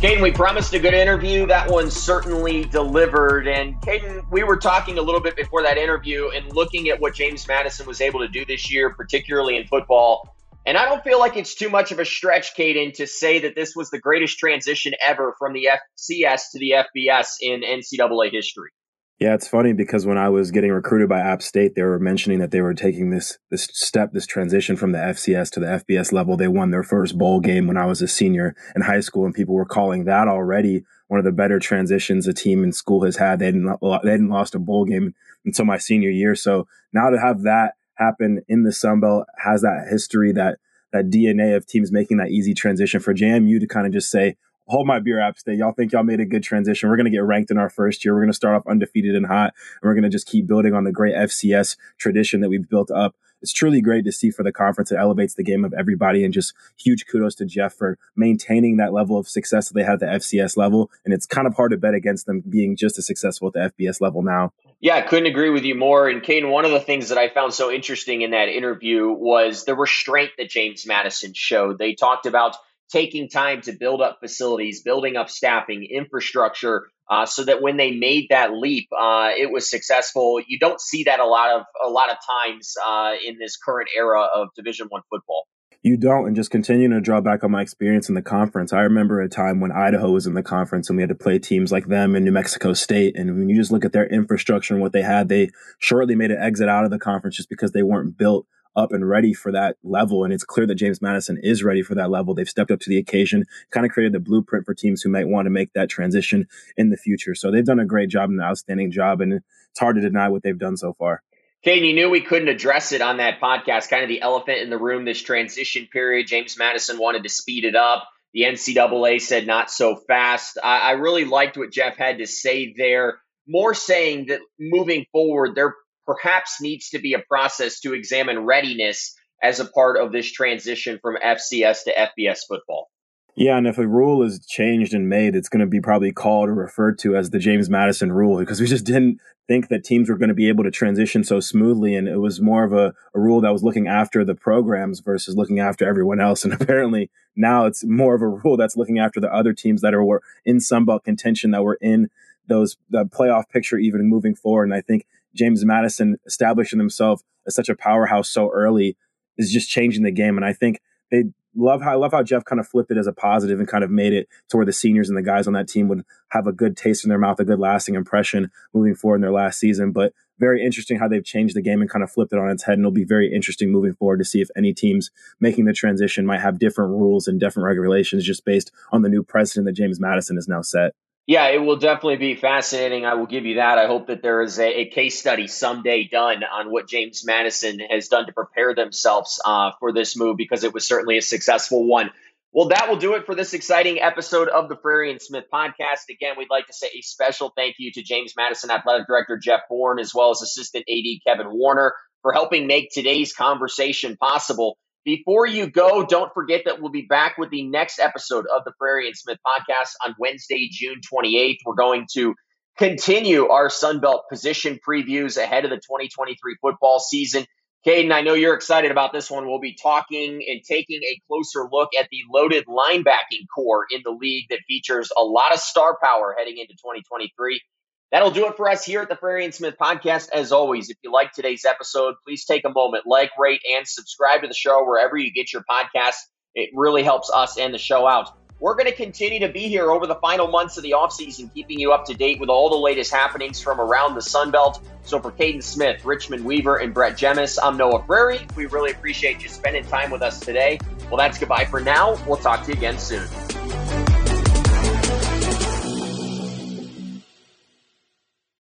Kaiden, 0.00 0.22
we 0.22 0.30
promised 0.30 0.72
a 0.74 0.78
good 0.78 0.94
interview. 0.94 1.44
That 1.46 1.68
one 1.68 1.90
certainly 1.90 2.64
delivered. 2.64 3.48
And 3.48 3.80
Kaiden, 3.80 4.30
we 4.30 4.44
were 4.44 4.56
talking 4.56 4.96
a 4.96 5.02
little 5.02 5.20
bit 5.20 5.34
before 5.34 5.64
that 5.64 5.76
interview 5.76 6.28
and 6.28 6.54
looking 6.54 6.88
at 6.88 7.00
what 7.00 7.16
James 7.16 7.48
Madison 7.48 7.84
was 7.84 8.00
able 8.00 8.20
to 8.20 8.28
do 8.28 8.44
this 8.44 8.70
year, 8.72 8.94
particularly 8.94 9.56
in 9.56 9.66
football. 9.66 10.36
And 10.64 10.76
I 10.76 10.84
don't 10.84 11.02
feel 11.02 11.18
like 11.18 11.36
it's 11.36 11.56
too 11.56 11.68
much 11.68 11.90
of 11.90 11.98
a 11.98 12.04
stretch, 12.04 12.54
Kaiden, 12.54 12.94
to 12.94 13.08
say 13.08 13.40
that 13.40 13.56
this 13.56 13.74
was 13.74 13.90
the 13.90 13.98
greatest 13.98 14.38
transition 14.38 14.92
ever 15.04 15.34
from 15.36 15.52
the 15.52 15.68
FCS 15.98 16.42
to 16.52 16.60
the 16.60 16.74
FBS 16.76 17.30
in 17.40 17.62
NCAA 17.62 18.30
history. 18.30 18.70
Yeah, 19.18 19.34
it's 19.34 19.48
funny 19.48 19.72
because 19.72 20.06
when 20.06 20.16
I 20.16 20.28
was 20.28 20.52
getting 20.52 20.70
recruited 20.70 21.08
by 21.08 21.18
App 21.18 21.42
State, 21.42 21.74
they 21.74 21.82
were 21.82 21.98
mentioning 21.98 22.38
that 22.38 22.52
they 22.52 22.60
were 22.60 22.74
taking 22.74 23.10
this 23.10 23.38
this 23.50 23.64
step, 23.72 24.12
this 24.12 24.26
transition 24.26 24.76
from 24.76 24.92
the 24.92 24.98
FCS 24.98 25.50
to 25.52 25.60
the 25.60 25.66
FBS 25.66 26.12
level. 26.12 26.36
They 26.36 26.46
won 26.46 26.70
their 26.70 26.84
first 26.84 27.18
bowl 27.18 27.40
game 27.40 27.66
when 27.66 27.76
I 27.76 27.86
was 27.86 28.00
a 28.00 28.06
senior 28.06 28.54
in 28.76 28.82
high 28.82 29.00
school, 29.00 29.24
and 29.24 29.34
people 29.34 29.56
were 29.56 29.64
calling 29.64 30.04
that 30.04 30.28
already 30.28 30.84
one 31.08 31.18
of 31.18 31.24
the 31.24 31.32
better 31.32 31.58
transitions 31.58 32.28
a 32.28 32.32
team 32.32 32.62
in 32.62 32.72
school 32.72 33.04
has 33.04 33.16
had. 33.16 33.40
They 33.40 33.46
hadn't 33.46 33.64
they 34.04 34.10
hadn't 34.10 34.28
lost 34.28 34.54
a 34.54 34.60
bowl 34.60 34.84
game 34.84 35.14
until 35.44 35.64
my 35.64 35.78
senior 35.78 36.10
year, 36.10 36.36
so 36.36 36.68
now 36.92 37.10
to 37.10 37.18
have 37.18 37.42
that 37.42 37.72
happen 37.94 38.42
in 38.46 38.62
the 38.62 38.72
Sun 38.72 39.00
Belt 39.00 39.26
has 39.38 39.62
that 39.62 39.88
history 39.90 40.30
that 40.32 40.58
that 40.92 41.10
DNA 41.10 41.56
of 41.56 41.66
teams 41.66 41.90
making 41.90 42.18
that 42.18 42.30
easy 42.30 42.54
transition 42.54 43.00
for 43.00 43.12
JMU 43.12 43.58
to 43.58 43.66
kind 43.66 43.86
of 43.86 43.92
just 43.92 44.10
say, 44.10 44.36
hold 44.68 44.86
my 44.86 45.00
beer, 45.00 45.20
App 45.20 45.38
State. 45.38 45.58
Y'all 45.58 45.72
think 45.72 45.92
y'all 45.92 46.02
made 46.02 46.20
a 46.20 46.24
good 46.24 46.42
transition. 46.42 46.88
We're 46.88 46.96
going 46.96 47.06
to 47.06 47.10
get 47.10 47.24
ranked 47.24 47.50
in 47.50 47.58
our 47.58 47.70
first 47.70 48.04
year. 48.04 48.14
We're 48.14 48.20
going 48.20 48.32
to 48.32 48.36
start 48.36 48.56
off 48.56 48.66
undefeated 48.66 49.14
and 49.14 49.26
hot, 49.26 49.54
and 49.80 49.88
we're 49.88 49.94
going 49.94 50.04
to 50.04 50.08
just 50.10 50.26
keep 50.26 50.46
building 50.46 50.74
on 50.74 50.84
the 50.84 50.92
great 50.92 51.14
FCS 51.14 51.76
tradition 51.98 52.40
that 52.40 52.48
we've 52.48 52.68
built 52.68 52.90
up. 52.90 53.14
It's 53.40 53.52
truly 53.52 53.80
great 53.80 54.04
to 54.04 54.12
see 54.12 54.30
for 54.30 54.42
the 54.42 54.52
conference. 54.52 54.90
It 54.90 54.96
elevates 54.96 55.34
the 55.34 55.44
game 55.44 55.64
of 55.64 55.72
everybody, 55.72 56.24
and 56.24 56.34
just 56.34 56.54
huge 56.76 57.06
kudos 57.06 57.36
to 57.36 57.46
Jeff 57.46 57.74
for 57.74 57.98
maintaining 58.16 58.78
that 58.78 58.92
level 58.92 59.16
of 59.16 59.28
success 59.28 59.68
that 59.68 59.74
they 59.74 59.84
had 59.84 59.94
at 59.94 60.00
the 60.00 60.06
FCS 60.06 60.56
level. 60.56 60.90
And 61.04 61.14
it's 61.14 61.26
kind 61.26 61.46
of 61.46 61.54
hard 61.54 61.70
to 61.70 61.76
bet 61.76 61.94
against 61.94 62.26
them 62.26 62.42
being 62.48 62.76
just 62.76 62.98
as 62.98 63.06
successful 63.06 63.48
at 63.48 63.54
the 63.54 63.84
FBS 63.84 64.00
level 64.00 64.22
now. 64.22 64.52
Yeah, 64.80 64.96
I 64.96 65.02
couldn't 65.02 65.26
agree 65.26 65.50
with 65.50 65.64
you 65.64 65.74
more. 65.74 66.08
And 66.08 66.22
Kaiden, 66.22 66.50
one 66.50 66.64
of 66.64 66.70
the 66.70 66.80
things 66.80 67.08
that 67.08 67.18
I 67.18 67.28
found 67.28 67.52
so 67.52 67.70
interesting 67.70 68.22
in 68.22 68.30
that 68.30 68.48
interview 68.48 69.08
was 69.10 69.64
the 69.64 69.74
restraint 69.74 70.30
that 70.38 70.48
James 70.48 70.86
Madison 70.86 71.32
showed. 71.34 71.78
They 71.78 71.94
talked 71.94 72.26
about 72.26 72.56
taking 72.90 73.28
time 73.28 73.60
to 73.62 73.72
build 73.72 74.00
up 74.00 74.18
facilities, 74.20 74.82
building 74.82 75.16
up 75.16 75.30
staffing, 75.30 75.86
infrastructure, 75.90 76.86
uh, 77.10 77.26
so 77.26 77.44
that 77.44 77.62
when 77.62 77.76
they 77.76 77.92
made 77.92 78.26
that 78.30 78.52
leap, 78.52 78.88
uh, 78.92 79.30
it 79.36 79.50
was 79.50 79.70
successful. 79.70 80.40
You 80.46 80.58
don't 80.58 80.80
see 80.80 81.04
that 81.04 81.20
a 81.20 81.26
lot 81.26 81.56
of 81.58 81.62
a 81.84 81.88
lot 81.88 82.10
of 82.10 82.16
times 82.26 82.74
uh, 82.86 83.12
in 83.26 83.38
this 83.38 83.56
current 83.56 83.88
era 83.96 84.22
of 84.22 84.48
Division 84.54 84.88
One 84.90 85.02
football. 85.10 85.46
You 85.82 85.96
don't, 85.96 86.26
and 86.26 86.34
just 86.34 86.50
continuing 86.50 86.90
to 86.90 87.00
draw 87.00 87.20
back 87.20 87.44
on 87.44 87.52
my 87.52 87.62
experience 87.62 88.08
in 88.08 88.16
the 88.16 88.22
conference. 88.22 88.72
I 88.72 88.80
remember 88.80 89.20
a 89.20 89.28
time 89.28 89.60
when 89.60 89.70
Idaho 89.70 90.10
was 90.10 90.26
in 90.26 90.34
the 90.34 90.42
conference 90.42 90.90
and 90.90 90.96
we 90.96 91.02
had 91.02 91.08
to 91.08 91.14
play 91.14 91.38
teams 91.38 91.70
like 91.70 91.86
them 91.86 92.16
in 92.16 92.24
New 92.24 92.32
Mexico 92.32 92.72
State. 92.72 93.16
And 93.16 93.38
when 93.38 93.48
you 93.48 93.56
just 93.56 93.70
look 93.70 93.84
at 93.84 93.92
their 93.92 94.06
infrastructure 94.06 94.74
and 94.74 94.82
what 94.82 94.92
they 94.92 95.02
had, 95.02 95.28
they 95.28 95.50
shortly 95.78 96.16
made 96.16 96.32
an 96.32 96.42
exit 96.42 96.68
out 96.68 96.84
of 96.84 96.90
the 96.90 96.98
conference 96.98 97.36
just 97.36 97.48
because 97.48 97.70
they 97.70 97.84
weren't 97.84 98.18
built 98.18 98.46
up 98.78 98.92
and 98.92 99.06
ready 99.06 99.34
for 99.34 99.50
that 99.52 99.76
level. 99.82 100.22
And 100.22 100.32
it's 100.32 100.44
clear 100.44 100.66
that 100.66 100.76
James 100.76 101.02
Madison 101.02 101.38
is 101.42 101.64
ready 101.64 101.82
for 101.82 101.96
that 101.96 102.10
level. 102.10 102.32
They've 102.32 102.48
stepped 102.48 102.70
up 102.70 102.78
to 102.80 102.90
the 102.90 102.98
occasion, 102.98 103.44
kind 103.70 103.84
of 103.84 103.92
created 103.92 104.12
the 104.12 104.20
blueprint 104.20 104.64
for 104.64 104.72
teams 104.72 105.02
who 105.02 105.10
might 105.10 105.28
want 105.28 105.46
to 105.46 105.50
make 105.50 105.72
that 105.72 105.90
transition 105.90 106.46
in 106.76 106.90
the 106.90 106.96
future. 106.96 107.34
So 107.34 107.50
they've 107.50 107.64
done 107.64 107.80
a 107.80 107.84
great 107.84 108.08
job 108.08 108.30
and 108.30 108.38
an 108.38 108.46
outstanding 108.46 108.92
job. 108.92 109.20
And 109.20 109.32
it's 109.32 109.80
hard 109.80 109.96
to 109.96 110.02
deny 110.02 110.28
what 110.28 110.44
they've 110.44 110.58
done 110.58 110.76
so 110.76 110.94
far. 110.94 111.22
Kaiden, 111.66 111.88
you 111.88 111.94
knew 111.94 112.08
we 112.08 112.20
couldn't 112.20 112.48
address 112.48 112.92
it 112.92 113.02
on 113.02 113.16
that 113.16 113.40
podcast, 113.40 113.90
kind 113.90 114.04
of 114.04 114.08
the 114.08 114.22
elephant 114.22 114.58
in 114.58 114.70
the 114.70 114.78
room, 114.78 115.04
this 115.04 115.20
transition 115.20 115.88
period. 115.92 116.28
James 116.28 116.56
Madison 116.56 116.98
wanted 116.98 117.24
to 117.24 117.28
speed 117.28 117.64
it 117.64 117.74
up. 117.74 118.08
The 118.32 118.42
NCAA 118.42 119.20
said 119.20 119.46
not 119.46 119.68
so 119.68 119.96
fast. 119.96 120.58
I, 120.62 120.78
I 120.78 120.90
really 120.92 121.24
liked 121.24 121.56
what 121.56 121.72
Jeff 121.72 121.96
had 121.96 122.18
to 122.18 122.26
say 122.26 122.74
there, 122.76 123.18
more 123.48 123.74
saying 123.74 124.26
that 124.26 124.40
moving 124.60 125.06
forward, 125.10 125.56
they're 125.56 125.74
perhaps 126.08 126.56
needs 126.62 126.88
to 126.88 126.98
be 126.98 127.12
a 127.12 127.18
process 127.18 127.80
to 127.80 127.92
examine 127.92 128.46
readiness 128.46 129.14
as 129.42 129.60
a 129.60 129.66
part 129.66 130.00
of 130.00 130.10
this 130.10 130.32
transition 130.32 130.98
from 131.02 131.16
FCS 131.16 131.84
to 131.84 131.92
FBS 131.92 132.40
football. 132.48 132.88
Yeah, 133.36 133.56
and 133.56 133.68
if 133.68 133.78
a 133.78 133.86
rule 133.86 134.24
is 134.24 134.44
changed 134.44 134.94
and 134.94 135.08
made, 135.08 135.36
it's 135.36 135.50
going 135.50 135.60
to 135.60 135.66
be 135.66 135.80
probably 135.80 136.10
called 136.10 136.48
or 136.48 136.54
referred 136.54 136.98
to 137.00 137.14
as 137.14 137.30
the 137.30 137.38
James 137.38 137.70
Madison 137.70 138.10
rule 138.10 138.38
because 138.38 138.60
we 138.60 138.66
just 138.66 138.84
didn't 138.84 139.20
think 139.46 139.68
that 139.68 139.84
teams 139.84 140.08
were 140.08 140.16
going 140.16 140.30
to 140.30 140.34
be 140.34 140.48
able 140.48 140.64
to 140.64 140.70
transition 140.70 141.22
so 141.22 141.38
smoothly. 141.38 141.94
And 141.94 142.08
it 142.08 142.16
was 142.16 142.40
more 142.40 142.64
of 142.64 142.72
a, 142.72 142.94
a 143.14 143.20
rule 143.20 143.40
that 143.42 143.52
was 143.52 143.62
looking 143.62 143.86
after 143.86 144.24
the 144.24 144.34
programs 144.34 145.00
versus 145.00 145.36
looking 145.36 145.60
after 145.60 145.86
everyone 145.86 146.20
else. 146.20 146.44
And 146.44 146.52
apparently 146.60 147.10
now 147.36 147.66
it's 147.66 147.84
more 147.84 148.14
of 148.14 148.22
a 148.22 148.28
rule 148.28 148.56
that's 148.56 148.76
looking 148.76 148.98
after 148.98 149.20
the 149.20 149.32
other 149.32 149.52
teams 149.52 149.82
that 149.82 149.94
are 149.94 150.04
were 150.04 150.22
in 150.44 150.56
Sunbelt 150.56 151.04
contention 151.04 151.52
that 151.52 151.62
were 151.62 151.78
in 151.80 152.10
those 152.48 152.76
the 152.90 153.04
playoff 153.04 153.48
picture 153.48 153.78
even 153.78 154.08
moving 154.08 154.34
forward. 154.34 154.64
And 154.64 154.74
I 154.74 154.80
think 154.80 155.06
James 155.34 155.64
Madison 155.64 156.16
establishing 156.26 156.78
himself 156.78 157.22
as 157.46 157.54
such 157.54 157.68
a 157.68 157.76
powerhouse 157.76 158.28
so 158.28 158.50
early 158.52 158.96
is 159.36 159.52
just 159.52 159.70
changing 159.70 160.02
the 160.02 160.10
game. 160.10 160.36
And 160.36 160.44
I 160.44 160.52
think 160.52 160.80
they 161.10 161.24
love 161.54 161.82
how 161.82 161.92
I 161.92 161.94
love 161.94 162.12
how 162.12 162.22
Jeff 162.22 162.44
kind 162.44 162.60
of 162.60 162.68
flipped 162.68 162.90
it 162.90 162.98
as 162.98 163.06
a 163.06 163.12
positive 163.12 163.58
and 163.58 163.68
kind 163.68 163.84
of 163.84 163.90
made 163.90 164.12
it 164.12 164.28
to 164.50 164.56
where 164.56 164.66
the 164.66 164.72
seniors 164.72 165.08
and 165.08 165.16
the 165.16 165.22
guys 165.22 165.46
on 165.46 165.54
that 165.54 165.68
team 165.68 165.88
would 165.88 166.04
have 166.28 166.46
a 166.46 166.52
good 166.52 166.76
taste 166.76 167.04
in 167.04 167.08
their 167.08 167.18
mouth, 167.18 167.40
a 167.40 167.44
good 167.44 167.58
lasting 167.58 167.94
impression 167.94 168.50
moving 168.74 168.94
forward 168.94 169.16
in 169.16 169.22
their 169.22 169.32
last 169.32 169.58
season. 169.58 169.92
But 169.92 170.12
very 170.38 170.64
interesting 170.64 170.98
how 170.98 171.08
they've 171.08 171.24
changed 171.24 171.56
the 171.56 171.62
game 171.62 171.80
and 171.80 171.90
kind 171.90 172.02
of 172.02 172.12
flipped 172.12 172.32
it 172.32 172.38
on 172.38 172.50
its 172.50 172.62
head. 172.62 172.74
And 172.74 172.82
it'll 172.82 172.92
be 172.92 173.04
very 173.04 173.32
interesting 173.32 173.72
moving 173.72 173.94
forward 173.94 174.18
to 174.18 174.24
see 174.24 174.40
if 174.40 174.48
any 174.56 174.72
teams 174.72 175.10
making 175.40 175.64
the 175.64 175.72
transition 175.72 176.26
might 176.26 176.40
have 176.40 176.58
different 176.58 176.92
rules 176.92 177.26
and 177.26 177.40
different 177.40 177.66
regulations 177.66 178.24
just 178.24 178.44
based 178.44 178.70
on 178.92 179.02
the 179.02 179.08
new 179.08 179.22
precedent 179.22 179.66
that 179.66 179.72
James 179.72 179.98
Madison 179.98 180.36
has 180.36 180.48
now 180.48 180.62
set. 180.62 180.94
Yeah, 181.28 181.48
it 181.48 181.58
will 181.58 181.76
definitely 181.76 182.16
be 182.16 182.36
fascinating. 182.36 183.04
I 183.04 183.12
will 183.12 183.26
give 183.26 183.44
you 183.44 183.56
that. 183.56 183.76
I 183.76 183.86
hope 183.86 184.06
that 184.06 184.22
there 184.22 184.40
is 184.40 184.58
a, 184.58 184.80
a 184.80 184.84
case 184.86 185.18
study 185.18 185.46
someday 185.46 186.08
done 186.10 186.42
on 186.42 186.70
what 186.72 186.88
James 186.88 187.22
Madison 187.22 187.80
has 187.80 188.08
done 188.08 188.24
to 188.26 188.32
prepare 188.32 188.74
themselves 188.74 189.38
uh, 189.44 189.72
for 189.78 189.92
this 189.92 190.16
move 190.16 190.38
because 190.38 190.64
it 190.64 190.72
was 190.72 190.88
certainly 190.88 191.18
a 191.18 191.22
successful 191.22 191.86
one. 191.86 192.12
Well, 192.52 192.68
that 192.68 192.88
will 192.88 192.96
do 192.96 193.12
it 193.12 193.26
for 193.26 193.34
this 193.34 193.52
exciting 193.52 194.00
episode 194.00 194.48
of 194.48 194.70
the 194.70 194.76
Frary 194.76 195.10
and 195.10 195.20
Smith 195.20 195.44
podcast. 195.52 196.08
Again, 196.08 196.36
we'd 196.38 196.48
like 196.48 196.66
to 196.68 196.72
say 196.72 196.86
a 196.86 197.02
special 197.02 197.52
thank 197.54 197.74
you 197.78 197.92
to 197.92 198.02
James 198.02 198.32
Madison 198.34 198.70
Athletic 198.70 199.06
Director 199.06 199.36
Jeff 199.36 199.60
Bourne, 199.68 199.98
as 199.98 200.14
well 200.14 200.30
as 200.30 200.40
Assistant 200.40 200.86
AD 200.88 201.20
Kevin 201.26 201.52
Warner, 201.52 201.92
for 202.22 202.32
helping 202.32 202.66
make 202.66 202.88
today's 202.90 203.34
conversation 203.34 204.16
possible. 204.16 204.78
Before 205.08 205.46
you 205.46 205.70
go, 205.70 206.04
don't 206.04 206.34
forget 206.34 206.64
that 206.66 206.82
we'll 206.82 206.90
be 206.90 207.06
back 207.08 207.38
with 207.38 207.48
the 207.48 207.66
next 207.66 207.98
episode 207.98 208.44
of 208.54 208.64
the 208.66 208.74
Frary 208.78 209.06
and 209.06 209.16
Smith 209.16 209.38
podcast 209.38 209.94
on 210.06 210.14
Wednesday, 210.18 210.68
June 210.70 211.00
28th. 211.10 211.56
We're 211.64 211.76
going 211.76 212.06
to 212.12 212.34
continue 212.76 213.48
our 213.48 213.68
Sunbelt 213.68 214.24
position 214.28 214.78
previews 214.86 215.42
ahead 215.42 215.64
of 215.64 215.70
the 215.70 215.78
2023 215.78 216.56
football 216.60 217.00
season. 217.00 217.46
Kaiden, 217.86 218.12
I 218.12 218.20
know 218.20 218.34
you're 218.34 218.52
excited 218.52 218.90
about 218.90 219.14
this 219.14 219.30
one. 219.30 219.48
We'll 219.48 219.60
be 219.60 219.78
talking 219.82 220.44
and 220.46 220.60
taking 220.62 221.00
a 221.02 221.18
closer 221.26 221.66
look 221.72 221.88
at 221.98 222.08
the 222.10 222.18
loaded 222.30 222.66
linebacking 222.66 223.46
corps 223.56 223.86
in 223.90 224.02
the 224.04 224.10
league 224.10 224.48
that 224.50 224.58
features 224.68 225.10
a 225.18 225.22
lot 225.22 225.54
of 225.54 225.58
star 225.58 225.96
power 226.04 226.34
heading 226.36 226.58
into 226.58 226.74
2023. 226.74 227.62
That'll 228.10 228.30
do 228.30 228.46
it 228.46 228.56
for 228.56 228.70
us 228.70 228.84
here 228.84 229.02
at 229.02 229.08
the 229.08 229.16
Frary 229.16 229.44
and 229.44 229.54
Smith 229.54 229.74
podcast. 229.78 230.30
As 230.32 230.50
always, 230.50 230.88
if 230.88 230.96
you 231.02 231.12
like 231.12 231.32
today's 231.32 231.66
episode, 231.66 232.14
please 232.26 232.46
take 232.46 232.64
a 232.64 232.70
moment, 232.70 233.04
like, 233.06 233.30
rate, 233.38 233.60
and 233.70 233.86
subscribe 233.86 234.42
to 234.42 234.48
the 234.48 234.54
show 234.54 234.82
wherever 234.84 235.16
you 235.16 235.30
get 235.30 235.52
your 235.52 235.62
podcasts. 235.70 236.22
It 236.54 236.70
really 236.72 237.02
helps 237.02 237.30
us 237.30 237.58
and 237.58 237.74
the 237.74 237.78
show 237.78 238.06
out. 238.06 238.30
We're 238.60 238.74
going 238.74 238.86
to 238.86 238.94
continue 238.94 239.38
to 239.40 239.52
be 239.52 239.68
here 239.68 239.90
over 239.90 240.06
the 240.06 240.16
final 240.16 240.48
months 240.48 240.76
of 240.76 240.82
the 240.82 240.92
offseason, 240.92 241.52
keeping 241.54 241.78
you 241.78 241.92
up 241.92 242.06
to 242.06 242.14
date 242.14 242.40
with 242.40 242.48
all 242.48 242.70
the 242.70 242.76
latest 242.76 243.12
happenings 243.12 243.60
from 243.60 243.80
around 243.80 244.14
the 244.14 244.22
Sun 244.22 244.50
Belt. 244.50 244.80
So 245.02 245.20
for 245.20 245.30
Kaiden 245.30 245.62
Smith, 245.62 246.04
Richmond 246.04 246.44
Weaver, 246.44 246.78
and 246.78 246.92
Brett 246.92 247.12
Jemis, 247.12 247.58
I'm 247.62 247.76
Noah 247.76 248.04
Frary. 248.04 248.40
We 248.56 248.66
really 248.66 248.90
appreciate 248.90 249.42
you 249.42 249.48
spending 249.48 249.84
time 249.84 250.10
with 250.10 250.22
us 250.22 250.40
today. 250.40 250.80
Well, 251.08 251.18
that's 251.18 251.38
goodbye 251.38 251.66
for 251.66 251.80
now. 251.80 252.18
We'll 252.26 252.38
talk 252.38 252.64
to 252.64 252.72
you 252.72 252.78
again 252.78 252.98
soon. 252.98 253.28